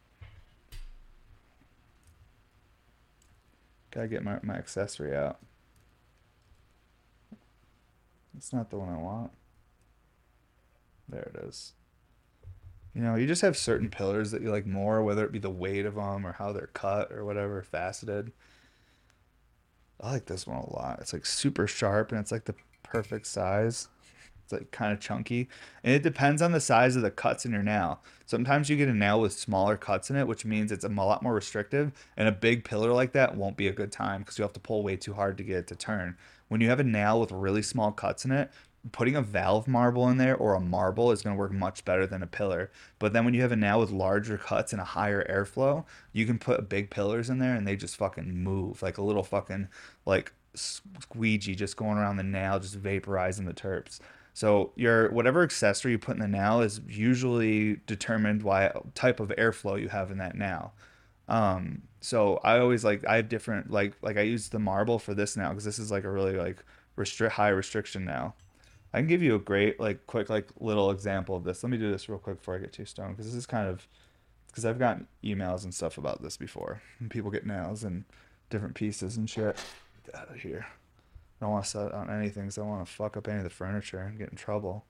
Gotta 3.96 4.10
get 4.10 4.24
my, 4.24 4.40
my 4.44 4.56
accessory 4.56 5.16
out. 5.16 5.40
It's 8.36 8.52
not 8.52 8.70
the 8.70 8.78
one 8.78 8.90
I 8.90 8.98
want. 8.98 9.32
There 11.08 11.32
it 11.34 11.46
is. 11.46 11.72
You 12.94 13.02
know, 13.02 13.16
you 13.16 13.26
just 13.26 13.42
have 13.42 13.56
certain 13.56 13.90
pillars 13.90 14.32
that 14.32 14.42
you 14.42 14.52
like 14.52 14.66
more, 14.66 15.02
whether 15.02 15.24
it 15.24 15.32
be 15.32 15.40
the 15.40 15.50
weight 15.50 15.86
of 15.86 15.96
them 15.96 16.28
or 16.28 16.34
how 16.34 16.52
they're 16.52 16.68
cut 16.68 17.10
or 17.12 17.24
whatever, 17.24 17.62
faceted. 17.64 18.34
I 20.02 20.12
like 20.12 20.26
this 20.26 20.46
one 20.46 20.58
a 20.58 20.74
lot. 20.74 21.00
It's 21.00 21.14
like 21.14 21.26
super 21.26 21.66
sharp 21.66 22.12
and 22.12 22.20
it's 22.20 22.34
like 22.34 22.46
the 22.46 22.56
perfect 22.84 23.28
size. 23.28 23.88
It's 24.46 24.54
like 24.54 24.72
kind 24.72 24.94
of 24.94 25.00
chunky. 25.00 25.50
And 25.84 25.94
it 25.94 26.04
depends 26.04 26.42
on 26.42 26.52
the 26.52 26.60
size 26.60 26.96
of 26.96 27.02
the 27.02 27.10
cuts 27.10 27.46
in 27.46 27.52
your 27.52 27.64
nail. 27.64 28.02
Sometimes 28.28 28.70
you 28.70 28.78
get 28.78 28.88
a 28.88 28.94
nail 28.94 29.20
with 29.20 29.34
smaller 29.34 29.76
cuts 29.76 30.12
in 30.12 30.16
it, 30.16 30.28
which 30.28 30.46
means 30.46 30.72
it's 30.72 30.86
a 30.86 30.90
lot 30.90 31.24
more 31.24 31.34
restrictive. 31.34 31.92
And 32.16 32.28
a 32.28 32.32
big 32.32 32.64
pillar 32.64 32.94
like 32.94 33.12
that 33.14 33.36
won't 33.36 33.58
be 33.58 33.68
a 33.68 33.74
good 33.74 33.92
time 33.92 34.22
because 34.22 34.38
you 34.38 34.44
have 34.44 34.54
to 34.54 34.60
pull 34.60 34.84
way 34.84 34.98
too 34.98 35.14
hard 35.14 35.38
to 35.38 35.44
get 35.44 35.58
it 35.58 35.68
to 35.68 35.76
turn. 35.76 36.16
When 36.48 36.62
you 36.62 36.70
have 36.70 36.80
a 36.80 36.84
nail 36.84 37.20
with 37.20 37.32
really 37.32 37.64
small 37.64 37.92
cuts 37.92 38.24
in 38.24 38.32
it, 38.32 38.52
putting 38.92 39.16
a 39.16 39.22
valve 39.22 39.68
marble 39.68 40.08
in 40.10 40.18
there 40.18 40.36
or 40.36 40.54
a 40.54 40.60
marble 40.60 41.12
is 41.12 41.24
going 41.24 41.36
to 41.36 41.40
work 41.40 41.52
much 41.52 41.84
better 41.86 42.06
than 42.06 42.22
a 42.22 42.28
pillar. 42.28 42.72
But 43.00 43.14
then 43.14 43.26
when 43.26 43.34
you 43.34 43.42
have 43.42 43.52
a 43.52 43.56
nail 43.56 43.80
with 43.80 43.90
larger 43.90 44.38
cuts 44.38 44.74
and 44.74 44.82
a 44.82 44.86
higher 44.86 45.26
airflow, 45.28 45.86
you 46.14 46.28
can 46.28 46.38
put 46.38 46.70
big 46.70 46.92
pillars 46.92 47.30
in 47.30 47.40
there 47.40 47.56
and 47.56 47.68
they 47.68 47.76
just 47.76 47.96
fucking 47.96 48.44
move 48.44 48.84
like 48.84 49.00
a 49.00 49.04
little 49.04 49.24
fucking 49.24 49.70
like 50.06 50.34
squeegee 50.54 51.56
just 51.56 51.78
going 51.78 51.98
around 51.98 52.18
the 52.18 52.24
nail, 52.24 52.60
just 52.60 52.82
vaporizing 52.82 53.46
the 53.46 53.54
terps. 53.54 54.00
So 54.36 54.74
your 54.76 55.10
whatever 55.12 55.44
accessory 55.44 55.94
you 55.94 55.98
put 55.98 56.18
in 56.18 56.22
the 56.22 56.28
nail 56.28 56.60
is 56.60 56.82
usually 56.90 57.78
determined 57.88 58.44
by 58.44 58.70
type 58.94 59.22
of 59.22 59.30
airflow 59.30 59.82
you 59.82 59.88
have 59.88 60.12
in 60.12 60.18
that 60.18 60.36
nail. 60.36 60.74
Um, 61.30 61.84
so 62.02 62.42
I 62.44 62.60
always 62.60 62.84
like 62.84 63.06
I 63.08 63.16
have 63.16 63.30
different 63.30 63.72
like 63.72 63.94
like 64.02 64.18
I 64.18 64.24
use 64.24 64.50
the 64.50 64.60
marble 64.60 65.00
for 65.00 65.14
this 65.14 65.38
now 65.38 65.52
because 65.52 65.64
this 65.64 65.80
is 65.80 65.90
like 65.90 66.04
a 66.04 66.12
really 66.12 66.34
like 66.34 66.58
restrict 66.98 67.36
high 67.36 67.48
restriction 67.48 68.04
now. 68.04 68.36
I 68.94 68.98
can 68.98 69.08
give 69.08 69.24
you 69.24 69.36
a 69.36 69.40
great 69.40 69.80
like 69.80 70.06
quick 70.06 70.30
like 70.30 70.50
little 70.60 70.92
example 70.92 71.38
of 71.38 71.46
this. 71.46 71.64
Let 71.64 71.70
me 71.70 71.78
do 71.78 71.90
this 71.90 72.10
real 72.10 72.20
quick 72.20 72.40
before 72.40 72.56
I 72.56 72.60
get 72.60 72.74
too 72.74 72.84
stoned 72.84 73.16
because 73.16 73.28
this 73.28 73.36
is 73.36 73.46
kind 73.46 73.70
of 73.70 73.88
because 74.48 74.66
I've 74.66 74.80
gotten 74.80 75.08
emails 75.24 75.64
and 75.64 75.74
stuff 75.74 75.98
about 75.98 76.22
this 76.22 76.36
before. 76.36 76.82
And 77.00 77.10
people 77.10 77.32
get 77.32 77.46
nails 77.46 77.86
and 77.86 78.04
different 78.50 78.76
pieces 78.76 79.16
and 79.16 79.30
shit. 79.30 79.58
Get 80.06 80.16
out 80.16 80.30
of 80.30 80.36
here. 80.36 80.66
I 81.40 81.46
don't 81.46 81.52
want 81.52 81.66
to 81.66 81.70
set 81.70 81.92
on 81.92 82.10
anything 82.10 82.44
because 82.44 82.58
I 82.58 82.62
don't 82.62 82.70
want 82.70 82.86
to 82.86 82.92
fuck 82.92 83.18
up 83.18 83.28
any 83.28 83.38
of 83.38 83.44
the 83.44 83.50
furniture 83.50 84.00
and 84.00 84.18
get 84.18 84.30
in 84.30 84.38
trouble. 84.38 84.86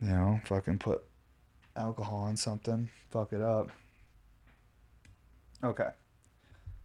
You 0.00 0.08
know, 0.08 0.40
fucking 0.44 0.78
put 0.78 1.02
alcohol 1.76 2.18
on 2.20 2.36
something, 2.36 2.90
fuck 3.10 3.32
it 3.32 3.40
up. 3.40 3.70
Okay. 5.62 5.88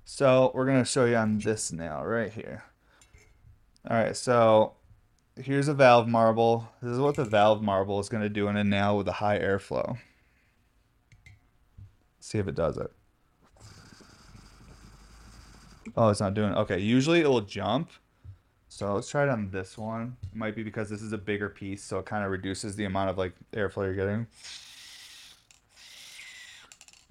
So 0.04 0.52
we're 0.54 0.66
going 0.66 0.84
to 0.84 0.90
show 0.90 1.06
you 1.06 1.16
on 1.16 1.40
this 1.40 1.72
nail 1.72 2.04
right 2.04 2.32
here. 2.32 2.64
All 3.90 3.98
right, 3.98 4.16
so 4.16 4.74
here's 5.36 5.68
a 5.68 5.74
valve 5.74 6.08
marble. 6.08 6.70
This 6.82 6.92
is 6.92 7.00
what 7.00 7.16
the 7.16 7.26
valve 7.26 7.62
marble 7.62 8.00
is 8.00 8.10
going 8.10 8.24
to 8.24 8.30
do 8.30 8.48
in 8.48 8.58
a 8.58 8.64
nail 8.64 8.98
with 8.98 9.08
a 9.08 9.14
high 9.14 9.40
airflow. 9.40 9.98
See 12.20 12.38
if 12.38 12.48
it 12.48 12.56
does 12.56 12.78
it. 12.78 12.92
Oh, 15.96 16.10
it's 16.10 16.20
not 16.20 16.34
doing 16.34 16.52
it. 16.52 16.58
Okay, 16.58 16.80
usually 16.80 17.22
it 17.22 17.30
will 17.30 17.42
jump 17.42 17.90
so 18.76 18.94
let's 18.94 19.08
try 19.08 19.24
it 19.24 19.30
on 19.30 19.52
this 19.52 19.78
one. 19.78 20.18
It 20.22 20.36
might 20.36 20.54
be 20.54 20.62
because 20.62 20.90
this 20.90 21.02
is 21.02 21.14
a 21.14 21.18
bigger 21.18 21.48
piece, 21.48 21.82
so 21.82 22.00
it 22.00 22.06
kind 22.06 22.26
of 22.26 22.30
reduces 22.32 22.76
the 22.76 22.84
amount 22.84 23.10
of 23.10 23.18
like 23.18 23.32
airflow 23.54 23.86
you're 23.86 23.96
getting. 23.96 24.28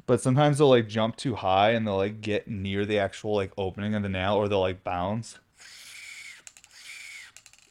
But 0.04 0.20
sometimes 0.20 0.58
they'll 0.58 0.68
like 0.68 0.88
jump 0.88 1.16
too 1.16 1.36
high 1.36 1.70
and 1.70 1.86
they'll 1.86 1.96
like 1.96 2.20
get 2.20 2.48
near 2.48 2.84
the 2.84 2.98
actual 2.98 3.34
like 3.34 3.50
opening 3.56 3.94
of 3.94 4.02
the 4.02 4.10
nail 4.10 4.34
or 4.34 4.46
they'll 4.46 4.60
like 4.60 4.84
bounce. 4.84 5.38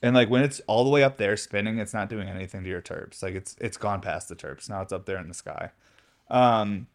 And 0.01 0.15
like 0.15 0.27
when 0.27 0.41
it's 0.41 0.59
all 0.61 0.83
the 0.83 0.89
way 0.89 1.03
up 1.03 1.17
there 1.17 1.37
spinning, 1.37 1.77
it's 1.77 1.93
not 1.93 2.09
doing 2.09 2.27
anything 2.27 2.63
to 2.63 2.69
your 2.71 2.81
terps. 2.81 3.21
Like 3.21 3.35
it's 3.35 3.55
it's 3.61 3.77
gone 3.77 4.01
past 4.01 4.27
the 4.27 4.35
terps. 4.35 4.67
Now 4.69 4.81
it's 4.81 4.91
up 4.91 5.05
there 5.05 5.19
in 5.19 5.27
the 5.27 5.35
sky. 5.35 5.69
Um, 6.31 6.87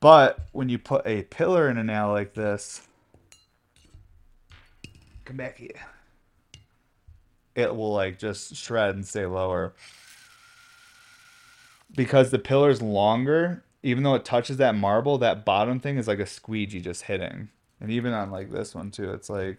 but 0.00 0.48
when 0.50 0.68
you 0.68 0.80
put 0.80 1.06
a 1.06 1.22
pillar 1.22 1.70
in 1.70 1.78
a 1.78 1.84
nail 1.84 2.08
like 2.08 2.34
this, 2.34 2.88
come 5.24 5.36
back 5.36 5.56
here. 5.56 5.80
It 7.60 7.76
will 7.76 7.92
like 7.92 8.18
just 8.18 8.56
shred 8.56 8.94
and 8.94 9.06
stay 9.06 9.26
lower. 9.26 9.72
Because 11.94 12.30
the 12.30 12.38
pillar's 12.38 12.80
longer, 12.80 13.64
even 13.82 14.04
though 14.04 14.14
it 14.14 14.24
touches 14.24 14.58
that 14.58 14.74
marble, 14.74 15.18
that 15.18 15.44
bottom 15.44 15.80
thing 15.80 15.96
is 15.96 16.06
like 16.06 16.20
a 16.20 16.26
squeegee 16.26 16.80
just 16.80 17.02
hitting. 17.02 17.48
And 17.80 17.90
even 17.90 18.12
on 18.12 18.30
like 18.30 18.50
this 18.50 18.74
one 18.74 18.90
too, 18.90 19.12
it's 19.12 19.30
like 19.30 19.58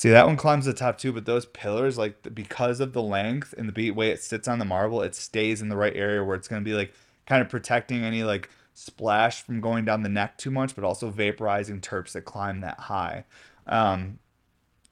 See, 0.00 0.08
that 0.08 0.26
one 0.26 0.38
climbs 0.38 0.64
the 0.64 0.72
top 0.72 0.96
too, 0.96 1.12
but 1.12 1.26
those 1.26 1.44
pillars, 1.44 1.98
like 1.98 2.34
because 2.34 2.80
of 2.80 2.94
the 2.94 3.02
length 3.02 3.52
and 3.58 3.68
the 3.68 3.72
beat 3.72 3.90
way 3.90 4.08
it 4.08 4.22
sits 4.22 4.48
on 4.48 4.58
the 4.58 4.64
marble, 4.64 5.02
it 5.02 5.14
stays 5.14 5.60
in 5.60 5.68
the 5.68 5.76
right 5.76 5.94
area 5.94 6.24
where 6.24 6.36
it's 6.36 6.48
going 6.48 6.64
to 6.64 6.64
be 6.64 6.74
like 6.74 6.94
kind 7.26 7.42
of 7.42 7.50
protecting 7.50 8.02
any 8.02 8.24
like 8.24 8.48
splash 8.72 9.42
from 9.42 9.60
going 9.60 9.84
down 9.84 10.02
the 10.02 10.08
neck 10.08 10.38
too 10.38 10.50
much, 10.50 10.74
but 10.74 10.84
also 10.84 11.10
vaporizing 11.10 11.82
terps 11.82 12.12
that 12.12 12.22
climb 12.24 12.62
that 12.62 12.80
high. 12.80 13.26
Um, 13.66 14.18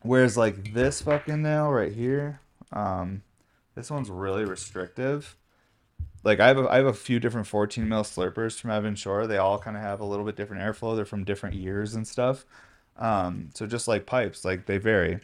whereas 0.03 0.37
like 0.37 0.73
this 0.73 1.03
fucking 1.03 1.43
nail 1.43 1.71
right 1.71 1.93
here, 1.93 2.41
um, 2.73 3.23
this 3.75 3.91
one's 3.91 4.11
really 4.11 4.45
restrictive. 4.45 5.37
Like 6.25 6.41
I 6.41 6.49
have 6.49 6.59
a, 6.59 6.69
I 6.69 6.77
have 6.77 6.87
a 6.87 6.93
few 6.93 7.21
different 7.21 7.47
14 7.47 7.89
mil 7.89 8.03
slurpers 8.03 8.59
from 8.59 8.71
Evan 8.71 8.95
Shore. 8.95 9.27
They 9.27 9.37
all 9.37 9.59
kind 9.59 9.77
of 9.77 9.83
have 9.83 10.01
a 10.01 10.05
little 10.05 10.25
bit 10.25 10.37
different 10.37 10.63
airflow. 10.63 10.97
They're 10.97 11.05
from 11.05 11.25
different 11.25 11.55
years 11.57 11.95
and 11.95 12.07
stuff. 12.07 12.45
Um, 12.97 13.51
so 13.55 13.67
just 13.67 13.87
like 13.87 14.07
pipes, 14.07 14.45
like 14.45 14.67
they 14.67 14.79
vary. 14.79 15.21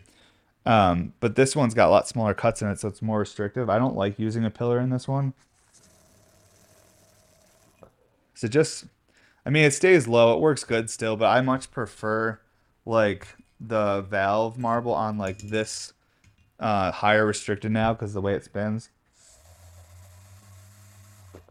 Um, 0.67 1.13
but 1.21 1.37
this 1.37 1.55
one's 1.55 1.75
got 1.75 1.89
a 1.89 1.91
lot 1.91 2.09
smaller 2.09 2.33
cuts 2.33 2.63
in 2.63 2.69
it, 2.69 2.81
so 2.81 2.89
it's 2.89 3.03
more 3.03 3.19
restrictive. 3.19 3.69
I 3.69 3.79
don't 3.79 3.97
like 3.97 4.19
using 4.19 4.45
a 4.45 4.51
pillar 4.51 4.81
in 4.81 4.91
this 4.91 5.07
one. 5.07 5.35
So 8.35 8.49
just, 8.49 8.87
I 9.45 9.51
mean, 9.51 9.65
it 9.65 9.73
stays 9.73 10.09
low. 10.09 10.35
It 10.35 10.41
works 10.41 10.65
good 10.65 10.89
still, 10.91 11.17
but 11.17 11.27
I 11.27 11.41
much 11.41 11.71
prefer 11.71 12.41
like 12.85 13.26
the 13.61 14.03
valve 14.03 14.59
marble 14.59 14.93
on 14.93 15.18
like 15.18 15.39
this 15.39 15.93
uh, 16.61 16.91
higher 16.93 17.26
restricted 17.26 17.72
now 17.72 17.93
because 17.93 18.12
the 18.12 18.20
way 18.20 18.35
it 18.35 18.45
spins 18.45 18.91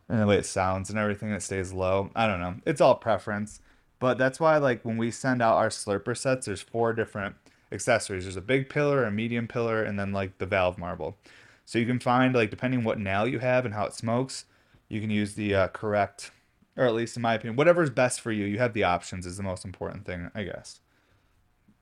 and 0.09 0.19
the 0.19 0.27
way 0.27 0.37
it 0.37 0.45
sounds 0.45 0.89
and 0.89 0.99
everything 0.99 1.31
it 1.31 1.41
stays 1.41 1.73
low. 1.73 2.09
I 2.15 2.27
don't 2.27 2.39
know. 2.39 2.55
It's 2.65 2.81
all 2.81 2.95
preference. 2.95 3.61
But 3.99 4.17
that's 4.17 4.37
why, 4.37 4.57
like, 4.57 4.83
when 4.83 4.97
we 4.97 5.11
send 5.11 5.41
out 5.41 5.55
our 5.55 5.69
slurper 5.69 6.17
sets, 6.17 6.45
there's 6.45 6.61
four 6.61 6.91
different 6.91 7.35
accessories. 7.71 8.23
There's 8.25 8.35
a 8.35 8.41
big 8.41 8.67
pillar, 8.67 9.05
a 9.05 9.11
medium 9.11 9.47
pillar, 9.47 9.81
and 9.81 9.97
then 9.97 10.11
like 10.11 10.39
the 10.39 10.45
valve 10.45 10.77
marble. 10.77 11.15
So 11.63 11.79
you 11.79 11.85
can 11.85 11.99
find, 11.99 12.35
like, 12.35 12.49
depending 12.49 12.83
what 12.83 12.99
nail 12.99 13.25
you 13.25 13.39
have 13.39 13.63
and 13.63 13.73
how 13.73 13.85
it 13.85 13.93
smokes, 13.93 14.43
you 14.89 14.99
can 14.99 15.09
use 15.09 15.35
the 15.35 15.55
uh, 15.55 15.67
correct, 15.69 16.31
or 16.75 16.85
at 16.85 16.93
least 16.93 17.15
in 17.15 17.21
my 17.21 17.35
opinion, 17.35 17.55
whatever's 17.55 17.89
best 17.89 18.19
for 18.19 18.33
you. 18.33 18.43
You 18.43 18.57
have 18.57 18.73
the 18.73 18.83
options 18.83 19.25
is 19.25 19.37
the 19.37 19.43
most 19.43 19.63
important 19.63 20.05
thing, 20.05 20.29
I 20.35 20.43
guess. 20.43 20.81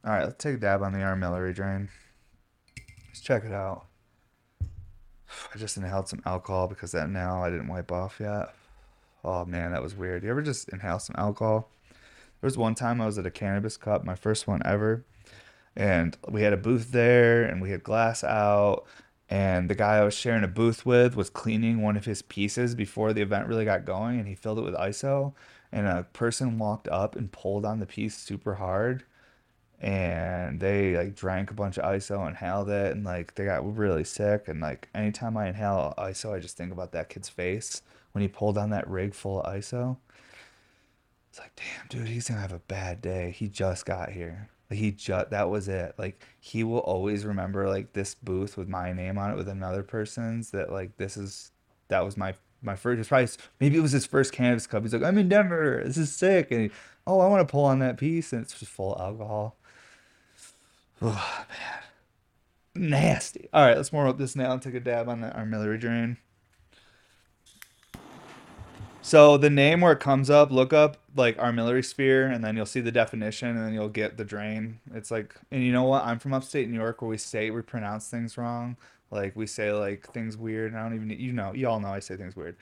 All 0.03 0.11
right, 0.11 0.23
let's 0.23 0.43
take 0.43 0.55
a 0.55 0.57
dab 0.57 0.81
on 0.81 0.93
the 0.93 0.99
armillary 0.99 1.53
drain. 1.53 1.89
Let's 3.07 3.21
check 3.21 3.43
it 3.43 3.51
out. 3.51 3.85
I 5.53 5.57
just 5.57 5.77
inhaled 5.77 6.07
some 6.07 6.23
alcohol 6.25 6.67
because 6.67 6.91
that 6.93 7.09
nail 7.09 7.41
I 7.43 7.49
didn't 7.49 7.67
wipe 7.67 7.91
off 7.91 8.17
yet. 8.19 8.55
Oh 9.23 9.45
man, 9.45 9.71
that 9.71 9.83
was 9.83 9.95
weird. 9.95 10.23
You 10.23 10.31
ever 10.31 10.41
just 10.41 10.69
inhale 10.69 10.97
some 10.97 11.15
alcohol? 11.17 11.69
There 11.89 12.47
was 12.47 12.57
one 12.57 12.73
time 12.73 12.99
I 12.99 13.05
was 13.05 13.19
at 13.19 13.27
a 13.27 13.31
cannabis 13.31 13.77
cup, 13.77 14.03
my 14.03 14.15
first 14.15 14.47
one 14.47 14.61
ever, 14.65 15.05
and 15.75 16.17
we 16.27 16.41
had 16.41 16.53
a 16.53 16.57
booth 16.57 16.91
there 16.91 17.43
and 17.43 17.61
we 17.61 17.69
had 17.69 17.83
glass 17.83 18.23
out. 18.23 18.85
And 19.29 19.69
the 19.69 19.75
guy 19.75 19.97
I 19.97 20.03
was 20.03 20.15
sharing 20.15 20.43
a 20.43 20.47
booth 20.47 20.85
with 20.85 21.15
was 21.15 21.29
cleaning 21.29 21.81
one 21.81 21.95
of 21.95 22.05
his 22.05 22.23
pieces 22.23 22.73
before 22.73 23.13
the 23.13 23.21
event 23.21 23.47
really 23.47 23.65
got 23.65 23.85
going, 23.85 24.19
and 24.19 24.27
he 24.27 24.35
filled 24.35 24.57
it 24.57 24.63
with 24.63 24.73
ISO. 24.73 25.33
And 25.71 25.87
a 25.87 26.07
person 26.11 26.57
walked 26.57 26.89
up 26.89 27.15
and 27.15 27.31
pulled 27.31 27.63
on 27.63 27.79
the 27.79 27.85
piece 27.85 28.17
super 28.17 28.55
hard, 28.55 29.03
and 29.82 30.59
they 30.59 30.95
like 30.95 31.15
drank 31.15 31.49
a 31.49 31.55
bunch 31.55 31.77
of 31.77 31.84
ISO, 31.84 32.19
and 32.19 32.29
inhaled 32.29 32.69
it, 32.69 32.95
and 32.95 33.03
like 33.03 33.36
they 33.36 33.45
got 33.45 33.75
really 33.75 34.03
sick. 34.03 34.47
And 34.47 34.61
like 34.61 34.88
anytime 34.93 35.36
I 35.36 35.47
inhale 35.47 35.93
ISO, 35.97 36.34
I 36.34 36.39
just 36.39 36.55
think 36.55 36.71
about 36.71 36.91
that 36.91 37.09
kid's 37.09 37.29
face 37.29 37.82
when 38.11 38.21
he 38.21 38.27
pulled 38.27 38.57
on 38.57 38.69
that 38.69 38.88
rig 38.88 39.13
full 39.15 39.41
of 39.41 39.53
ISO. 39.53 39.97
It's 41.29 41.39
like, 41.39 41.55
damn, 41.55 41.88
dude, 41.89 42.09
he's 42.09 42.27
gonna 42.27 42.41
have 42.41 42.53
a 42.53 42.59
bad 42.59 43.01
day. 43.01 43.32
He 43.32 43.47
just 43.47 43.86
got 43.86 44.11
here. 44.11 44.49
Like 44.69 44.79
he 44.79 44.91
just 44.91 45.32
that 45.32 45.49
was 45.49 45.67
it. 45.67 45.95
Like 45.97 46.23
he 46.39 46.63
will 46.63 46.79
always 46.79 47.25
remember 47.25 47.67
like 47.67 47.93
this 47.93 48.15
booth 48.15 48.57
with 48.57 48.67
my 48.67 48.93
name 48.93 49.17
on 49.17 49.32
it 49.32 49.36
with 49.36 49.49
another 49.49 49.82
person's. 49.82 50.51
That 50.51 50.71
like 50.71 50.97
this 50.97 51.17
is 51.17 51.51
that 51.88 52.05
was 52.05 52.17
my 52.17 52.36
my 52.61 52.75
first. 52.75 53.09
Probably 53.09 53.27
maybe 53.59 53.77
it 53.77 53.82
was 53.82 53.91
his 53.91 54.05
first 54.05 54.32
cannabis 54.32 54.67
cup. 54.67 54.84
He's 54.84 54.93
like, 54.93 55.03
I'm 55.03 55.17
in 55.17 55.29
Denver. 55.29 55.82
This 55.84 55.97
is 55.97 56.13
sick. 56.13 56.51
And 56.51 56.61
he, 56.61 56.71
oh, 57.07 57.19
I 57.19 57.27
want 57.27 57.47
to 57.47 57.51
pull 57.51 57.65
on 57.65 57.79
that 57.79 57.97
piece, 57.97 58.32
and 58.34 58.43
it's 58.43 58.57
just 58.57 58.71
full 58.71 58.93
of 58.95 59.01
alcohol. 59.01 59.57
Oh 61.01 61.45
man, 61.49 62.89
nasty. 62.89 63.49
All 63.51 63.65
right, 63.65 63.75
let's 63.75 63.91
warm 63.91 64.07
up 64.07 64.17
this 64.17 64.35
now 64.35 64.51
and 64.51 64.61
take 64.61 64.75
a 64.75 64.79
dab 64.79 65.09
on 65.09 65.21
the 65.21 65.29
armillary 65.29 65.79
drain. 65.79 66.17
So 69.01 69.35
the 69.35 69.49
name 69.49 69.81
where 69.81 69.93
it 69.93 69.99
comes 69.99 70.29
up, 70.29 70.51
look 70.51 70.73
up 70.73 70.97
like 71.15 71.35
armillary 71.37 71.83
sphere, 71.83 72.27
and 72.27 72.43
then 72.43 72.55
you'll 72.55 72.67
see 72.67 72.81
the 72.81 72.91
definition, 72.91 73.49
and 73.49 73.65
then 73.65 73.73
you'll 73.73 73.89
get 73.89 74.17
the 74.17 74.23
drain. 74.23 74.79
It's 74.93 75.09
like, 75.09 75.35
and 75.49 75.63
you 75.63 75.71
know 75.71 75.83
what? 75.83 76.05
I'm 76.05 76.19
from 76.19 76.33
upstate 76.33 76.69
New 76.69 76.77
York, 76.77 77.01
where 77.01 77.09
we 77.09 77.17
say 77.17 77.49
we 77.49 77.63
pronounce 77.63 78.07
things 78.07 78.37
wrong. 78.37 78.77
Like 79.09 79.35
we 79.35 79.47
say 79.47 79.71
like 79.73 80.07
things 80.13 80.37
weird. 80.37 80.75
I 80.75 80.83
don't 80.83 80.93
even, 80.95 81.09
you 81.09 81.33
know, 81.33 81.51
you 81.53 81.67
all 81.67 81.79
know 81.79 81.89
I 81.89 81.99
say 81.99 82.15
things 82.15 82.35
weird. 82.35 82.55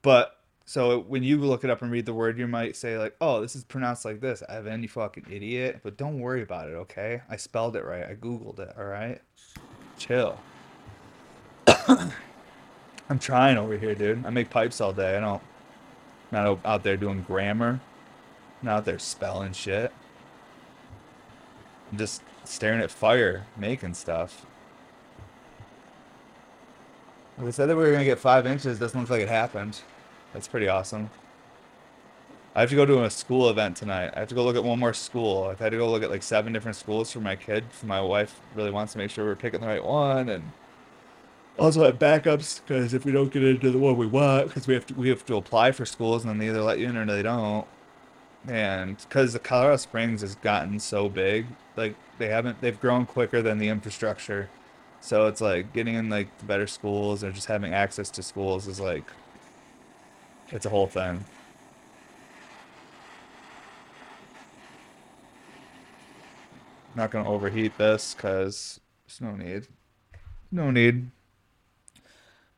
But 0.00 0.34
so 0.72 1.00
when 1.00 1.22
you 1.22 1.36
look 1.36 1.64
it 1.64 1.68
up 1.70 1.82
and 1.82 1.92
read 1.92 2.06
the 2.06 2.14
word, 2.14 2.38
you 2.38 2.46
might 2.46 2.76
say 2.76 2.96
like, 2.96 3.14
"Oh, 3.20 3.42
this 3.42 3.54
is 3.54 3.62
pronounced 3.62 4.06
like 4.06 4.22
this." 4.22 4.42
Evan, 4.48 4.82
you 4.82 4.88
fucking 4.88 5.26
idiot. 5.30 5.80
But 5.82 5.98
don't 5.98 6.18
worry 6.18 6.40
about 6.40 6.70
it, 6.70 6.72
okay? 6.72 7.20
I 7.28 7.36
spelled 7.36 7.76
it 7.76 7.84
right. 7.84 8.06
I 8.06 8.14
googled 8.14 8.58
it. 8.58 8.74
All 8.78 8.86
right, 8.86 9.20
chill. 9.98 10.40
I'm 11.66 13.18
trying 13.20 13.58
over 13.58 13.76
here, 13.76 13.94
dude. 13.94 14.24
I 14.24 14.30
make 14.30 14.48
pipes 14.48 14.80
all 14.80 14.94
day. 14.94 15.14
I 15.14 15.20
don't 15.20 15.42
not 16.30 16.58
out 16.64 16.82
there 16.84 16.96
doing 16.96 17.20
grammar. 17.20 17.78
Not 18.62 18.78
out 18.78 18.84
there 18.86 18.98
spelling 18.98 19.52
shit. 19.52 19.92
I'm 21.90 21.98
just 21.98 22.22
staring 22.44 22.80
at 22.80 22.90
fire, 22.90 23.44
making 23.58 23.92
stuff. 23.92 24.46
We 27.36 27.52
said 27.52 27.68
that 27.68 27.76
we 27.76 27.82
were 27.82 27.92
gonna 27.92 28.06
get 28.06 28.18
five 28.18 28.46
inches. 28.46 28.78
Doesn't 28.78 28.98
look 28.98 29.10
like 29.10 29.20
it 29.20 29.28
happened. 29.28 29.82
That's 30.32 30.48
pretty 30.48 30.68
awesome. 30.68 31.10
I 32.54 32.60
have 32.60 32.70
to 32.70 32.76
go 32.76 32.84
to 32.84 33.04
a 33.04 33.10
school 33.10 33.48
event 33.48 33.78
tonight. 33.78 34.12
I 34.14 34.20
have 34.20 34.28
to 34.28 34.34
go 34.34 34.44
look 34.44 34.56
at 34.56 34.64
one 34.64 34.78
more 34.78 34.92
school. 34.92 35.44
I've 35.44 35.58
had 35.58 35.70
to 35.72 35.78
go 35.78 35.90
look 35.90 36.02
at 36.02 36.10
like 36.10 36.22
seven 36.22 36.52
different 36.52 36.76
schools 36.76 37.10
for 37.10 37.20
my 37.20 37.34
kid. 37.34 37.64
My 37.82 38.00
wife 38.00 38.40
really 38.54 38.70
wants 38.70 38.92
to 38.92 38.98
make 38.98 39.10
sure 39.10 39.24
we're 39.24 39.36
picking 39.36 39.60
the 39.60 39.66
right 39.66 39.82
one, 39.82 40.28
and 40.28 40.52
also 41.58 41.84
have 41.84 41.98
backups 41.98 42.60
because 42.60 42.94
if 42.94 43.04
we 43.04 43.12
don't 43.12 43.32
get 43.32 43.42
into 43.42 43.70
the 43.70 43.78
one 43.78 43.96
we 43.96 44.06
want, 44.06 44.48
because 44.48 44.66
we 44.66 44.74
have 44.74 44.86
to 44.86 44.94
we 44.94 45.08
have 45.08 45.24
to 45.26 45.36
apply 45.36 45.72
for 45.72 45.86
schools 45.86 46.24
and 46.24 46.30
then 46.30 46.38
they 46.38 46.48
either 46.48 46.62
let 46.62 46.78
you 46.78 46.88
in 46.88 46.96
or 46.96 47.06
they 47.06 47.22
don't. 47.22 47.66
And 48.48 48.98
because 48.98 49.32
the 49.32 49.38
Colorado 49.38 49.76
Springs 49.76 50.20
has 50.22 50.34
gotten 50.36 50.80
so 50.80 51.08
big, 51.08 51.46
like 51.76 51.94
they 52.18 52.28
haven't 52.28 52.60
they've 52.60 52.80
grown 52.80 53.06
quicker 53.06 53.40
than 53.42 53.58
the 53.58 53.68
infrastructure. 53.68 54.50
So 55.00 55.26
it's 55.26 55.40
like 55.40 55.72
getting 55.72 55.94
in 55.94 56.10
like 56.10 56.36
the 56.38 56.44
better 56.44 56.66
schools 56.66 57.24
or 57.24 57.32
just 57.32 57.46
having 57.46 57.72
access 57.74 58.10
to 58.10 58.22
schools 58.22 58.66
is 58.68 58.78
like 58.80 59.04
it's 60.52 60.66
a 60.66 60.70
whole 60.70 60.86
thing. 60.86 61.24
Not 66.94 67.10
gonna 67.10 67.28
overheat 67.28 67.78
this 67.78 68.14
because 68.14 68.78
there's 69.06 69.20
no 69.20 69.34
need. 69.34 69.66
No 70.50 70.70
need. 70.70 71.10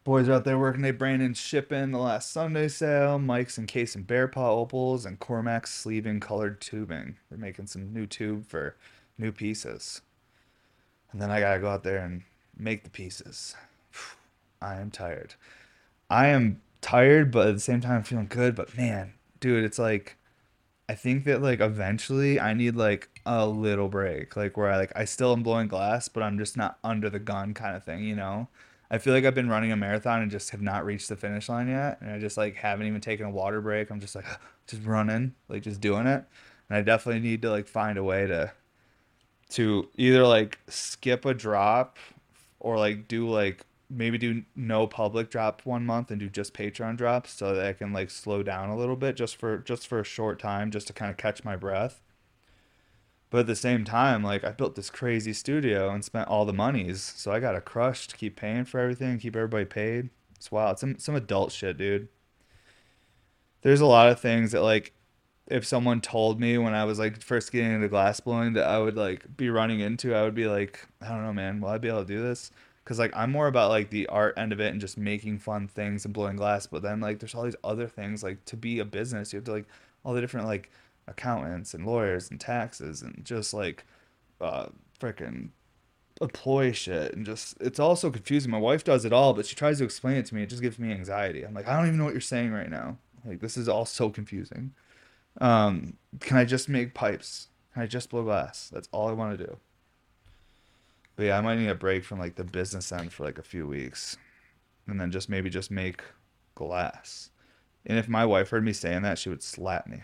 Boys 0.03 0.29
are 0.29 0.35
out 0.35 0.45
there 0.45 0.59
working. 0.59 0.83
They 0.83 0.91
brain 0.91 1.21
and 1.21 1.37
shipping 1.37 1.93
the 1.93 1.99
last 1.99 2.33
Sunday 2.33 2.69
sale. 2.69 3.19
Mike's 3.19 3.59
encasing 3.59 4.03
bear 4.03 4.27
paw 4.27 4.51
opals 4.51 5.07
and 5.07 5.21
Cormac's 5.21 5.73
sleeving 5.73 6.19
colored 6.21 6.61
tubing. 6.61 7.17
They're 7.31 7.39
making 7.39 7.69
some 7.69 7.93
new 7.93 8.07
tube 8.07 8.47
for 8.47 8.75
new 9.17 9.31
pieces. 9.31 10.03
And 11.13 11.23
then 11.23 11.31
I 11.31 11.39
gotta 11.39 11.61
go 11.61 11.71
out 11.71 11.85
there 11.85 12.05
and 12.05 12.25
make 12.57 12.83
the 12.83 12.91
pieces. 12.91 13.55
I 14.61 14.75
am 14.75 14.91
tired. 14.91 15.35
I 16.11 16.27
am 16.27 16.61
tired, 16.85 17.31
but 17.31 17.49
at 17.49 17.55
the 17.55 17.61
same 17.61 17.81
time 17.81 17.97
I'm 17.97 18.03
feeling 18.03 18.27
good. 18.29 18.55
But 18.55 18.77
man, 18.77 19.15
dude, 19.41 19.65
it's 19.65 19.79
like 19.79 20.17
I 20.89 20.95
think 20.95 21.25
that 21.25 21.43
like 21.43 21.61
eventually 21.61 22.39
I 22.39 22.53
need 22.53 22.77
like 22.77 23.09
a 23.25 23.47
little 23.47 23.89
break, 23.89 24.37
like 24.37 24.57
where 24.57 24.71
I 24.71 24.77
like 24.77 24.93
I 24.95 25.07
still 25.07 25.33
am 25.33 25.43
blowing 25.43 25.69
glass, 25.69 26.09
but 26.09 26.23
I'm 26.23 26.39
just 26.39 26.57
not 26.57 26.79
under 26.85 27.09
the 27.09 27.19
gun 27.19 27.55
kind 27.55 27.75
of 27.75 27.85
thing, 27.85 28.05
you 28.05 28.15
know. 28.15 28.49
I 28.91 28.99
feel 28.99 29.15
like 29.15 29.25
I've 29.25 29.35
been 29.35 29.49
running 29.49 29.73
a 29.73 29.77
marathon 29.77 30.21
and 30.23 30.31
just 30.31 30.51
have 30.51 30.61
not 30.61 30.85
reached 30.85 31.09
the 31.09 31.17
finish 31.17 31.49
line 31.49 31.69
yet, 31.69 32.01
and 32.01 32.11
I 32.11 32.19
just 32.19 32.37
like 32.37 32.57
haven't 32.57 32.87
even 32.87 33.01
taken 33.01 33.27
a 33.27 33.31
water 33.31 33.63
break. 33.63 33.91
I'm 33.91 34.01
just 34.01 34.15
like 34.15 34.27
just 34.67 34.85
running, 34.85 35.35
like 35.49 35.63
just 35.63 35.81
doing 35.81 36.07
it, 36.07 36.25
and 36.69 36.79
I 36.79 36.83
definitely 36.83 37.23
need 37.23 37.41
to 37.43 37.51
like 37.51 37.67
find 37.67 37.97
a 37.97 38.05
way 38.05 38.27
to 38.27 38.53
to 39.51 39.89
either 39.97 40.27
like 40.27 40.59
skip 40.69 41.25
a 41.25 41.33
drop 41.33 41.99
or 42.61 42.77
like 42.79 43.09
do 43.09 43.29
like 43.29 43.65
maybe 43.95 44.19
do 44.19 44.43
no 44.57 44.87
public 44.87 45.31
drop 45.31 45.63
one 45.65 45.87
month 45.87 46.11
and 46.11 46.21
do 46.21 46.29
just 46.29 46.55
Patreon 46.55 46.97
drops 46.97 47.33
so 47.33 47.55
that 47.55 47.67
I 47.67 47.73
can 47.73 47.93
like 47.93 48.11
slow 48.11 48.43
down 48.43 48.69
a 48.69 48.77
little 48.77 48.97
bit 48.97 49.17
just 49.17 49.37
for 49.37 49.59
just 49.59 49.87
for 49.87 50.01
a 50.01 50.05
short 50.05 50.39
time 50.39 50.71
just 50.71 50.87
to 50.89 50.93
kind 50.93 51.11
of 51.11 51.17
catch 51.17 51.45
my 51.45 51.57
breath. 51.57 52.01
But 53.31 53.41
at 53.41 53.47
the 53.47 53.57
same 53.57 53.85
time, 53.85 54.23
like 54.23 54.45
I 54.45 54.53
built 54.53 54.75
this 54.77 54.91
crazy 54.91 55.33
studio 55.33 55.91
and 55.91 56.05
spent 56.05 56.29
all 56.29 56.45
the 56.45 56.53
monies, 56.53 57.03
so 57.17 57.33
I 57.33 57.41
got 57.41 57.57
a 57.57 57.61
crush 57.61 58.07
to 58.09 58.17
keep 58.17 58.37
paying 58.37 58.65
for 58.65 58.79
everything, 58.81 59.19
keep 59.19 59.37
everybody 59.37 59.65
paid. 59.65 60.11
It's 60.37 60.53
wild. 60.53 60.73
It's 60.73 60.81
some 60.81 60.99
some 60.99 61.15
adult 61.15 61.53
shit, 61.53 61.79
dude. 61.79 62.09
There's 63.63 63.81
a 63.81 63.87
lot 63.87 64.09
of 64.09 64.21
things 64.21 64.53
that 64.53 64.63
like 64.63 64.93
if 65.47 65.67
someone 65.67 66.01
told 66.01 66.41
me 66.41 66.57
when 66.59 66.75
I 66.75 66.85
was 66.85 66.99
like 66.99 67.21
first 67.23 67.53
getting 67.53 67.73
into 67.73 67.89
glass 67.89 68.21
blowing 68.21 68.55
that 68.55 68.67
I 68.67 68.79
would 68.79 68.97
like 68.97 69.37
be 69.37 69.51
running 69.51 69.81
into, 69.81 70.15
I 70.15 70.23
would 70.23 70.35
be 70.35 70.47
like, 70.47 70.87
I 71.03 71.09
don't 71.09 71.23
know, 71.23 71.33
man, 71.33 71.61
will 71.61 71.69
I 71.69 71.79
be 71.79 71.89
able 71.89 72.01
to 72.01 72.07
do 72.07 72.23
this? 72.23 72.51
Cause 72.85 72.99
like 72.99 73.13
I'm 73.17 73.33
more 73.33 73.47
about 73.47 73.71
like 73.71 73.89
the 73.89 74.07
art 74.09 74.35
end 74.37 74.53
of 74.53 74.61
it 74.61 74.71
and 74.71 74.81
just 74.81 74.99
making 74.99 75.39
fun 75.39 75.69
things 75.69 76.05
and 76.05 76.13
blowing 76.13 76.37
glass. 76.37 76.67
But 76.67 76.83
then 76.83 77.01
like 77.01 77.19
there's 77.19 77.35
all 77.35 77.45
these 77.45 77.57
other 77.65 77.87
things 77.87 78.23
like 78.23 78.45
to 78.47 78.57
be 78.57 78.79
a 78.79 78.85
business, 78.85 79.33
you 79.33 79.39
have 79.39 79.45
to 79.45 79.53
like 79.53 79.67
all 80.05 80.13
the 80.13 80.21
different 80.21 80.47
like 80.47 80.71
accountants 81.07 81.73
and 81.73 81.87
lawyers 81.87 82.31
and 82.31 82.39
taxes 82.39 83.01
and 83.03 83.25
just 83.25 83.55
like 83.55 83.85
uh 84.41 84.67
freaking 85.01 85.49
employee 86.21 86.73
shit 86.73 87.15
and 87.15 87.25
just 87.25 87.57
it's 87.61 87.81
all 87.81 87.97
so 87.97 88.11
confusing. 88.11 88.51
My 88.51 88.59
wife 88.59 88.85
does 88.85 89.07
it 89.07 89.13
all, 89.13 89.33
but 89.33 89.47
she 89.47 89.55
tries 89.55 89.79
to 89.79 89.85
explain 89.85 90.17
it 90.17 90.27
to 90.27 90.35
me. 90.35 90.43
It 90.43 90.51
just 90.51 90.63
gives 90.63 90.79
me 90.79 90.93
anxiety. 90.93 91.43
I'm 91.43 91.55
like, 91.55 91.67
I 91.67 91.77
don't 91.77 91.87
even 91.87 91.99
know 91.99 92.05
what 92.05 92.15
you're 92.15 92.21
saying 92.21 92.53
right 92.53 92.71
now. 92.71 92.99
Like 93.25 93.41
this 93.41 93.57
is 93.57 93.69
all 93.69 93.87
so 93.87 94.11
confusing. 94.11 94.75
Um, 95.41 95.97
can 96.21 96.37
I 96.37 96.45
just 96.45 96.69
make 96.69 96.95
pipes? 96.95 97.49
Can 97.73 97.83
I 97.83 97.87
just 97.87 98.11
blow 98.11 98.23
glass? 98.23 98.71
That's 98.73 98.89
all 98.93 99.09
I 99.09 99.13
want 99.13 99.39
to 99.39 99.47
do. 99.47 99.57
But 101.17 101.27
yeah, 101.27 101.39
I 101.39 101.41
might 101.41 101.59
need 101.59 101.69
a 101.69 101.75
break 101.75 102.05
from 102.05 102.19
like 102.19 102.35
the 102.35 102.45
business 102.45 102.91
end 102.91 103.13
for 103.13 103.25
like 103.25 103.39
a 103.39 103.43
few 103.43 103.67
weeks, 103.67 104.17
and 104.87 105.01
then 105.01 105.11
just 105.11 105.29
maybe 105.29 105.49
just 105.49 105.71
make 105.71 106.03
glass. 106.55 107.31
And 107.87 107.99
if 107.99 108.09
my 108.09 108.25
wife 108.25 108.51
heard 108.51 108.65
me 108.65 108.73
saying 108.73 109.03
that, 109.03 109.19
she 109.19 109.29
would 109.29 109.43
slap 109.43 109.87
me 109.87 110.03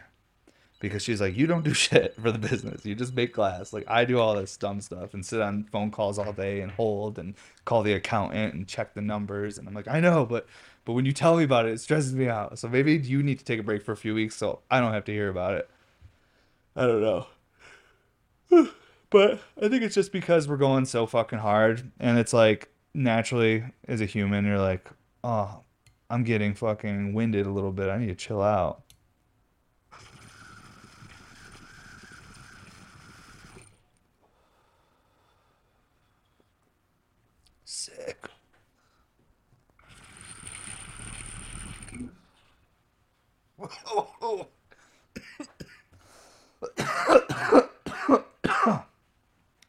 because 0.79 1.03
she's 1.03 1.21
like, 1.21 1.37
"You 1.37 1.47
don't 1.47 1.65
do 1.65 1.75
shit 1.75 2.15
for 2.21 2.31
the 2.31 2.39
business. 2.39 2.85
You 2.85 2.95
just 2.95 3.15
make 3.15 3.35
glass. 3.35 3.73
Like 3.73 3.85
I 3.89 4.05
do 4.05 4.19
all 4.19 4.37
this 4.37 4.57
dumb 4.57 4.81
stuff 4.81 5.15
and 5.15 5.27
sit 5.27 5.41
on 5.41 5.65
phone 5.65 5.91
calls 5.91 6.19
all 6.19 6.33
day 6.33 6.61
and 6.61 6.71
hold 6.71 7.19
and 7.19 7.35
call 7.65 7.83
the 7.83 7.95
accountant 7.95 8.55
and 8.55 8.69
check 8.69 8.95
the 8.95 9.03
numbers." 9.03 9.59
And 9.59 9.67
I'm 9.67 9.75
like, 9.75 9.89
"I 9.89 9.99
know, 10.01 10.25
but 10.25 10.47
but 10.85 10.93
when 10.93 11.07
you 11.07 11.13
tell 11.13 11.37
me 11.37 11.45
about 11.45 11.67
it, 11.67 11.73
it 11.73 11.81
stresses 11.81 12.15
me 12.15 12.29
out. 12.29 12.59
So 12.59 12.69
maybe 12.69 12.97
you 12.97 13.23
need 13.23 13.39
to 13.41 13.45
take 13.45 13.61
a 13.61 13.65
break 13.65 13.83
for 13.83 13.93
a 13.93 13.97
few 13.97 14.15
weeks 14.15 14.37
so 14.37 14.61
I 14.71 14.81
don't 14.81 14.93
have 14.93 15.05
to 15.07 15.13
hear 15.13 15.29
about 15.29 15.55
it." 15.55 15.69
I 16.77 16.87
don't 16.87 17.03
know. 17.03 17.27
But 19.11 19.41
I 19.61 19.69
think 19.69 19.83
it's 19.83 19.97
just 19.97 20.13
because 20.13 20.47
we're 20.47 20.57
going 20.57 20.85
so 20.85 21.05
fucking 21.05 21.41
hard, 21.41 21.91
and 21.99 22.17
it's 22.17 22.33
like 22.33 22.69
naturally 22.95 23.65
as 23.89 24.01
a 24.01 24.07
human, 24.07 24.45
you're 24.47 24.59
like, 24.59 24.89
oh, 25.25 25.63
I'm 26.09 26.23
getting 26.23 26.55
fucking 26.55 27.13
winded 27.13 27.47
a 27.47 27.51
little 27.51 27.73
bit. 27.73 27.89
I 27.89 27.99
need 27.99 28.07
to 28.07 28.15
chill 28.15 28.41
out. 28.41 28.83
Sick. 37.65 38.29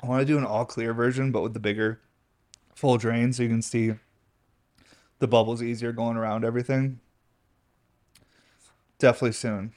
I 0.02 0.08
want 0.08 0.22
to 0.22 0.26
do 0.26 0.38
an 0.38 0.46
all 0.46 0.66
clear 0.66 0.94
version, 0.94 1.32
but 1.32 1.42
with 1.42 1.54
the 1.54 1.60
bigger 1.60 2.00
full 2.76 2.98
drain 2.98 3.32
so 3.34 3.44
you 3.44 3.50
can 3.50 3.62
see 3.62 3.94
the 5.20 5.28
bubbles 5.28 5.62
easier 5.62 5.92
going 5.92 6.18
around 6.18 6.44
everything. 6.44 7.00
Definitely 8.98 9.34
soon. 9.34 9.74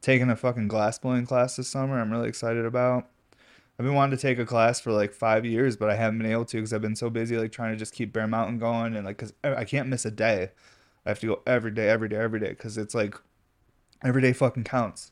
Taking 0.00 0.30
a 0.30 0.36
fucking 0.36 0.68
glass 0.68 0.98
blowing 0.98 1.26
class 1.26 1.56
this 1.56 1.68
summer, 1.68 2.00
I'm 2.00 2.12
really 2.12 2.28
excited 2.28 2.64
about. 2.64 3.08
I've 3.78 3.84
been 3.84 3.94
wanting 3.94 4.16
to 4.16 4.22
take 4.22 4.38
a 4.38 4.46
class 4.46 4.78
for 4.78 4.92
like 4.92 5.12
five 5.12 5.44
years, 5.44 5.76
but 5.76 5.90
I 5.90 5.96
haven't 5.96 6.18
been 6.18 6.30
able 6.30 6.44
to 6.44 6.58
because 6.58 6.72
I've 6.72 6.82
been 6.82 6.94
so 6.94 7.10
busy, 7.10 7.36
like 7.36 7.50
trying 7.50 7.72
to 7.72 7.78
just 7.78 7.92
keep 7.92 8.12
Bear 8.12 8.28
Mountain 8.28 8.58
going 8.58 8.94
and 8.94 9.04
like, 9.04 9.18
cause 9.18 9.32
I 9.42 9.64
can't 9.64 9.88
miss 9.88 10.04
a 10.04 10.12
day. 10.12 10.50
I 11.04 11.08
have 11.08 11.18
to 11.20 11.26
go 11.26 11.42
every 11.46 11.72
day, 11.72 11.88
every 11.88 12.08
day, 12.08 12.16
every 12.16 12.38
day 12.38 12.50
because 12.50 12.78
it's 12.78 12.94
like 12.94 13.16
every 14.04 14.22
day 14.22 14.32
fucking 14.32 14.64
counts. 14.64 15.10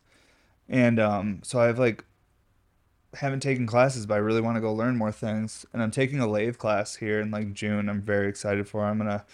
And 0.69 1.01
um, 1.01 1.41
so 1.43 1.59
I've 1.59 1.79
like 1.79 2.05
haven't 3.15 3.41
taken 3.41 3.67
classes, 3.67 4.07
but 4.07 4.15
I 4.15 4.19
really 4.19 4.41
want 4.41 4.57
to 4.57 4.61
go 4.61 4.73
learn 4.73 4.97
more 4.97 5.13
things. 5.13 5.67
And 5.73 5.83
I'm 5.83 5.91
taking 5.91 6.21
a 6.21 6.27
lathe 6.27 6.59
class 6.59 6.97
here 6.97 7.21
in 7.21 7.31
like 7.31 7.53
June. 7.53 7.89
I'm 7.89 8.01
very 8.01 8.29
excited 8.29 8.69
for. 8.69 8.85
I'm 8.85 8.99
gonna 8.99 9.25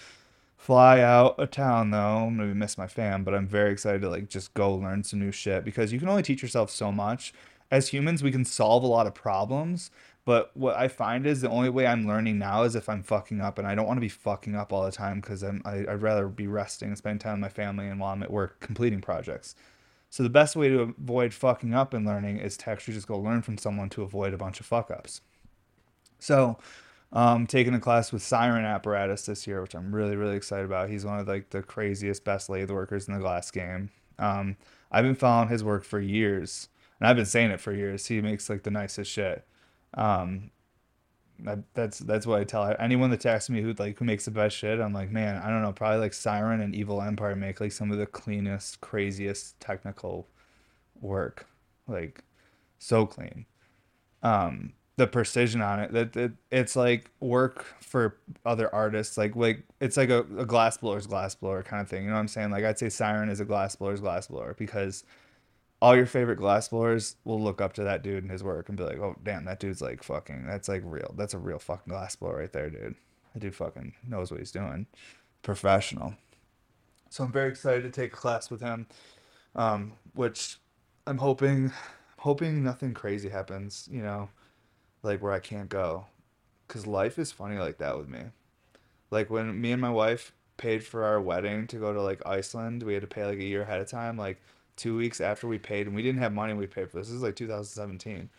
fly 0.56 1.00
out 1.00 1.38
of 1.38 1.50
town 1.50 1.90
though. 1.90 2.26
I'm 2.26 2.36
gonna 2.36 2.54
miss 2.54 2.76
my 2.76 2.86
fam, 2.86 3.24
but 3.24 3.34
I'm 3.34 3.46
very 3.46 3.72
excited 3.72 4.02
to 4.02 4.10
like 4.10 4.28
just 4.28 4.52
go 4.54 4.74
learn 4.74 5.04
some 5.04 5.20
new 5.20 5.32
shit 5.32 5.64
because 5.64 5.92
you 5.92 5.98
can 5.98 6.08
only 6.08 6.22
teach 6.22 6.42
yourself 6.42 6.70
so 6.70 6.90
much. 6.90 7.32
As 7.70 7.88
humans, 7.88 8.22
we 8.22 8.32
can 8.32 8.44
solve 8.44 8.82
a 8.82 8.86
lot 8.86 9.06
of 9.06 9.14
problems, 9.14 9.90
but 10.24 10.56
what 10.56 10.76
I 10.76 10.88
find 10.88 11.26
is 11.26 11.42
the 11.42 11.50
only 11.50 11.68
way 11.68 11.86
I'm 11.86 12.06
learning 12.06 12.38
now 12.38 12.62
is 12.62 12.74
if 12.74 12.88
I'm 12.88 13.02
fucking 13.02 13.40
up, 13.40 13.58
and 13.58 13.68
I 13.68 13.74
don't 13.74 13.86
want 13.86 13.98
to 13.98 14.02
be 14.02 14.08
fucking 14.08 14.54
up 14.54 14.72
all 14.72 14.84
the 14.84 14.92
time 14.92 15.20
because 15.20 15.42
I'm 15.42 15.62
I, 15.64 15.86
I'd 15.88 16.02
rather 16.02 16.28
be 16.28 16.46
resting 16.46 16.88
and 16.88 16.98
spending 16.98 17.18
time 17.18 17.34
with 17.34 17.40
my 17.40 17.48
family 17.48 17.86
and 17.86 18.00
while 18.00 18.12
I'm 18.12 18.22
at 18.22 18.30
work 18.30 18.58
completing 18.60 19.00
projects. 19.00 19.54
So 20.10 20.22
the 20.22 20.30
best 20.30 20.56
way 20.56 20.68
to 20.68 20.80
avoid 20.80 21.34
fucking 21.34 21.74
up 21.74 21.92
and 21.92 22.06
learning 22.06 22.38
is 22.38 22.56
to 22.58 22.70
actually 22.70 22.94
just 22.94 23.08
go 23.08 23.18
learn 23.18 23.42
from 23.42 23.58
someone 23.58 23.90
to 23.90 24.02
avoid 24.02 24.32
a 24.32 24.38
bunch 24.38 24.60
of 24.60 24.66
fuck 24.66 24.90
ups. 24.90 25.20
So, 26.18 26.58
um, 27.12 27.46
taking 27.46 27.74
a 27.74 27.80
class 27.80 28.12
with 28.12 28.22
Siren 28.22 28.64
Apparatus 28.64 29.26
this 29.26 29.46
year, 29.46 29.62
which 29.62 29.74
I'm 29.74 29.94
really 29.94 30.16
really 30.16 30.36
excited 30.36 30.64
about. 30.64 30.90
He's 30.90 31.04
one 31.04 31.18
of 31.18 31.28
like 31.28 31.50
the 31.50 31.62
craziest, 31.62 32.24
best 32.24 32.48
lathe 32.50 32.70
workers 32.70 33.08
in 33.08 33.14
the 33.14 33.20
glass 33.20 33.50
game. 33.50 33.90
Um, 34.18 34.56
I've 34.90 35.04
been 35.04 35.14
following 35.14 35.48
his 35.48 35.62
work 35.62 35.84
for 35.84 36.00
years, 36.00 36.68
and 36.98 37.08
I've 37.08 37.16
been 37.16 37.26
saying 37.26 37.50
it 37.50 37.60
for 37.60 37.72
years. 37.72 38.06
He 38.06 38.20
makes 38.20 38.50
like 38.50 38.62
the 38.62 38.70
nicest 38.70 39.10
shit. 39.10 39.46
Um, 39.94 40.50
that, 41.40 41.60
that's 41.74 41.98
that's 42.00 42.26
what 42.26 42.40
I 42.40 42.44
tell 42.44 42.74
anyone 42.78 43.10
that 43.10 43.20
texts 43.20 43.50
me 43.50 43.60
who 43.62 43.72
like 43.78 43.98
who 43.98 44.04
makes 44.04 44.24
the 44.24 44.30
best 44.30 44.56
shit. 44.56 44.80
I'm 44.80 44.92
like, 44.92 45.10
man, 45.10 45.40
I 45.42 45.48
don't 45.48 45.62
know, 45.62 45.72
probably 45.72 45.98
like 45.98 46.14
Siren 46.14 46.60
and 46.60 46.74
Evil 46.74 47.00
Empire 47.00 47.36
make 47.36 47.60
like 47.60 47.72
some 47.72 47.90
of 47.90 47.98
the 47.98 48.06
cleanest, 48.06 48.80
craziest 48.80 49.58
technical 49.60 50.28
work, 51.00 51.46
like 51.86 52.24
so 52.78 53.06
clean. 53.06 53.46
Um, 54.22 54.72
the 54.98 55.06
precision 55.06 55.62
on 55.62 55.78
it 55.78 55.92
that 55.92 56.16
it, 56.16 56.32
it's 56.50 56.74
like 56.74 57.08
work 57.20 57.64
for 57.80 58.18
other 58.44 58.72
artists 58.74 59.16
like 59.16 59.36
like 59.36 59.62
it's 59.80 59.96
like 59.96 60.10
a, 60.10 60.26
a 60.36 60.44
glass 60.44 60.76
blower's 60.76 61.06
glass 61.06 61.36
blower 61.36 61.62
kind 61.62 61.80
of 61.80 61.88
thing 61.88 62.02
you 62.02 62.08
know 62.08 62.14
what 62.14 62.20
i'm 62.20 62.26
saying 62.26 62.50
like 62.50 62.64
i'd 62.64 62.80
say 62.80 62.88
siren 62.88 63.28
is 63.28 63.38
a 63.38 63.44
glass 63.44 63.76
blower's 63.76 64.00
glass 64.00 64.26
blower 64.26 64.56
because 64.58 65.04
all 65.80 65.94
your 65.94 66.06
favorite 66.06 66.36
glass 66.36 66.68
blowers 66.68 67.16
will 67.24 67.40
look 67.40 67.60
up 67.60 67.72
to 67.74 67.84
that 67.84 68.02
dude 68.02 68.22
and 68.24 68.32
his 68.32 68.42
work 68.42 68.68
and 68.68 68.76
be 68.76 68.84
like, 68.84 68.98
oh 68.98 69.16
damn, 69.22 69.44
that 69.44 69.60
dude's 69.60 69.80
like 69.80 70.02
fucking 70.02 70.46
that's 70.46 70.68
like 70.68 70.82
real. 70.84 71.14
That's 71.16 71.34
a 71.34 71.38
real 71.38 71.58
fucking 71.58 71.90
glass 71.90 72.16
blower 72.16 72.38
right 72.38 72.52
there, 72.52 72.70
dude. 72.70 72.96
That 73.34 73.40
dude 73.40 73.54
fucking 73.54 73.94
knows 74.06 74.30
what 74.30 74.40
he's 74.40 74.50
doing. 74.50 74.86
Professional. 75.42 76.14
So 77.10 77.24
I'm 77.24 77.32
very 77.32 77.48
excited 77.48 77.82
to 77.84 77.90
take 77.90 78.12
a 78.12 78.16
class 78.16 78.50
with 78.50 78.60
him. 78.60 78.86
Um, 79.54 79.92
which 80.14 80.58
I'm 81.06 81.18
hoping 81.18 81.72
hoping 82.18 82.62
nothing 82.64 82.92
crazy 82.92 83.28
happens, 83.28 83.88
you 83.90 84.02
know, 84.02 84.28
like 85.02 85.22
where 85.22 85.32
I 85.32 85.38
can't 85.40 85.68
go. 85.68 86.06
Cause 86.66 86.86
life 86.86 87.18
is 87.18 87.32
funny 87.32 87.56
like 87.56 87.78
that 87.78 87.96
with 87.96 88.08
me. 88.08 88.20
Like 89.10 89.30
when 89.30 89.58
me 89.58 89.72
and 89.72 89.80
my 89.80 89.90
wife 89.90 90.32
paid 90.58 90.84
for 90.84 91.04
our 91.04 91.20
wedding 91.20 91.66
to 91.68 91.76
go 91.76 91.92
to 91.92 92.02
like 92.02 92.20
Iceland, 92.26 92.82
we 92.82 92.92
had 92.92 93.02
to 93.02 93.06
pay 93.06 93.24
like 93.24 93.38
a 93.38 93.44
year 93.44 93.62
ahead 93.62 93.80
of 93.80 93.88
time, 93.88 94.18
like 94.18 94.42
two 94.78 94.96
weeks 94.96 95.20
after 95.20 95.46
we 95.46 95.58
paid, 95.58 95.86
and 95.86 95.94
we 95.94 96.02
didn't 96.02 96.22
have 96.22 96.32
money. 96.32 96.54
We 96.54 96.66
paid 96.66 96.90
for 96.90 96.98
this. 96.98 97.08
This 97.08 97.16
is 97.16 97.22
like 97.22 97.36
2017. 97.36 98.30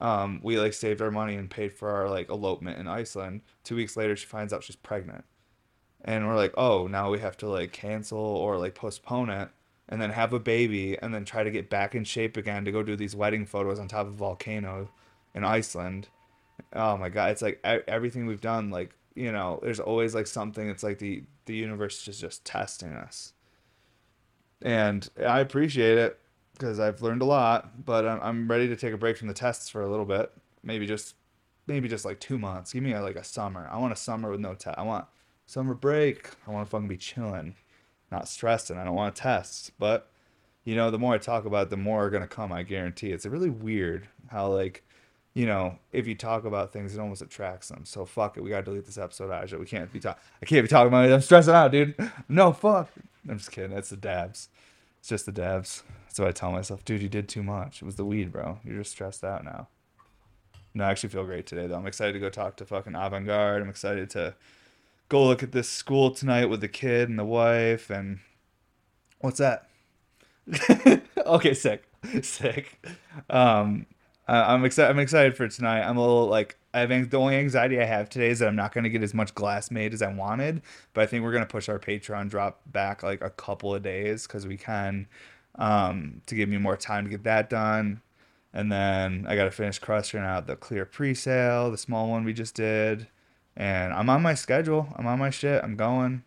Um, 0.00 0.40
we 0.42 0.58
like 0.58 0.74
saved 0.74 1.00
our 1.00 1.10
money 1.10 1.36
and 1.36 1.48
paid 1.48 1.72
for 1.72 1.90
our 1.90 2.10
like 2.10 2.28
elopement 2.28 2.78
in 2.78 2.88
Iceland. 2.88 3.40
Two 3.62 3.76
weeks 3.76 3.96
later, 3.96 4.16
she 4.16 4.26
finds 4.26 4.52
out 4.52 4.64
she's 4.64 4.76
pregnant, 4.76 5.24
and 6.04 6.26
we're 6.26 6.36
like, 6.36 6.52
oh, 6.58 6.86
now 6.86 7.10
we 7.10 7.20
have 7.20 7.36
to 7.38 7.48
like 7.48 7.72
cancel 7.72 8.18
or 8.18 8.58
like 8.58 8.74
postpone 8.74 9.30
it, 9.30 9.48
and 9.88 10.02
then 10.02 10.10
have 10.10 10.32
a 10.32 10.40
baby, 10.40 10.98
and 10.98 11.14
then 11.14 11.24
try 11.24 11.44
to 11.44 11.50
get 11.50 11.70
back 11.70 11.94
in 11.94 12.04
shape 12.04 12.36
again 12.36 12.64
to 12.64 12.72
go 12.72 12.82
do 12.82 12.96
these 12.96 13.16
wedding 13.16 13.46
photos 13.46 13.78
on 13.78 13.88
top 13.88 14.06
of 14.06 14.14
a 14.14 14.16
volcano 14.16 14.90
in 15.34 15.44
Iceland. 15.44 16.08
Oh 16.72 16.96
my 16.96 17.08
god, 17.08 17.30
it's 17.30 17.42
like 17.42 17.60
everything 17.64 18.26
we've 18.26 18.40
done. 18.40 18.70
Like 18.70 18.94
you 19.14 19.30
know, 19.30 19.60
there's 19.62 19.80
always 19.80 20.14
like 20.14 20.26
something. 20.26 20.68
It's 20.68 20.82
like 20.82 20.98
the 20.98 21.22
the 21.46 21.54
universe 21.54 22.08
is 22.08 22.18
just 22.18 22.44
testing 22.44 22.92
us 22.94 23.33
and 24.64 25.08
I 25.24 25.40
appreciate 25.40 25.98
it 25.98 26.18
because 26.54 26.80
I've 26.80 27.02
learned 27.02 27.22
a 27.22 27.26
lot. 27.26 27.84
But 27.84 28.06
I'm, 28.06 28.20
I'm 28.22 28.50
ready 28.50 28.66
to 28.68 28.76
take 28.76 28.94
a 28.94 28.96
break 28.96 29.16
from 29.16 29.28
the 29.28 29.34
tests 29.34 29.68
for 29.68 29.82
a 29.82 29.88
little 29.88 30.06
bit. 30.06 30.32
Maybe 30.64 30.86
just 30.86 31.14
maybe 31.66 31.88
just 31.88 32.04
like 32.04 32.18
two 32.18 32.38
months. 32.38 32.72
Give 32.72 32.82
me 32.82 32.96
like 32.98 33.16
a 33.16 33.24
summer. 33.24 33.68
I 33.70 33.78
want 33.78 33.92
a 33.92 33.96
summer 33.96 34.30
with 34.30 34.40
no 34.40 34.54
test. 34.54 34.78
I 34.78 34.82
want 34.82 35.04
summer 35.46 35.74
break. 35.74 36.30
I 36.48 36.50
want 36.50 36.66
to 36.66 36.70
fucking 36.70 36.88
be 36.88 36.96
chilling, 36.96 37.54
not 38.10 38.26
stressing. 38.26 38.78
I 38.78 38.84
don't 38.84 38.94
want 38.94 39.14
to 39.14 39.22
test. 39.22 39.72
But 39.78 40.10
you 40.64 40.74
know, 40.74 40.90
the 40.90 40.98
more 40.98 41.14
I 41.14 41.18
talk 41.18 41.44
about 41.44 41.66
it, 41.66 41.70
the 41.70 41.76
more 41.76 42.06
are 42.06 42.10
gonna 42.10 42.26
come. 42.26 42.50
I 42.50 42.62
guarantee. 42.62 43.12
It's 43.12 43.26
really 43.26 43.50
weird 43.50 44.08
how 44.28 44.48
like 44.48 44.82
you 45.34 45.46
know, 45.46 45.78
if 45.92 46.06
you 46.06 46.14
talk 46.14 46.44
about 46.44 46.72
things, 46.72 46.94
it 46.94 47.00
almost 47.00 47.20
attracts 47.20 47.68
them. 47.68 47.84
So 47.84 48.06
fuck 48.06 48.36
it, 48.36 48.42
we 48.42 48.50
gotta 48.50 48.62
delete 48.64 48.86
this 48.86 48.98
episode, 48.98 49.30
Aja. 49.30 49.58
We 49.58 49.66
can't 49.66 49.92
be 49.92 50.00
talking. 50.00 50.22
I 50.40 50.46
can't 50.46 50.64
be 50.64 50.68
talking 50.68 50.88
about 50.88 51.08
it. 51.08 51.12
I'm 51.12 51.20
stressing 51.20 51.54
out, 51.54 51.72
dude. 51.72 51.94
No, 52.28 52.52
fuck. 52.52 52.88
I'm 53.28 53.38
just 53.38 53.50
kidding. 53.50 53.76
It's 53.76 53.90
the 53.90 53.96
dabs. 53.96 54.48
It's 55.00 55.08
just 55.08 55.26
the 55.26 55.32
dabs. 55.32 55.82
That's 56.06 56.20
what 56.20 56.28
I 56.28 56.32
tell 56.32 56.52
myself, 56.52 56.84
dude. 56.84 57.02
You 57.02 57.08
did 57.08 57.28
too 57.28 57.42
much. 57.42 57.82
It 57.82 57.84
was 57.84 57.96
the 57.96 58.04
weed, 58.04 58.30
bro. 58.30 58.60
You're 58.64 58.78
just 58.78 58.92
stressed 58.92 59.24
out 59.24 59.44
now. 59.44 59.68
No, 60.72 60.84
I 60.84 60.90
actually 60.90 61.08
feel 61.08 61.24
great 61.24 61.46
today, 61.46 61.66
though. 61.66 61.76
I'm 61.76 61.86
excited 61.86 62.12
to 62.12 62.20
go 62.20 62.30
talk 62.30 62.56
to 62.56 62.64
fucking 62.64 62.94
Avant 62.94 63.26
Garde. 63.26 63.62
I'm 63.62 63.68
excited 63.68 64.10
to 64.10 64.34
go 65.08 65.24
look 65.24 65.42
at 65.42 65.52
this 65.52 65.68
school 65.68 66.10
tonight 66.10 66.46
with 66.46 66.60
the 66.60 66.68
kid 66.68 67.08
and 67.08 67.18
the 67.18 67.24
wife. 67.24 67.90
And 67.90 68.20
what's 69.20 69.38
that? 69.38 69.68
okay, 71.26 71.54
sick, 71.54 71.84
sick. 72.22 72.84
Um, 73.30 73.86
I, 74.26 74.54
I'm 74.54 74.64
excited. 74.64 74.90
I'm 74.90 74.98
excited 74.98 75.36
for 75.36 75.48
tonight. 75.48 75.82
I'm 75.82 75.96
a 75.96 76.00
little 76.00 76.26
like 76.26 76.56
I 76.72 76.80
have 76.80 77.10
the 77.10 77.18
only 77.18 77.36
anxiety 77.36 77.80
I 77.80 77.84
have 77.84 78.08
today 78.08 78.30
is 78.30 78.40
that 78.40 78.48
I'm 78.48 78.56
not 78.56 78.72
going 78.72 78.84
to 78.84 78.90
get 78.90 79.02
as 79.02 79.14
much 79.14 79.34
glass 79.34 79.70
made 79.70 79.94
as 79.94 80.02
I 80.02 80.12
wanted. 80.12 80.62
But 80.92 81.02
I 81.02 81.06
think 81.06 81.22
we're 81.22 81.32
going 81.32 81.44
to 81.44 81.50
push 81.50 81.68
our 81.68 81.78
Patreon 81.78 82.28
drop 82.30 82.60
back 82.66 83.02
like 83.02 83.22
a 83.22 83.30
couple 83.30 83.74
of 83.74 83.82
days 83.82 84.26
because 84.26 84.46
we 84.46 84.56
can 84.56 85.06
um, 85.56 86.22
to 86.26 86.34
give 86.34 86.48
me 86.48 86.58
more 86.58 86.76
time 86.76 87.04
to 87.04 87.10
get 87.10 87.24
that 87.24 87.50
done. 87.50 88.02
And 88.52 88.70
then 88.70 89.26
I 89.28 89.34
got 89.36 89.44
to 89.44 89.50
finish 89.50 89.78
crushing 89.78 90.20
out 90.20 90.46
the 90.46 90.56
clear 90.56 90.84
pre-sale, 90.84 91.70
the 91.70 91.78
small 91.78 92.08
one 92.08 92.24
we 92.24 92.32
just 92.32 92.54
did. 92.54 93.08
And 93.56 93.92
I'm 93.92 94.08
on 94.08 94.22
my 94.22 94.34
schedule. 94.34 94.88
I'm 94.96 95.06
on 95.06 95.18
my 95.18 95.30
shit. 95.30 95.62
I'm 95.62 95.76
going. 95.76 96.22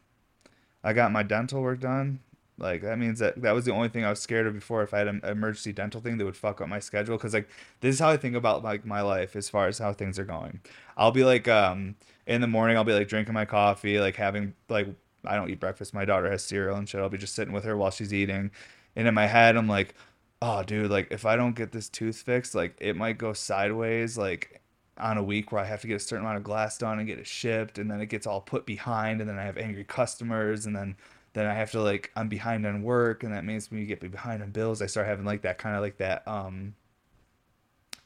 I 0.83 0.93
got 0.93 1.11
my 1.11 1.23
dental 1.23 1.61
work 1.61 1.79
done. 1.81 2.19
Like 2.59 2.81
that 2.81 2.97
means 2.97 3.19
that 3.19 3.41
that 3.41 3.53
was 3.53 3.65
the 3.65 3.71
only 3.71 3.89
thing 3.89 4.03
I 4.03 4.09
was 4.09 4.19
scared 4.19 4.47
of 4.47 4.53
before. 4.53 4.81
If 4.81 4.93
I 4.93 4.99
had 4.99 5.07
an 5.07 5.21
emergency 5.23 5.71
dental 5.71 6.01
thing, 6.01 6.17
that 6.17 6.25
would 6.25 6.35
fuck 6.35 6.59
up 6.59 6.67
my 6.67 6.79
schedule. 6.79 7.17
Cause 7.17 7.33
like 7.33 7.47
this 7.81 7.95
is 7.95 7.99
how 7.99 8.09
I 8.09 8.17
think 8.17 8.35
about 8.35 8.63
like 8.63 8.85
my 8.85 9.01
life 9.01 9.35
as 9.35 9.49
far 9.49 9.67
as 9.67 9.77
how 9.77 9.93
things 9.93 10.17
are 10.17 10.25
going. 10.25 10.61
I'll 10.95 11.11
be 11.11 11.23
like 11.23 11.47
um 11.47 11.95
in 12.25 12.41
the 12.41 12.47
morning, 12.47 12.75
I'll 12.75 12.83
be 12.83 12.93
like 12.93 13.07
drinking 13.07 13.33
my 13.33 13.45
coffee, 13.45 13.99
like 13.99 14.15
having 14.15 14.53
like 14.69 14.87
I 15.25 15.35
don't 15.35 15.49
eat 15.49 15.59
breakfast. 15.59 15.93
My 15.93 16.05
daughter 16.05 16.29
has 16.31 16.43
cereal 16.43 16.77
and 16.77 16.89
shit. 16.89 17.01
I'll 17.01 17.09
be 17.09 17.17
just 17.17 17.35
sitting 17.35 17.53
with 17.53 17.63
her 17.63 17.77
while 17.77 17.91
she's 17.91 18.13
eating, 18.13 18.51
and 18.95 19.07
in 19.07 19.13
my 19.13 19.27
head, 19.27 19.55
I'm 19.55 19.67
like, 19.67 19.93
oh 20.41 20.63
dude, 20.63 20.89
like 20.89 21.09
if 21.11 21.25
I 21.25 21.35
don't 21.35 21.55
get 21.55 21.71
this 21.71 21.89
tooth 21.89 22.17
fixed, 22.23 22.55
like 22.55 22.75
it 22.79 22.95
might 22.95 23.17
go 23.19 23.33
sideways. 23.33 24.17
Like 24.17 24.61
on 24.97 25.17
a 25.17 25.23
week 25.23 25.51
where 25.51 25.61
I 25.61 25.65
have 25.65 25.81
to 25.81 25.87
get 25.87 25.95
a 25.95 25.99
certain 25.99 26.25
amount 26.25 26.37
of 26.37 26.43
glass 26.43 26.77
done 26.77 26.97
and 26.97 27.07
get 27.07 27.19
it 27.19 27.27
shipped, 27.27 27.77
and 27.77 27.89
then 27.91 28.01
it 28.01 28.07
gets 28.07 28.25
all 28.25 28.41
put 28.41 28.65
behind, 28.65 29.21
and 29.21 29.29
then 29.29 29.37
I 29.37 29.43
have 29.43 29.57
angry 29.57 29.83
customers, 29.83 30.65
and 30.65 30.75
then 30.75 30.95
then 31.37 31.45
I 31.45 31.53
have 31.53 31.71
to 31.71 31.81
like 31.81 32.11
I'm 32.15 32.29
behind 32.29 32.65
on 32.65 32.83
work, 32.83 33.23
and 33.23 33.33
that 33.33 33.45
means 33.45 33.69
when 33.69 33.79
you 33.79 33.85
get 33.85 33.99
behind 33.99 34.41
on 34.41 34.51
bills, 34.51 34.81
I 34.81 34.87
start 34.87 35.07
having 35.07 35.25
like 35.25 35.41
that 35.43 35.57
kind 35.57 35.75
of 35.75 35.81
like 35.81 35.97
that 35.97 36.27
um 36.27 36.75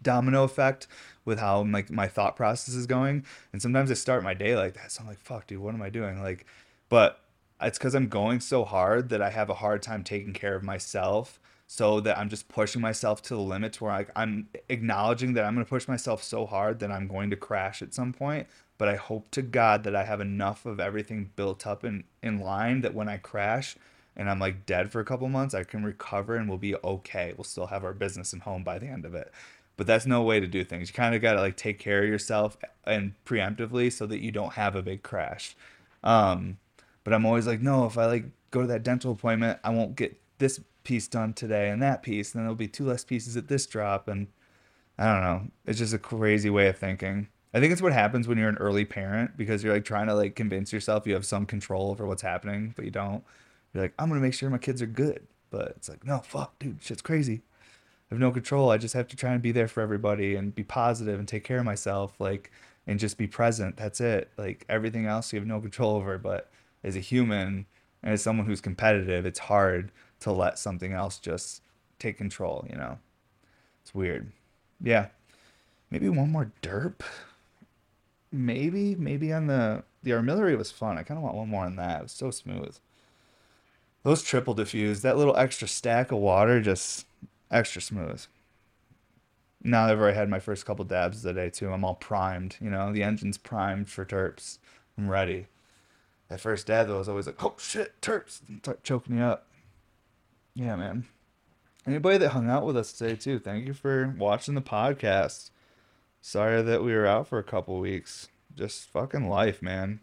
domino 0.02 0.44
effect 0.44 0.88
with 1.26 1.40
how 1.40 1.64
like 1.64 1.90
my 1.92 2.08
thought 2.08 2.36
process 2.36 2.74
is 2.76 2.88
going. 2.88 3.26
And 3.54 3.62
sometimes 3.62 3.92
I 3.92 3.94
start 3.94 4.24
my 4.24 4.34
day 4.34 4.56
like 4.56 4.74
that, 4.74 4.92
so 4.92 5.02
I'm 5.02 5.08
like, 5.08 5.20
fuck, 5.20 5.48
dude, 5.48 5.60
what 5.60 5.74
am 5.74 5.82
I 5.82 5.90
doing? 5.90 6.22
Like, 6.22 6.46
but 6.90 7.22
it's 7.62 7.78
because 7.78 7.94
I'm 7.96 8.08
going 8.08 8.40
so 8.40 8.66
hard 8.66 9.10
that 9.10 9.22
I 9.22 9.30
have 9.30 9.50
a 9.50 9.56
hard 9.56 9.82
time 9.82 10.04
taking 10.04 10.34
care 10.34 10.56
of 10.56 10.64
myself. 10.64 11.40
So 11.68 12.02
that 12.02 12.18
I'm 12.18 12.28
just 12.28 12.50
pushing 12.50 12.82
myself 12.82 13.22
to 13.22 13.34
the 13.34 13.40
limit 13.40 13.80
where 13.80 13.94
I, 13.94 14.06
I'm 14.14 14.50
acknowledging 14.68 15.36
that 15.36 15.46
I'm 15.46 15.54
going 15.54 15.66
to 15.66 15.70
push 15.70 15.88
myself 15.88 16.22
so 16.22 16.46
hard 16.46 16.80
that 16.80 16.92
I'm 16.92 17.08
going 17.08 17.30
to 17.30 17.38
crash 17.38 17.82
at 17.82 17.94
some 17.94 18.12
point 18.12 18.48
but 18.82 18.90
I 18.90 18.96
hope 18.96 19.30
to 19.30 19.44
God 19.44 19.84
that 19.84 19.96
I 19.96 20.06
have 20.06 20.22
enough 20.22 20.66
of 20.66 20.80
everything 20.80 21.30
built 21.36 21.68
up 21.68 21.86
in, 21.86 22.04
in 22.24 22.40
line 22.40 22.82
that 22.82 22.96
when 22.96 23.08
I 23.08 23.18
crash 23.18 23.76
and 24.16 24.28
I'm 24.28 24.40
like 24.40 24.66
dead 24.66 24.92
for 24.92 25.00
a 25.00 25.06
couple 25.06 25.30
months, 25.30 25.54
I 25.54 25.64
can 25.64 25.84
recover 25.84 26.36
and 26.36 26.50
we'll 26.50 26.58
be 26.58 26.74
okay. 26.84 27.32
We'll 27.38 27.44
still 27.44 27.68
have 27.68 27.84
our 27.84 27.94
business 27.94 28.34
and 28.34 28.42
home 28.42 28.64
by 28.64 28.80
the 28.80 28.88
end 28.88 29.06
of 29.06 29.14
it. 29.14 29.32
But 29.78 29.86
that's 29.86 30.08
no 30.08 30.24
way 30.24 30.40
to 30.40 30.48
do 30.48 30.64
things. 30.64 30.90
You 30.90 30.96
kind 30.96 31.14
of 31.14 31.22
got 31.22 31.34
to 31.34 31.42
like 31.42 31.58
take 31.58 31.78
care 31.78 32.02
of 32.02 32.10
yourself 32.10 32.58
and 32.84 33.14
preemptively 33.24 33.94
so 33.94 34.08
that 34.08 34.18
you 34.18 34.32
don't 34.32 34.54
have 34.54 34.76
a 34.76 34.82
big 34.82 35.04
crash. 35.04 35.56
Um, 36.04 36.58
but 37.04 37.14
I'm 37.14 37.28
always 37.28 37.46
like, 37.46 37.62
no, 37.62 37.86
if 37.86 38.00
I 38.00 38.08
like 38.08 38.26
go 38.50 38.62
to 38.62 38.68
that 38.68 38.82
dental 38.82 39.12
appointment, 39.12 39.60
I 39.64 39.70
won't 39.70 39.96
get 39.96 40.20
this 40.40 40.60
piece 40.84 41.08
done 41.08 41.34
today 41.34 41.70
and 41.70 41.84
that 41.84 42.02
piece, 42.02 42.34
and 42.34 42.40
then 42.40 42.46
there'll 42.46 42.56
be 42.56 42.68
two 42.68 42.88
less 42.88 43.04
pieces 43.04 43.38
at 43.38 43.48
this 43.48 43.68
drop. 43.68 44.08
And 44.08 44.30
I 44.98 45.06
don't 45.06 45.22
know. 45.22 45.52
It's 45.68 45.78
just 45.78 45.94
a 45.94 46.00
crazy 46.00 46.50
way 46.50 46.68
of 46.68 46.80
thinking. 46.80 47.28
I 47.54 47.60
think 47.60 47.74
it's 47.74 47.82
what 47.82 47.92
happens 47.92 48.28
when 48.28 48.38
you're 48.38 48.50
an 48.50 48.58
early 48.58 48.86
parent 48.86 49.36
because 49.36 49.64
you're 49.64 49.74
like 49.74 49.84
trying 49.84 50.08
to 50.08 50.16
like 50.16 50.36
convince 50.36 50.72
yourself 50.72 51.06
you 51.06 51.14
have 51.14 51.26
some 51.26 51.46
control 51.46 51.92
over 51.92 52.06
what's 52.06 52.22
happening, 52.22 52.74
but 52.76 52.86
you 52.86 52.92
don't. 52.92 53.24
You're 53.74 53.84
like, 53.84 53.94
I'm 54.00 54.10
gonna 54.10 54.22
make 54.22 54.34
sure 54.34 54.50
my 54.50 54.58
kids 54.58 54.82
are 54.82 54.88
good, 54.88 55.28
but 55.50 55.74
it's 55.76 55.90
like, 55.90 56.06
no, 56.06 56.20
fuck, 56.20 56.58
dude, 56.60 56.82
shit's 56.82 57.02
crazy. 57.02 57.42
I 58.10 58.16
have 58.16 58.20
no 58.20 58.32
control. 58.32 58.70
I 58.72 58.78
just 58.78 58.94
have 58.94 59.08
to 59.10 59.16
try 59.16 59.34
and 59.34 59.42
be 59.42 59.52
there 59.52 59.68
for 59.68 59.82
everybody 59.82 60.36
and 60.36 60.56
be 60.56 60.64
positive 60.64 61.20
and 61.20 61.28
take 61.28 61.44
care 61.44 61.60
of 61.60 61.66
myself, 61.66 62.14
like, 62.20 62.52
and 62.88 63.00
just 63.00 63.18
be 63.18 63.28
present. 63.28 63.78
That's 63.78 64.02
it. 64.02 64.32
Like 64.38 64.66
everything 64.70 65.06
else, 65.06 65.32
you 65.32 65.40
have 65.40 65.48
no 65.48 65.62
control 65.62 65.96
over. 65.96 66.18
But 66.18 66.50
as 66.84 66.96
a 66.96 67.00
human 67.00 67.66
and 68.04 68.14
as 68.14 68.22
someone 68.22 68.46
who's 68.46 68.62
competitive, 68.62 69.26
it's 69.26 69.40
hard 69.40 69.92
to 70.22 70.32
let 70.32 70.60
something 70.60 70.94
else 70.94 71.20
just 71.20 71.62
take 72.00 72.18
control. 72.18 72.66
You 72.70 72.78
know, 72.78 72.98
it's 73.82 73.94
weird. 73.94 74.32
Yeah, 74.82 75.08
maybe 75.90 76.10
one 76.10 76.32
more 76.32 76.52
derp 76.62 77.02
maybe 78.32 78.96
maybe 78.96 79.34
on 79.34 79.48
the 79.48 79.84
the 80.04 80.12
armillary 80.12 80.58
was 80.58 80.72
fun. 80.72 80.98
I 80.98 81.04
kind 81.04 81.18
of 81.18 81.24
want 81.24 81.36
one 81.36 81.50
more 81.50 81.66
on 81.66 81.76
that. 81.76 82.00
It 82.00 82.04
was 82.04 82.12
so 82.12 82.32
smooth. 82.32 82.76
Those 84.04 84.24
triple 84.24 84.56
diffuse, 84.56 85.02
that 85.02 85.18
little 85.18 85.38
extra 85.38 85.68
stack 85.68 86.12
of 86.12 86.18
water, 86.18 86.60
just 86.60 87.06
extra 87.52 87.82
smooth. 87.82 88.26
Now 89.64 89.86
that 89.86 89.94
I've 89.94 90.00
already 90.00 90.18
had 90.18 90.30
my 90.30 90.40
first 90.40 90.66
couple 90.66 90.86
dabs 90.86 91.18
of 91.18 91.24
the 91.24 91.34
day 91.34 91.50
too. 91.52 91.72
I'm 91.72 91.84
all 91.86 91.96
primed. 91.96 92.58
You 92.60 92.72
know, 92.72 92.92
the 92.92 93.04
engine's 93.04 93.38
primed 93.38 93.90
for 93.90 94.06
terps. 94.06 94.58
I'm 94.98 95.10
ready. 95.10 95.48
That 96.30 96.40
first 96.40 96.66
dab 96.66 96.88
though 96.88 96.98
was 96.98 97.10
always 97.10 97.28
like, 97.28 97.44
oh 97.44 97.56
shit, 97.60 98.00
terps, 98.02 98.42
start 98.60 98.84
choking 98.84 99.18
you 99.18 99.24
up. 99.24 99.46
Yeah, 100.56 100.76
man. 100.76 101.06
Anybody 101.86 102.18
that 102.20 102.30
hung 102.30 102.50
out 102.50 102.66
with 102.66 102.78
us 102.78 102.92
today 102.92 103.16
too, 103.16 103.38
thank 103.38 103.68
you 103.68 103.74
for 103.74 104.16
watching 104.18 104.56
the 104.56 104.62
podcast. 104.62 105.51
Sorry 106.22 106.62
that 106.62 106.84
we 106.84 106.94
were 106.94 107.08
out 107.08 107.28
for 107.28 107.40
a 107.40 107.44
couple 107.44 107.80
weeks. 107.80 108.30
Just 108.56 108.86
fucking 108.90 109.28
life, 109.28 109.62
man. 109.62 110.02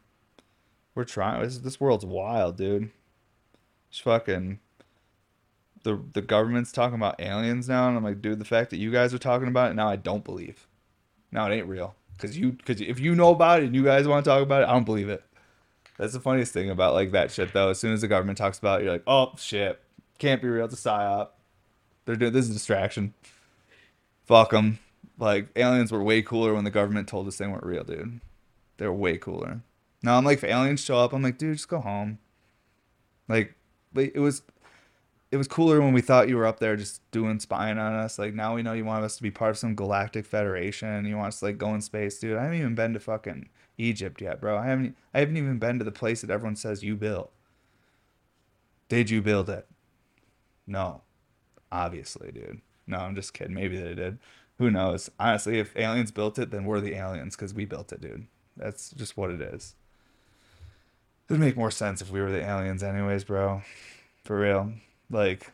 We're 0.94 1.04
trying. 1.04 1.42
This, 1.42 1.58
this 1.58 1.80
world's 1.80 2.04
wild, 2.04 2.56
dude. 2.56 2.90
Just 3.90 4.02
fucking. 4.02 4.58
The 5.84 6.02
the 6.12 6.22
government's 6.22 6.72
talking 6.72 6.96
about 6.96 7.20
aliens 7.20 7.68
now, 7.68 7.88
and 7.88 7.96
I'm 7.96 8.02
like, 8.02 8.20
dude, 8.20 8.40
the 8.40 8.44
fact 8.44 8.70
that 8.70 8.78
you 8.78 8.90
guys 8.90 9.14
are 9.14 9.18
talking 9.18 9.46
about 9.46 9.70
it 9.70 9.74
now, 9.74 9.88
I 9.88 9.94
don't 9.94 10.24
believe. 10.24 10.66
Now 11.30 11.48
it 11.48 11.54
ain't 11.54 11.68
real. 11.68 11.94
Cause 12.18 12.36
you, 12.36 12.56
cause 12.64 12.80
if 12.80 12.98
you 12.98 13.14
know 13.14 13.30
about 13.30 13.62
it 13.62 13.66
and 13.66 13.76
you 13.76 13.84
guys 13.84 14.08
want 14.08 14.24
to 14.24 14.28
talk 14.28 14.42
about 14.42 14.62
it, 14.62 14.68
I 14.68 14.72
don't 14.72 14.84
believe 14.84 15.08
it. 15.08 15.22
That's 15.98 16.14
the 16.14 16.20
funniest 16.20 16.52
thing 16.52 16.68
about 16.68 16.94
like 16.94 17.12
that 17.12 17.30
shit 17.30 17.52
though. 17.52 17.70
As 17.70 17.78
soon 17.78 17.92
as 17.92 18.00
the 18.00 18.08
government 18.08 18.38
talks 18.38 18.58
about 18.58 18.80
it, 18.80 18.84
you're 18.84 18.92
like, 18.92 19.04
oh 19.06 19.34
shit, 19.36 19.80
can't 20.18 20.42
be 20.42 20.48
real. 20.48 20.64
It's 20.64 20.74
a 20.74 20.88
psyop. 20.88 21.28
They're 22.04 22.16
doing 22.16 22.32
this 22.32 22.46
is 22.46 22.50
a 22.50 22.54
distraction. 22.54 23.14
Fuck 24.26 24.50
them. 24.50 24.80
Like 25.18 25.48
aliens 25.56 25.90
were 25.90 26.02
way 26.02 26.22
cooler 26.22 26.54
when 26.54 26.64
the 26.64 26.70
government 26.70 27.08
told 27.08 27.26
us 27.26 27.36
they 27.36 27.46
weren't 27.46 27.64
real, 27.64 27.84
dude. 27.84 28.20
They 28.76 28.86
were 28.86 28.92
way 28.92 29.18
cooler. 29.18 29.62
Now 30.02 30.16
I'm 30.16 30.24
like, 30.24 30.38
if 30.38 30.44
aliens 30.44 30.82
show 30.82 30.98
up, 30.98 31.12
I'm 31.12 31.22
like, 31.22 31.38
dude, 31.38 31.56
just 31.56 31.68
go 31.68 31.80
home. 31.80 32.18
Like, 33.28 33.54
it 33.96 34.20
was, 34.20 34.42
it 35.32 35.36
was 35.36 35.48
cooler 35.48 35.80
when 35.80 35.92
we 35.92 36.00
thought 36.00 36.28
you 36.28 36.36
were 36.36 36.46
up 36.46 36.60
there 36.60 36.76
just 36.76 37.02
doing 37.10 37.40
spying 37.40 37.78
on 37.78 37.94
us. 37.94 38.18
Like 38.18 38.32
now 38.32 38.54
we 38.54 38.62
know 38.62 38.74
you 38.74 38.84
want 38.84 39.04
us 39.04 39.16
to 39.16 39.22
be 39.22 39.30
part 39.30 39.50
of 39.50 39.58
some 39.58 39.74
galactic 39.74 40.24
federation. 40.24 41.04
You 41.04 41.16
want 41.16 41.28
us 41.28 41.40
to 41.40 41.46
like 41.46 41.58
go 41.58 41.74
in 41.74 41.80
space, 41.80 42.18
dude. 42.18 42.36
I 42.36 42.44
haven't 42.44 42.58
even 42.58 42.74
been 42.76 42.94
to 42.94 43.00
fucking 43.00 43.48
Egypt 43.76 44.20
yet, 44.20 44.40
bro. 44.40 44.56
I 44.56 44.66
haven't. 44.66 44.96
I 45.12 45.18
haven't 45.18 45.36
even 45.36 45.58
been 45.58 45.78
to 45.78 45.84
the 45.84 45.92
place 45.92 46.20
that 46.20 46.30
everyone 46.30 46.56
says 46.56 46.82
you 46.82 46.96
built. 46.96 47.32
Did 48.88 49.10
you 49.10 49.20
build 49.20 49.50
it? 49.50 49.66
No, 50.66 51.02
obviously, 51.70 52.32
dude. 52.32 52.62
No, 52.86 52.98
I'm 52.98 53.14
just 53.14 53.34
kidding. 53.34 53.54
Maybe 53.54 53.76
they 53.76 53.94
did 53.94 54.18
who 54.58 54.70
knows? 54.70 55.10
Honestly, 55.18 55.58
if 55.58 55.76
aliens 55.76 56.10
built 56.10 56.38
it, 56.38 56.50
then 56.50 56.64
we're 56.64 56.80
the 56.80 56.94
aliens 56.94 57.36
because 57.36 57.54
we 57.54 57.64
built 57.64 57.92
it, 57.92 58.00
dude. 58.00 58.26
That's 58.56 58.90
just 58.90 59.16
what 59.16 59.30
it 59.30 59.40
is. 59.40 59.76
It 61.28 61.34
would 61.34 61.40
make 61.40 61.56
more 61.56 61.70
sense 61.70 62.02
if 62.02 62.10
we 62.10 62.20
were 62.20 62.30
the 62.30 62.44
aliens, 62.44 62.82
anyways, 62.82 63.24
bro. 63.24 63.62
For 64.24 64.40
real. 64.40 64.72
Like, 65.10 65.52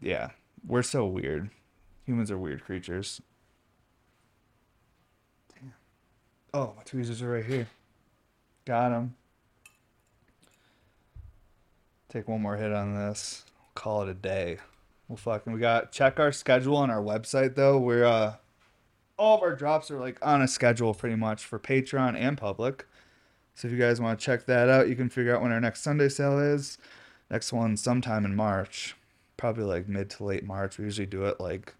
yeah, 0.00 0.30
we're 0.66 0.82
so 0.82 1.06
weird. 1.06 1.50
Humans 2.06 2.30
are 2.30 2.38
weird 2.38 2.64
creatures. 2.64 3.20
Damn. 5.52 5.74
Oh, 6.54 6.74
my 6.76 6.82
tweezers 6.84 7.22
are 7.22 7.30
right 7.30 7.44
here. 7.44 7.68
Got 8.64 8.90
them. 8.90 9.14
Take 12.08 12.28
one 12.28 12.40
more 12.40 12.56
hit 12.56 12.72
on 12.72 12.94
this. 12.94 13.44
Call 13.74 14.02
it 14.02 14.08
a 14.08 14.14
day. 14.14 14.58
Well, 15.08 15.16
fucking, 15.16 15.52
we 15.52 15.60
got 15.60 15.90
check 15.90 16.20
our 16.20 16.32
schedule 16.32 16.76
on 16.76 16.90
our 16.90 17.02
website 17.02 17.54
though. 17.54 17.78
We're 17.78 18.04
uh, 18.04 18.34
all 19.18 19.36
of 19.36 19.42
our 19.42 19.56
drops 19.56 19.90
are 19.90 19.98
like 19.98 20.18
on 20.24 20.42
a 20.42 20.48
schedule 20.48 20.94
pretty 20.94 21.16
much 21.16 21.44
for 21.44 21.58
Patreon 21.58 22.14
and 22.14 22.36
public. 22.36 22.86
So 23.54 23.66
if 23.66 23.72
you 23.72 23.78
guys 23.78 24.00
want 24.00 24.20
to 24.20 24.24
check 24.24 24.46
that 24.46 24.68
out, 24.68 24.88
you 24.88 24.94
can 24.94 25.08
figure 25.08 25.34
out 25.34 25.42
when 25.42 25.50
our 25.50 25.60
next 25.60 25.82
Sunday 25.82 26.08
sale 26.08 26.38
is. 26.38 26.78
Next 27.30 27.52
one 27.52 27.76
sometime 27.76 28.24
in 28.24 28.36
March, 28.36 28.96
probably 29.36 29.64
like 29.64 29.88
mid 29.88 30.10
to 30.10 30.24
late 30.24 30.44
March. 30.44 30.78
We 30.78 30.84
usually 30.84 31.06
do 31.06 31.24
it 31.24 31.40
like 31.40 31.74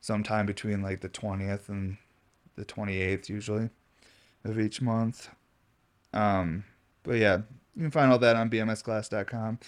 sometime 0.00 0.46
between 0.46 0.82
like 0.82 1.00
the 1.00 1.08
20th 1.08 1.68
and 1.68 1.96
the 2.56 2.64
28th 2.64 3.28
usually 3.28 3.70
of 4.44 4.58
each 4.58 4.82
month. 4.82 5.30
Um, 6.12 6.64
but 7.02 7.16
yeah, 7.16 7.38
you 7.74 7.82
can 7.82 7.90
find 7.90 8.12
all 8.12 8.18
that 8.18 8.36
on 8.36 8.50
bmsglass.com. 8.50 9.58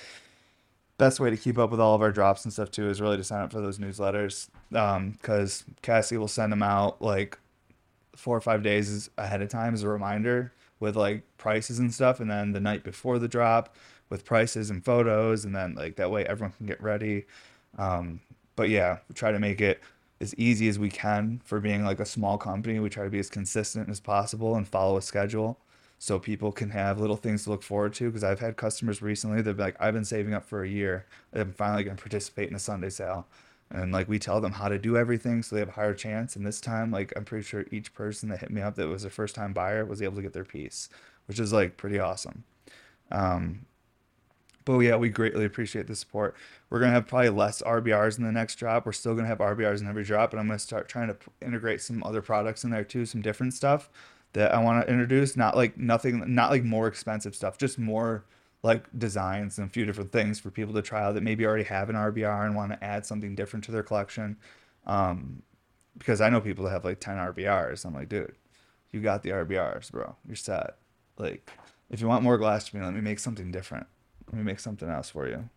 Best 1.00 1.18
way 1.18 1.30
to 1.30 1.36
keep 1.38 1.56
up 1.56 1.70
with 1.70 1.80
all 1.80 1.94
of 1.94 2.02
our 2.02 2.12
drops 2.12 2.44
and 2.44 2.52
stuff 2.52 2.70
too 2.70 2.90
is 2.90 3.00
really 3.00 3.16
to 3.16 3.24
sign 3.24 3.40
up 3.40 3.50
for 3.50 3.62
those 3.62 3.78
newsletters. 3.78 4.50
Um, 4.74 5.18
cause 5.22 5.64
Cassie 5.80 6.18
will 6.18 6.28
send 6.28 6.52
them 6.52 6.62
out 6.62 7.00
like 7.00 7.38
four 8.14 8.36
or 8.36 8.40
five 8.42 8.62
days 8.62 9.08
ahead 9.16 9.40
of 9.40 9.48
time 9.48 9.72
as 9.72 9.82
a 9.82 9.88
reminder 9.88 10.52
with 10.78 10.96
like 10.96 11.22
prices 11.38 11.78
and 11.78 11.92
stuff. 11.94 12.20
And 12.20 12.30
then 12.30 12.52
the 12.52 12.60
night 12.60 12.84
before 12.84 13.18
the 13.18 13.28
drop 13.28 13.74
with 14.10 14.26
prices 14.26 14.68
and 14.68 14.84
photos. 14.84 15.46
And 15.46 15.56
then 15.56 15.74
like 15.74 15.96
that 15.96 16.10
way 16.10 16.26
everyone 16.26 16.52
can 16.52 16.66
get 16.66 16.82
ready. 16.82 17.24
Um, 17.78 18.20
but 18.54 18.68
yeah, 18.68 18.98
we 19.08 19.14
try 19.14 19.32
to 19.32 19.38
make 19.38 19.62
it 19.62 19.80
as 20.20 20.34
easy 20.34 20.68
as 20.68 20.78
we 20.78 20.90
can 20.90 21.40
for 21.46 21.60
being 21.60 21.82
like 21.82 22.00
a 22.00 22.04
small 22.04 22.36
company. 22.36 22.78
We 22.78 22.90
try 22.90 23.04
to 23.04 23.10
be 23.10 23.18
as 23.18 23.30
consistent 23.30 23.88
as 23.88 24.00
possible 24.00 24.54
and 24.54 24.68
follow 24.68 24.98
a 24.98 25.02
schedule 25.02 25.58
so 26.02 26.18
people 26.18 26.50
can 26.50 26.70
have 26.70 26.98
little 26.98 27.14
things 27.14 27.44
to 27.44 27.50
look 27.50 27.62
forward 27.62 27.92
to. 27.92 28.06
Because 28.06 28.24
I've 28.24 28.40
had 28.40 28.56
customers 28.56 29.02
recently 29.02 29.42
that 29.42 29.58
like, 29.58 29.76
I've 29.78 29.92
been 29.92 30.06
saving 30.06 30.32
up 30.32 30.48
for 30.48 30.64
a 30.64 30.68
year. 30.68 31.04
I'm 31.34 31.52
finally 31.52 31.84
going 31.84 31.94
to 31.94 32.02
participate 32.02 32.48
in 32.48 32.56
a 32.56 32.58
Sunday 32.58 32.88
sale. 32.88 33.26
And 33.70 33.92
like 33.92 34.08
we 34.08 34.18
tell 34.18 34.40
them 34.40 34.52
how 34.52 34.68
to 34.68 34.78
do 34.78 34.96
everything 34.96 35.42
so 35.42 35.54
they 35.54 35.60
have 35.60 35.68
a 35.68 35.72
higher 35.72 35.92
chance. 35.92 36.36
And 36.36 36.44
this 36.44 36.58
time, 36.58 36.90
like 36.90 37.12
I'm 37.16 37.26
pretty 37.26 37.44
sure 37.44 37.66
each 37.70 37.92
person 37.92 38.30
that 38.30 38.40
hit 38.40 38.50
me 38.50 38.62
up 38.62 38.76
that 38.76 38.88
was 38.88 39.04
a 39.04 39.10
first 39.10 39.34
time 39.34 39.52
buyer 39.52 39.84
was 39.84 40.00
able 40.00 40.16
to 40.16 40.22
get 40.22 40.32
their 40.32 40.42
piece, 40.42 40.88
which 41.26 41.38
is 41.38 41.52
like 41.52 41.76
pretty 41.76 41.98
awesome. 41.98 42.44
Um, 43.12 43.66
but 44.64 44.78
yeah, 44.78 44.96
we 44.96 45.10
greatly 45.10 45.44
appreciate 45.44 45.86
the 45.86 45.94
support. 45.94 46.34
We're 46.70 46.80
gonna 46.80 46.92
have 46.92 47.08
probably 47.08 47.28
less 47.28 47.60
RBRs 47.60 48.16
in 48.16 48.24
the 48.24 48.32
next 48.32 48.56
drop. 48.56 48.86
We're 48.86 48.92
still 48.92 49.14
gonna 49.14 49.28
have 49.28 49.38
RBRs 49.38 49.82
in 49.82 49.86
every 49.86 50.04
drop, 50.04 50.32
and 50.32 50.40
I'm 50.40 50.46
gonna 50.46 50.58
start 50.58 50.88
trying 50.88 51.08
to 51.08 51.16
integrate 51.42 51.82
some 51.82 52.02
other 52.02 52.22
products 52.22 52.64
in 52.64 52.70
there 52.70 52.84
too, 52.84 53.04
some 53.04 53.20
different 53.20 53.52
stuff 53.52 53.90
that 54.32 54.54
I 54.54 54.62
want 54.62 54.86
to 54.86 54.92
introduce. 54.92 55.36
Not 55.36 55.56
like 55.56 55.76
nothing, 55.76 56.34
not 56.34 56.50
like 56.50 56.64
more 56.64 56.86
expensive 56.86 57.34
stuff, 57.34 57.58
just 57.58 57.78
more 57.78 58.24
like 58.62 58.86
designs 58.98 59.58
and 59.58 59.68
a 59.68 59.70
few 59.70 59.86
different 59.86 60.12
things 60.12 60.38
for 60.38 60.50
people 60.50 60.74
to 60.74 60.82
try 60.82 61.02
out 61.02 61.14
that 61.14 61.22
maybe 61.22 61.46
already 61.46 61.64
have 61.64 61.88
an 61.88 61.96
RBR 61.96 62.44
and 62.44 62.54
want 62.54 62.72
to 62.72 62.84
add 62.84 63.06
something 63.06 63.34
different 63.34 63.64
to 63.64 63.72
their 63.72 63.82
collection. 63.82 64.36
Um, 64.86 65.42
because 65.98 66.20
I 66.20 66.28
know 66.30 66.40
people 66.40 66.64
that 66.64 66.70
have 66.70 66.84
like 66.84 67.00
10 67.00 67.16
RBRs. 67.16 67.84
I'm 67.84 67.94
like, 67.94 68.08
dude, 68.08 68.34
you 68.90 69.00
got 69.00 69.22
the 69.22 69.30
RBRs, 69.30 69.90
bro. 69.90 70.16
You're 70.26 70.36
set. 70.36 70.76
Like, 71.18 71.50
if 71.90 72.00
you 72.00 72.08
want 72.08 72.22
more 72.22 72.38
glass 72.38 72.68
to 72.68 72.76
me, 72.76 72.84
let 72.84 72.94
me 72.94 73.00
make 73.00 73.18
something 73.18 73.50
different. 73.50 73.86
Let 74.26 74.38
me 74.38 74.42
make 74.44 74.60
something 74.60 74.88
else 74.88 75.10
for 75.10 75.28
you. 75.28 75.48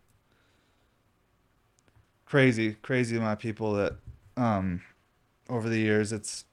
Crazy, 2.26 2.74
crazy 2.82 3.16
amount 3.16 3.34
of 3.34 3.38
people 3.38 3.74
that, 3.74 3.94
um, 4.36 4.82
over 5.48 5.68
the 5.68 5.78
years, 5.78 6.12
it's. 6.12 6.44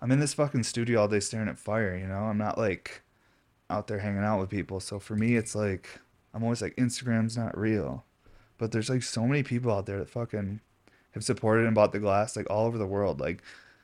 I'm 0.00 0.10
in 0.10 0.20
this 0.20 0.34
fucking 0.34 0.62
studio 0.62 1.02
all 1.02 1.08
day 1.08 1.20
staring 1.20 1.48
at 1.48 1.58
fire, 1.58 1.96
you 1.96 2.06
know? 2.06 2.24
I'm 2.24 2.38
not 2.38 2.56
like 2.56 3.02
out 3.68 3.86
there 3.86 3.98
hanging 3.98 4.24
out 4.24 4.40
with 4.40 4.50
people. 4.50 4.80
So 4.80 4.98
for 4.98 5.14
me, 5.14 5.36
it's 5.36 5.54
like, 5.54 6.00
I'm 6.32 6.42
always 6.42 6.62
like, 6.62 6.76
Instagram's 6.76 7.36
not 7.36 7.56
real. 7.56 8.04
But 8.58 8.72
there's 8.72 8.88
like 8.88 9.02
so 9.02 9.26
many 9.26 9.42
people 9.42 9.72
out 9.72 9.86
there 9.86 9.98
that 9.98 10.08
fucking 10.08 10.60
have 11.12 11.24
supported 11.24 11.66
and 11.66 11.74
bought 11.74 11.92
the 11.92 11.98
glass, 11.98 12.36
like 12.36 12.48
all 12.50 12.66
over 12.66 12.78
the 12.78 12.86
world. 12.86 13.20
Like 13.20 13.42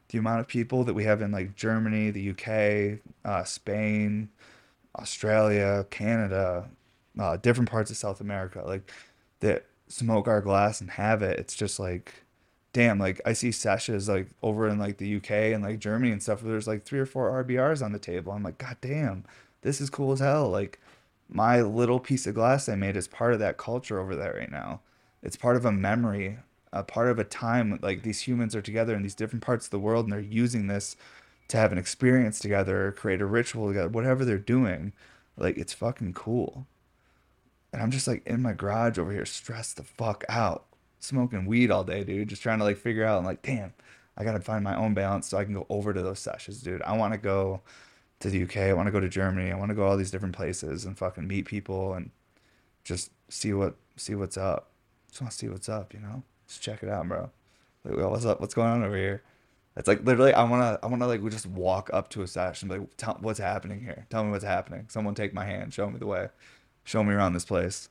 the 0.09 0.19
amount 0.19 0.41
of 0.41 0.49
people 0.49 0.85
that 0.85 0.95
we 0.95 1.05
have 1.05 1.23
in 1.23 1.33
like 1.33 1.55
Germany, 1.55 2.11
the 2.11 2.31
UK, 2.31 3.01
uh, 3.25 3.45
Spain, 3.45 4.31
Australia, 4.99 5.87
Canada, 5.91 6.69
uh, 7.19 7.37
different 7.37 7.71
parts 7.71 7.91
of 7.91 7.97
South 7.97 8.21
America, 8.21 8.63
like 8.67 8.91
that 9.41 9.67
smoke 9.89 10.29
our 10.29 10.41
glass 10.41 10.81
and 10.81 10.91
have 10.91 11.23
it. 11.23 11.39
It's 11.39 11.55
just 11.55 11.79
like, 11.79 12.26
damn, 12.77 12.99
like 12.99 13.23
I 13.25 13.33
see 13.33 13.53
sessions 13.53 14.07
like 14.07 14.29
over 14.43 14.69
in 14.69 14.79
like 14.79 14.99
the 14.99 15.17
UK 15.17 15.31
and 15.31 15.65
like 15.65 15.79
Germany 15.79 16.13
and 16.13 16.23
stuff 16.23 16.43
where 16.43 16.53
there's 16.53 16.67
like 16.67 16.85
three 16.85 16.99
or 16.99 17.07
four 17.07 17.43
RBRs 17.43 17.83
on 17.83 17.93
the 17.93 17.99
table. 17.99 18.33
I'm 18.33 18.43
like, 18.43 18.59
God 18.59 18.77
damn, 18.83 19.25
this 19.63 19.81
is 19.81 19.89
cool 19.89 20.13
as 20.13 20.21
hell. 20.21 20.51
Like 20.51 20.79
my 21.27 21.63
little 21.63 21.99
piece 21.99 22.27
of 22.27 22.35
glass 22.35 22.69
I 22.69 22.75
made 22.75 22.95
is 22.95 23.09
part 23.09 23.33
of 23.33 23.39
that 23.39 23.57
culture 23.57 23.99
over 23.99 24.15
there 24.15 24.35
right 24.35 24.51
now. 24.51 24.81
It's 25.23 25.37
part 25.37 25.57
of 25.57 25.65
a 25.65 25.73
memory, 25.73 26.37
a 26.71 26.83
part 26.83 27.09
of 27.09 27.19
a 27.19 27.25
time 27.25 27.79
like 27.81 28.03
these 28.03 28.21
humans 28.21 28.55
are 28.55 28.61
together 28.61 28.95
in 28.95 29.03
these 29.03 29.15
different 29.15 29.43
parts 29.43 29.67
of 29.67 29.71
the 29.71 29.79
world 29.79 30.05
and 30.05 30.13
they're 30.13 30.21
using 30.21 30.67
this 30.67 30.97
to 31.49 31.57
have 31.57 31.73
an 31.73 31.79
experience 31.79 32.41
together, 32.41 32.93
create 32.93 33.23
a 33.23 33.27
ritual 33.27 33.69
together, 33.69 33.89
whatever 33.89 34.23
they're 34.23 34.37
doing. 34.37 34.93
Like 35.39 35.57
it's 35.57 35.73
fucking 35.73 36.13
cool. 36.13 36.67
And 37.73 37.81
I'm 37.81 37.91
just 37.91 38.07
like 38.07 38.27
in 38.27 38.43
my 38.43 38.53
garage 38.53 38.99
over 38.99 39.13
here, 39.13 39.25
stressed 39.25 39.79
the 39.79 39.83
fuck 39.83 40.25
out, 40.29 40.67
smoking 41.01 41.47
weed 41.47 41.71
all 41.71 41.85
day, 41.85 42.05
dude. 42.05 42.29
Just 42.29 42.43
trying 42.43 42.59
to 42.59 42.65
like 42.65 42.77
figure 42.77 43.05
out. 43.05 43.19
I'm 43.19 43.25
like, 43.25 43.43
damn, 43.43 43.73
I 44.17 44.25
gotta 44.25 44.41
find 44.41 44.65
my 44.65 44.77
own 44.77 44.95
balance 44.95 45.29
so 45.29 45.39
I 45.39 45.45
can 45.45 45.55
go 45.55 45.67
over 45.69 45.93
to 45.93 46.03
those 46.03 46.19
sessions, 46.19 46.63
dude. 46.63 46.83
I 46.83 46.97
want 46.97 47.13
to 47.13 47.19
go 47.19 47.61
to 48.21 48.31
the 48.31 48.43
UK. 48.43 48.57
I 48.59 48.73
want 48.73 48.87
to 48.87 48.93
go 48.93 49.01
to 49.01 49.09
Germany. 49.09 49.53
I 49.53 49.57
want 49.57 49.71
to 49.71 49.75
go 49.75 49.87
all 49.87 49.97
these 49.97 50.11
different 50.11 50.35
places 50.35 50.85
and 50.85 50.97
fucking 50.97 51.27
meet 51.27 51.47
people 51.47 51.95
and 51.95 52.11
just 52.85 53.11
see 53.29 53.53
what 53.53 53.77
see 53.97 54.15
what's 54.15 54.37
up. 54.37 54.71
Just 55.09 55.23
want 55.23 55.33
to 55.33 55.39
see 55.39 55.49
what's 55.49 55.69
up, 55.69 55.95
you 55.95 56.01
know. 56.01 56.23
Just 56.49 56.63
check 56.63 56.83
it 56.83 56.89
out, 56.89 57.09
bro. 57.09 57.31
Like, 57.85 58.11
what's 58.11 58.25
up? 58.25 58.41
What's 58.41 58.55
going 58.55 58.69
on 58.69 58.85
over 58.85 58.97
here? 58.97 59.23
It's 59.77 59.89
like 59.89 60.05
literally, 60.05 60.33
I 60.33 60.43
wanna, 60.45 60.79
I 60.83 60.87
wanna 60.87 61.07
like 61.07 61.21
we 61.21 61.29
just 61.31 61.47
walk 61.47 61.91
up 61.93 62.09
to 62.11 62.23
a 62.23 62.27
session, 62.27 62.71
like, 62.71 62.81
tell 62.97 63.19
what's 63.21 63.39
happening 63.39 63.81
here. 63.83 64.07
Tell 64.09 64.25
me 64.25 64.31
what's 64.31 64.45
happening. 64.45 64.87
Someone 64.89 65.15
take 65.15 65.35
my 65.35 65.45
hand, 65.45 65.75
show 65.75 65.91
me 65.91 65.99
the 65.99 66.07
way 66.07 66.29
show 66.87 67.03
me 67.05 67.13
around 67.13 67.35
this 67.35 67.45
place. 67.45 67.91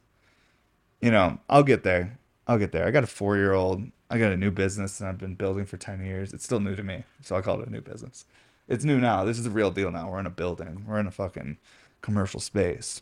You 1.02 1.12
know, 1.12 1.38
I'll 1.48 1.64
get 1.64 1.84
there. 1.84 2.18
I'll 2.48 2.58
get 2.58 2.72
there. 2.72 2.86
I 2.86 2.92
got 2.92 3.04
a 3.04 3.08
four 3.08 3.38
year 3.38 3.54
old. 3.54 3.84
I 4.10 4.20
got 4.20 4.32
a 4.32 4.38
new 4.38 4.52
business 4.52 5.00
that 5.00 5.08
I've 5.08 5.18
been 5.18 5.36
building 5.36 5.66
for 5.66 5.78
10 5.78 6.06
years. 6.06 6.32
It's 6.32 6.44
still 6.44 6.60
new 6.60 6.76
to 6.76 6.84
me. 6.84 7.04
So 7.22 7.36
I 7.36 7.42
call 7.42 7.60
it 7.62 7.68
a 7.68 7.72
new 7.72 7.82
business. 7.82 8.26
It's 8.68 8.84
new 8.84 9.00
now. 9.00 9.24
This 9.26 9.38
is 9.38 9.44
the 9.44 9.50
real 9.50 9.72
deal 9.72 9.92
now. 9.92 10.10
We're 10.10 10.20
in 10.20 10.26
a 10.26 10.32
building, 10.32 10.86
we're 10.88 11.00
in 11.00 11.08
a 11.08 11.12
fucking 11.12 11.58
commercial 12.02 12.40
space. 12.40 13.02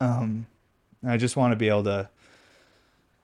Um, 0.00 0.46
I 1.06 1.16
just 1.16 1.36
want 1.36 1.52
to 1.52 1.56
be 1.56 1.68
able 1.68 1.84
to 1.84 2.10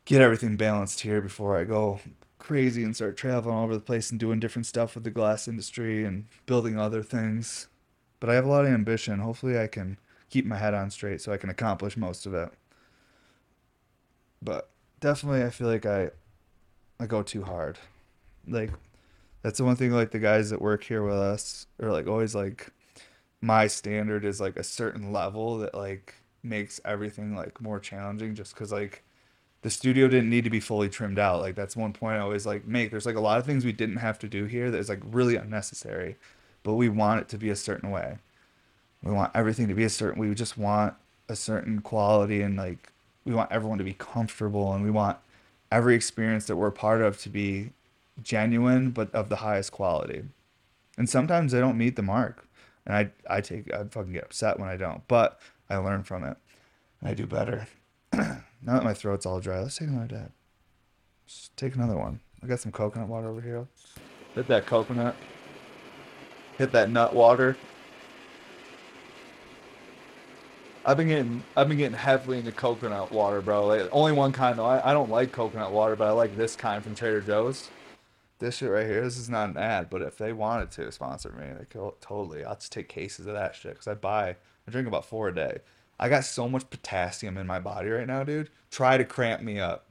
get 0.04 0.20
everything 0.20 0.56
balanced 0.56 1.00
here 1.00 1.20
before 1.20 1.58
I 1.58 1.64
go 1.64 2.00
crazy 2.38 2.82
and 2.82 2.96
start 2.96 3.16
traveling 3.16 3.54
all 3.54 3.64
over 3.64 3.74
the 3.74 3.80
place 3.80 4.10
and 4.10 4.18
doing 4.18 4.40
different 4.40 4.66
stuff 4.66 4.94
with 4.94 5.04
the 5.04 5.10
glass 5.10 5.46
industry 5.46 6.04
and 6.04 6.26
building 6.46 6.78
other 6.78 7.02
things. 7.02 7.68
But 8.18 8.30
I 8.30 8.34
have 8.34 8.44
a 8.44 8.48
lot 8.48 8.64
of 8.64 8.72
ambition. 8.72 9.20
Hopefully, 9.20 9.58
I 9.58 9.66
can 9.66 9.98
keep 10.30 10.46
my 10.46 10.56
head 10.56 10.74
on 10.74 10.90
straight 10.90 11.20
so 11.20 11.32
I 11.32 11.36
can 11.36 11.50
accomplish 11.50 11.96
most 11.96 12.24
of 12.24 12.34
it. 12.34 12.50
But 14.40 14.71
definitely 15.02 15.44
I 15.44 15.50
feel 15.50 15.68
like 15.68 15.84
I 15.84 16.10
I 16.98 17.06
go 17.06 17.22
too 17.22 17.42
hard. 17.42 17.78
Like 18.48 18.70
that's 19.42 19.58
the 19.58 19.64
one 19.64 19.76
thing 19.76 19.90
like 19.92 20.12
the 20.12 20.18
guys 20.18 20.50
that 20.50 20.62
work 20.62 20.84
here 20.84 21.02
with 21.02 21.18
us 21.18 21.66
are 21.82 21.92
like 21.92 22.06
always 22.06 22.34
like 22.34 22.70
my 23.42 23.66
standard 23.66 24.24
is 24.24 24.40
like 24.40 24.56
a 24.56 24.64
certain 24.64 25.12
level 25.12 25.58
that 25.58 25.74
like 25.74 26.14
makes 26.42 26.80
everything 26.84 27.36
like 27.36 27.60
more 27.60 27.78
challenging 27.80 28.34
just 28.34 28.56
cuz 28.56 28.72
like 28.72 29.02
the 29.62 29.70
studio 29.70 30.08
didn't 30.08 30.30
need 30.30 30.44
to 30.44 30.50
be 30.50 30.60
fully 30.60 30.88
trimmed 30.88 31.18
out. 31.18 31.40
Like 31.40 31.54
that's 31.54 31.76
one 31.76 31.92
point 31.92 32.16
I 32.16 32.20
always 32.20 32.46
like 32.46 32.66
make. 32.66 32.90
There's 32.90 33.06
like 33.06 33.16
a 33.16 33.20
lot 33.20 33.38
of 33.38 33.46
things 33.46 33.64
we 33.64 33.72
didn't 33.72 33.98
have 33.98 34.18
to 34.20 34.28
do 34.28 34.46
here 34.46 34.70
that 34.70 34.78
is 34.78 34.88
like 34.88 35.02
really 35.04 35.36
unnecessary, 35.36 36.16
but 36.62 36.74
we 36.74 36.88
want 36.88 37.20
it 37.20 37.28
to 37.28 37.38
be 37.38 37.50
a 37.50 37.56
certain 37.56 37.90
way 37.90 38.18
we 39.02 39.12
want 39.12 39.32
everything 39.34 39.68
to 39.68 39.74
be 39.74 39.84
a 39.84 39.88
certain 39.88 40.20
we 40.20 40.34
just 40.34 40.56
want 40.56 40.94
a 41.28 41.36
certain 41.36 41.80
quality 41.80 42.42
and 42.42 42.56
like 42.56 42.91
we 43.24 43.34
want 43.34 43.52
everyone 43.52 43.78
to 43.78 43.84
be 43.84 43.94
comfortable 43.94 44.72
and 44.72 44.84
we 44.84 44.90
want 44.90 45.18
every 45.70 45.94
experience 45.94 46.46
that 46.46 46.56
we're 46.56 46.70
part 46.70 47.00
of 47.00 47.18
to 47.18 47.28
be 47.28 47.70
genuine 48.22 48.90
but 48.90 49.12
of 49.14 49.28
the 49.28 49.36
highest 49.36 49.72
quality. 49.72 50.24
And 50.98 51.08
sometimes 51.08 51.52
they 51.52 51.60
don't 51.60 51.78
meet 51.78 51.96
the 51.96 52.02
mark. 52.02 52.46
And 52.84 52.96
i 52.96 53.10
i 53.28 53.40
take 53.40 53.72
i 53.72 53.84
fucking 53.84 54.12
get 54.12 54.24
upset 54.24 54.58
when 54.58 54.68
i 54.68 54.76
don't 54.76 55.06
but 55.06 55.40
i 55.70 55.76
learn 55.76 56.02
from 56.02 56.24
it. 56.24 56.36
And 57.00 57.10
i 57.10 57.14
do 57.14 57.26
better. 57.26 57.68
Now 58.64 58.74
that 58.74 58.84
my 58.84 58.94
throat's 58.94 59.26
all 59.26 59.40
dry 59.40 59.60
let's 59.60 59.76
take 59.76 59.88
another 59.88 60.06
dab. 60.06 60.32
Just 61.26 61.56
take 61.56 61.74
another 61.74 61.96
one. 61.96 62.20
I 62.42 62.46
got 62.46 62.60
some 62.60 62.70
coconut 62.70 63.08
water 63.08 63.28
over 63.28 63.40
here. 63.40 63.66
Hit 64.36 64.46
that 64.46 64.66
coconut. 64.66 65.16
Hit 66.58 66.70
that 66.70 66.88
nut 66.88 67.12
water 67.12 67.56
I've 70.84 70.96
been 70.96 71.08
getting 71.08 71.44
I've 71.56 71.68
been 71.68 71.78
getting 71.78 71.96
heavily 71.96 72.38
into 72.38 72.52
coconut 72.52 73.12
water, 73.12 73.40
bro. 73.40 73.66
Like, 73.66 73.88
only 73.92 74.12
one 74.12 74.32
kind 74.32 74.58
though. 74.58 74.66
I, 74.66 74.90
I 74.90 74.92
don't 74.92 75.10
like 75.10 75.30
coconut 75.30 75.70
water, 75.70 75.94
but 75.94 76.08
I 76.08 76.10
like 76.10 76.36
this 76.36 76.56
kind 76.56 76.82
from 76.82 76.94
Trader 76.94 77.20
Joe's. 77.20 77.70
This 78.40 78.56
shit 78.56 78.70
right 78.70 78.86
here. 78.86 79.02
This 79.02 79.18
is 79.18 79.30
not 79.30 79.50
an 79.50 79.56
ad, 79.56 79.88
but 79.88 80.02
if 80.02 80.18
they 80.18 80.32
wanted 80.32 80.72
to 80.72 80.90
sponsor 80.90 81.30
me, 81.30 81.46
they 81.56 81.64
could 81.66 81.92
totally. 82.00 82.44
I'll 82.44 82.56
just 82.56 82.72
take 82.72 82.88
cases 82.88 83.26
of 83.26 83.34
that 83.34 83.54
shit 83.54 83.72
because 83.72 83.86
I 83.86 83.94
buy. 83.94 84.30
I 84.66 84.70
drink 84.70 84.88
about 84.88 85.04
four 85.04 85.28
a 85.28 85.34
day. 85.34 85.58
I 86.00 86.08
got 86.08 86.24
so 86.24 86.48
much 86.48 86.68
potassium 86.68 87.38
in 87.38 87.46
my 87.46 87.60
body 87.60 87.88
right 87.90 88.06
now, 88.06 88.24
dude. 88.24 88.50
Try 88.70 88.96
to 88.96 89.04
cramp 89.04 89.42
me 89.42 89.60
up. 89.60 89.86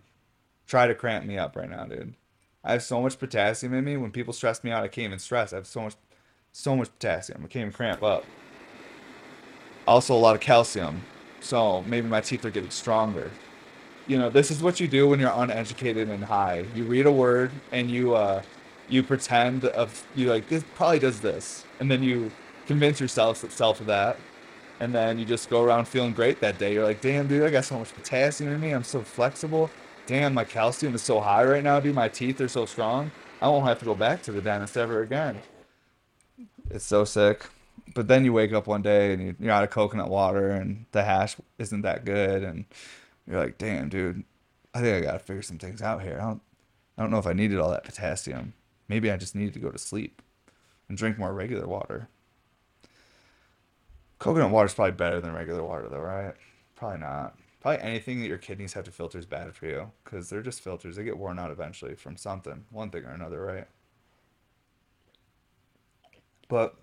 Try 0.67 0.87
to 0.87 0.95
cramp 0.95 1.25
me 1.25 1.37
up 1.37 1.55
right 1.55 1.69
now, 1.69 1.85
dude. 1.85 2.15
I 2.65 2.73
have 2.73 2.83
so 2.83 3.01
much 3.01 3.17
potassium 3.17 3.73
in 3.73 3.85
me. 3.85 3.95
When 3.95 4.11
people 4.11 4.33
stress 4.33 4.61
me 4.63 4.71
out, 4.71 4.83
I 4.83 4.89
can't 4.89 5.05
even 5.05 5.19
stress. 5.19 5.53
I 5.53 5.57
have 5.57 5.67
so 5.67 5.81
much, 5.83 5.95
so 6.51 6.75
much 6.75 6.89
potassium. 6.91 7.39
I 7.45 7.47
can't 7.47 7.61
even 7.61 7.71
cramp 7.71 8.03
up 8.03 8.25
also 9.87 10.13
a 10.15 10.17
lot 10.17 10.35
of 10.35 10.41
calcium. 10.41 11.01
So 11.39 11.83
maybe 11.83 12.07
my 12.07 12.21
teeth 12.21 12.45
are 12.45 12.51
getting 12.51 12.69
stronger. 12.69 13.31
you 14.07 14.17
know, 14.17 14.29
this 14.29 14.51
is 14.51 14.61
what 14.61 14.79
you 14.79 14.87
do 14.87 15.07
when 15.07 15.19
you're 15.19 15.31
uneducated 15.33 16.09
and 16.09 16.23
high. 16.23 16.65
You 16.75 16.83
read 16.83 17.05
a 17.05 17.11
word 17.11 17.51
and 17.71 17.89
you 17.89 18.15
uh, 18.15 18.41
you 18.89 19.03
pretend 19.03 19.65
of 19.65 20.05
you 20.15 20.29
like 20.29 20.49
this 20.49 20.63
probably 20.75 20.99
does 20.99 21.21
this, 21.21 21.65
and 21.79 21.89
then 21.89 22.03
you 22.03 22.31
convince 22.67 22.99
yourself 22.99 23.37
self 23.51 23.79
of 23.79 23.85
that, 23.87 24.17
and 24.79 24.93
then 24.93 25.17
you 25.19 25.25
just 25.25 25.49
go 25.49 25.63
around 25.63 25.87
feeling 25.87 26.13
great 26.13 26.39
that 26.41 26.57
day. 26.57 26.73
You're 26.73 26.85
like, 26.85 27.01
damn, 27.01 27.27
dude, 27.27 27.43
I 27.43 27.49
got 27.49 27.65
so 27.65 27.79
much 27.79 27.93
potassium 27.93 28.53
in 28.53 28.59
me. 28.59 28.71
I'm 28.71 28.83
so 28.83 29.01
flexible. 29.01 29.69
Damn, 30.07 30.33
my 30.33 30.43
calcium 30.43 30.95
is 30.95 31.01
so 31.01 31.19
high 31.21 31.45
right 31.45 31.63
now, 31.63 31.79
dude. 31.79 31.95
My 31.95 32.09
teeth 32.09 32.41
are 32.41 32.47
so 32.47 32.65
strong. 32.65 33.11
I 33.41 33.47
won't 33.47 33.65
have 33.65 33.79
to 33.79 33.85
go 33.85 33.95
back 33.95 34.23
to 34.23 34.31
the 34.31 34.41
dentist 34.41 34.75
ever 34.77 35.01
again. 35.03 35.41
It's 36.69 36.85
so 36.85 37.05
sick. 37.05 37.45
But 37.93 38.07
then 38.07 38.23
you 38.23 38.33
wake 38.33 38.53
up 38.53 38.67
one 38.67 38.81
day 38.81 39.13
and 39.13 39.35
you're 39.39 39.51
out 39.51 39.63
of 39.63 39.69
coconut 39.69 40.09
water 40.09 40.51
and 40.51 40.85
the 40.91 41.03
hash 41.03 41.35
isn't 41.57 41.81
that 41.81 42.05
good 42.05 42.43
and 42.43 42.65
you're 43.27 43.39
like, 43.39 43.57
damn, 43.57 43.89
dude, 43.89 44.23
I 44.73 44.79
think 44.79 44.95
I 44.97 45.05
gotta 45.05 45.19
figure 45.19 45.41
some 45.41 45.57
things 45.57 45.81
out 45.81 46.01
here. 46.01 46.17
I 46.21 46.25
don't, 46.25 46.41
I 46.97 47.01
don't 47.01 47.11
know 47.11 47.17
if 47.19 47.27
I 47.27 47.33
needed 47.33 47.59
all 47.59 47.71
that 47.71 47.83
potassium. 47.83 48.53
Maybe 48.87 49.11
I 49.11 49.17
just 49.17 49.35
needed 49.35 49.53
to 49.55 49.59
go 49.59 49.71
to 49.71 49.77
sleep 49.77 50.21
and 50.87 50.97
drink 50.97 51.17
more 51.17 51.33
regular 51.33 51.67
water. 51.67 52.07
Coconut 54.19 54.51
water 54.51 54.67
is 54.67 54.73
probably 54.73 54.91
better 54.91 55.19
than 55.19 55.33
regular 55.33 55.63
water, 55.63 55.87
though, 55.89 55.99
right? 55.99 56.35
Probably 56.75 56.99
not. 56.99 57.37
Probably 57.61 57.81
anything 57.81 58.19
that 58.19 58.27
your 58.27 58.37
kidneys 58.37 58.73
have 58.73 58.83
to 58.85 58.91
filter 58.91 59.17
is 59.17 59.25
bad 59.25 59.55
for 59.55 59.65
you 59.65 59.91
because 60.03 60.29
they're 60.29 60.41
just 60.41 60.61
filters. 60.61 60.95
They 60.95 61.03
get 61.03 61.17
worn 61.17 61.39
out 61.39 61.51
eventually 61.51 61.95
from 61.95 62.17
something, 62.17 62.65
one 62.69 62.89
thing 62.89 63.05
or 63.05 63.11
another, 63.11 63.39
right? 63.39 63.67
But 66.49 66.75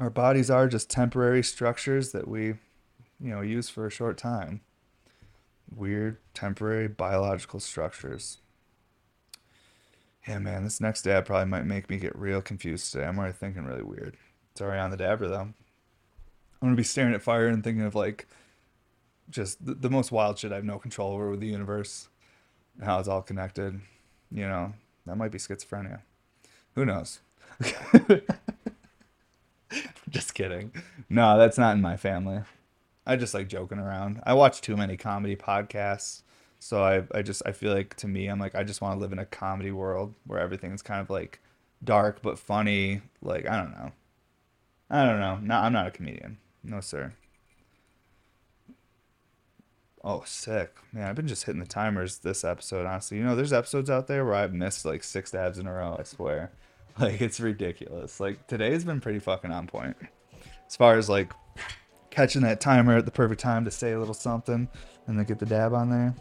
our 0.00 0.10
bodies 0.10 0.50
are 0.50 0.66
just 0.66 0.90
temporary 0.90 1.44
structures 1.44 2.10
that 2.12 2.26
we, 2.26 2.46
you 2.46 2.56
know, 3.20 3.42
use 3.42 3.68
for 3.68 3.86
a 3.86 3.90
short 3.90 4.16
time 4.18 4.62
weird 5.72 6.16
temporary 6.34 6.88
biological 6.88 7.60
structures. 7.60 8.38
Yeah, 10.26 10.38
man, 10.40 10.64
this 10.64 10.80
next 10.80 11.02
dab 11.02 11.26
probably 11.26 11.46
might 11.46 11.64
make 11.64 11.88
me 11.88 11.96
get 11.96 12.16
real 12.16 12.42
confused 12.42 12.90
today. 12.90 13.04
I'm 13.04 13.18
already 13.18 13.34
thinking 13.34 13.64
really 13.64 13.82
weird. 13.82 14.16
It's 14.50 14.60
already 14.60 14.80
on 14.80 14.90
the 14.90 14.96
dabber 14.96 15.28
though. 15.28 15.40
I'm 15.40 15.54
gonna 16.60 16.74
be 16.74 16.82
staring 16.82 17.14
at 17.14 17.22
fire 17.22 17.46
and 17.46 17.62
thinking 17.62 17.84
of 17.84 17.94
like 17.94 18.26
just 19.30 19.64
the, 19.64 19.74
the 19.74 19.90
most 19.90 20.10
wild 20.10 20.38
shit 20.38 20.50
I 20.50 20.56
have 20.56 20.64
no 20.64 20.78
control 20.78 21.12
over 21.12 21.30
with 21.30 21.40
the 21.40 21.46
universe 21.46 22.08
and 22.76 22.84
how 22.84 22.98
it's 22.98 23.08
all 23.08 23.22
connected. 23.22 23.80
You 24.32 24.48
know, 24.48 24.72
that 25.06 25.16
might 25.16 25.30
be 25.30 25.38
schizophrenia. 25.38 26.00
Who 26.74 26.84
knows? 26.84 27.20
just 30.08 30.34
kidding. 30.34 30.72
No, 31.08 31.38
that's 31.38 31.58
not 31.58 31.74
in 31.74 31.82
my 31.82 31.96
family. 31.96 32.42
I 33.06 33.16
just 33.16 33.34
like 33.34 33.48
joking 33.48 33.78
around. 33.78 34.20
I 34.24 34.34
watch 34.34 34.60
too 34.60 34.76
many 34.76 34.96
comedy 34.96 35.36
podcasts. 35.36 36.22
So 36.58 36.82
I 36.82 37.02
I 37.16 37.22
just 37.22 37.42
I 37.46 37.52
feel 37.52 37.72
like 37.72 37.94
to 37.96 38.08
me 38.08 38.26
I'm 38.26 38.38
like 38.38 38.54
I 38.54 38.64
just 38.64 38.80
want 38.80 38.96
to 38.96 39.00
live 39.00 39.12
in 39.12 39.18
a 39.18 39.26
comedy 39.26 39.72
world 39.72 40.14
where 40.26 40.38
everything's 40.38 40.82
kind 40.82 41.00
of 41.00 41.08
like 41.10 41.40
dark 41.82 42.22
but 42.22 42.38
funny. 42.38 43.00
Like 43.22 43.48
I 43.48 43.56
don't 43.56 43.72
know. 43.72 43.92
I 44.90 45.04
don't 45.04 45.20
know. 45.20 45.38
No, 45.42 45.54
I'm 45.56 45.72
not 45.72 45.86
a 45.86 45.90
comedian. 45.90 46.38
No 46.62 46.80
sir. 46.80 47.14
Oh, 50.02 50.22
sick. 50.24 50.76
Man, 50.92 51.06
I've 51.06 51.14
been 51.14 51.28
just 51.28 51.44
hitting 51.44 51.60
the 51.60 51.66
timers 51.66 52.18
this 52.18 52.42
episode, 52.42 52.86
honestly. 52.86 53.18
You 53.18 53.24
know, 53.24 53.36
there's 53.36 53.52
episodes 53.52 53.90
out 53.90 54.06
there 54.06 54.24
where 54.24 54.34
I've 54.34 54.54
missed 54.54 54.84
like 54.86 55.04
six 55.04 55.30
dabs 55.30 55.58
in 55.58 55.66
a 55.66 55.72
row, 55.72 55.96
I 55.98 56.04
swear. 56.04 56.52
Like 57.00 57.22
it's 57.22 57.40
ridiculous. 57.40 58.20
Like 58.20 58.46
today's 58.46 58.84
been 58.84 59.00
pretty 59.00 59.20
fucking 59.20 59.50
on 59.50 59.66
point. 59.66 59.96
As 60.66 60.76
far 60.76 60.98
as 60.98 61.08
like 61.08 61.32
catching 62.10 62.42
that 62.42 62.60
timer 62.60 62.98
at 62.98 63.06
the 63.06 63.10
perfect 63.10 63.40
time 63.40 63.64
to 63.64 63.70
say 63.70 63.92
a 63.92 63.98
little 63.98 64.12
something 64.12 64.68
and 65.06 65.18
then 65.18 65.24
get 65.24 65.38
the 65.38 65.46
dab 65.46 65.72
on 65.72 65.88
there. 65.88 66.14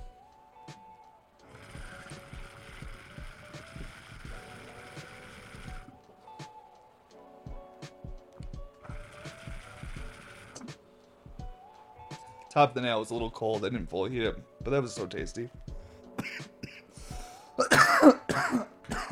Top 12.49 12.69
of 12.69 12.75
the 12.75 12.81
nail 12.81 12.99
was 12.99 13.09
a 13.11 13.13
little 13.13 13.29
cold. 13.29 13.65
I 13.65 13.69
didn't 13.69 13.89
fully 13.89 14.11
heat 14.11 14.23
it, 14.23 14.37
but 14.63 14.71
that 14.71 14.81
was 14.81 14.93
so 14.93 15.05
tasty. 15.05 15.49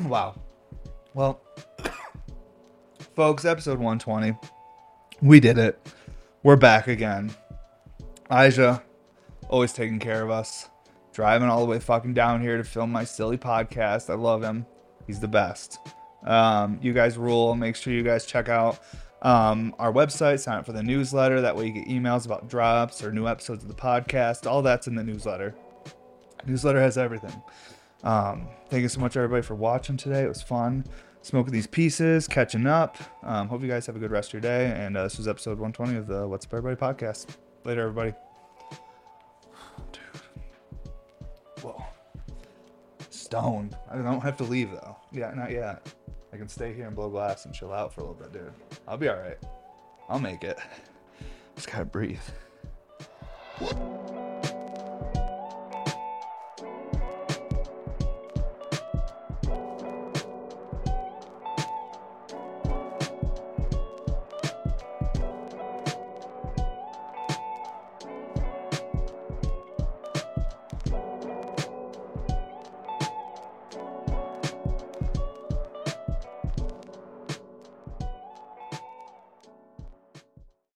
wow. 0.00 0.34
Well, 1.14 1.40
folks, 3.18 3.44
episode 3.44 3.80
120. 3.80 4.38
We 5.22 5.40
did 5.40 5.58
it 5.58 5.84
we're 6.44 6.54
back 6.54 6.86
again. 6.86 7.34
Aja, 8.30 8.80
always 9.48 9.72
taking 9.72 9.98
care 9.98 10.22
of 10.22 10.30
us. 10.30 10.70
Driving 11.12 11.48
all 11.48 11.58
the 11.58 11.66
way 11.66 11.80
fucking 11.80 12.14
down 12.14 12.40
here 12.40 12.56
to 12.56 12.62
film 12.62 12.92
my 12.92 13.02
silly 13.02 13.36
podcast. 13.36 14.08
I 14.08 14.14
love 14.14 14.44
him. 14.44 14.66
He's 15.08 15.18
the 15.18 15.26
best. 15.26 15.80
Um, 16.24 16.78
you 16.80 16.92
guys 16.92 17.18
rule. 17.18 17.56
Make 17.56 17.74
sure 17.74 17.92
you 17.92 18.04
guys 18.04 18.24
check 18.24 18.48
out 18.48 18.78
um, 19.22 19.74
our 19.80 19.92
website, 19.92 20.38
sign 20.38 20.58
up 20.58 20.66
for 20.66 20.72
the 20.72 20.84
newsletter. 20.84 21.40
That 21.40 21.56
way 21.56 21.66
you 21.66 21.72
get 21.72 21.88
emails 21.88 22.24
about 22.24 22.48
drops 22.48 23.02
or 23.02 23.10
new 23.10 23.26
episodes 23.26 23.64
of 23.64 23.68
the 23.68 23.74
podcast. 23.74 24.48
All 24.48 24.62
that's 24.62 24.86
in 24.86 24.94
the 24.94 25.02
newsletter. 25.02 25.56
Newsletter 26.46 26.80
has 26.80 26.96
everything. 26.96 27.42
Um, 28.04 28.46
thank 28.70 28.82
you 28.82 28.88
so 28.88 29.00
much, 29.00 29.16
everybody, 29.16 29.42
for 29.42 29.56
watching 29.56 29.96
today. 29.96 30.22
It 30.22 30.28
was 30.28 30.40
fun 30.40 30.84
smoking 31.22 31.52
these 31.52 31.66
pieces, 31.66 32.26
catching 32.28 32.66
up. 32.66 32.96
Um, 33.22 33.48
hope 33.48 33.62
you 33.62 33.68
guys 33.68 33.86
have 33.86 33.96
a 33.96 33.98
good 33.98 34.10
rest 34.10 34.30
of 34.30 34.34
your 34.34 34.40
day. 34.42 34.72
And 34.76 34.96
uh, 34.96 35.04
this 35.04 35.18
was 35.18 35.28
episode 35.28 35.58
120 35.58 35.96
of 35.96 36.06
the 36.06 36.26
What's 36.26 36.46
Up 36.46 36.54
Everybody 36.54 36.76
podcast. 36.76 37.26
Later, 37.64 37.82
everybody. 37.82 38.14
Dude. 39.92 40.22
Whoa. 41.62 41.82
Stoned. 43.10 43.76
I 43.90 43.96
don't 43.98 44.20
have 44.20 44.36
to 44.38 44.44
leave, 44.44 44.70
though. 44.70 44.96
Yeah, 45.12 45.32
not 45.34 45.50
yet. 45.50 45.92
I 46.32 46.36
can 46.36 46.48
stay 46.48 46.74
here 46.74 46.86
and 46.86 46.94
blow 46.94 47.08
glass 47.08 47.46
and 47.46 47.54
chill 47.54 47.72
out 47.72 47.92
for 47.92 48.00
a 48.02 48.04
little 48.04 48.20
bit, 48.20 48.32
dude. 48.32 48.52
I'll 48.86 48.98
be 48.98 49.08
all 49.08 49.16
right. 49.16 49.38
I'll 50.08 50.20
make 50.20 50.44
it. 50.44 50.58
Just 51.56 51.70
gotta 51.70 51.84
breathe. 51.84 52.18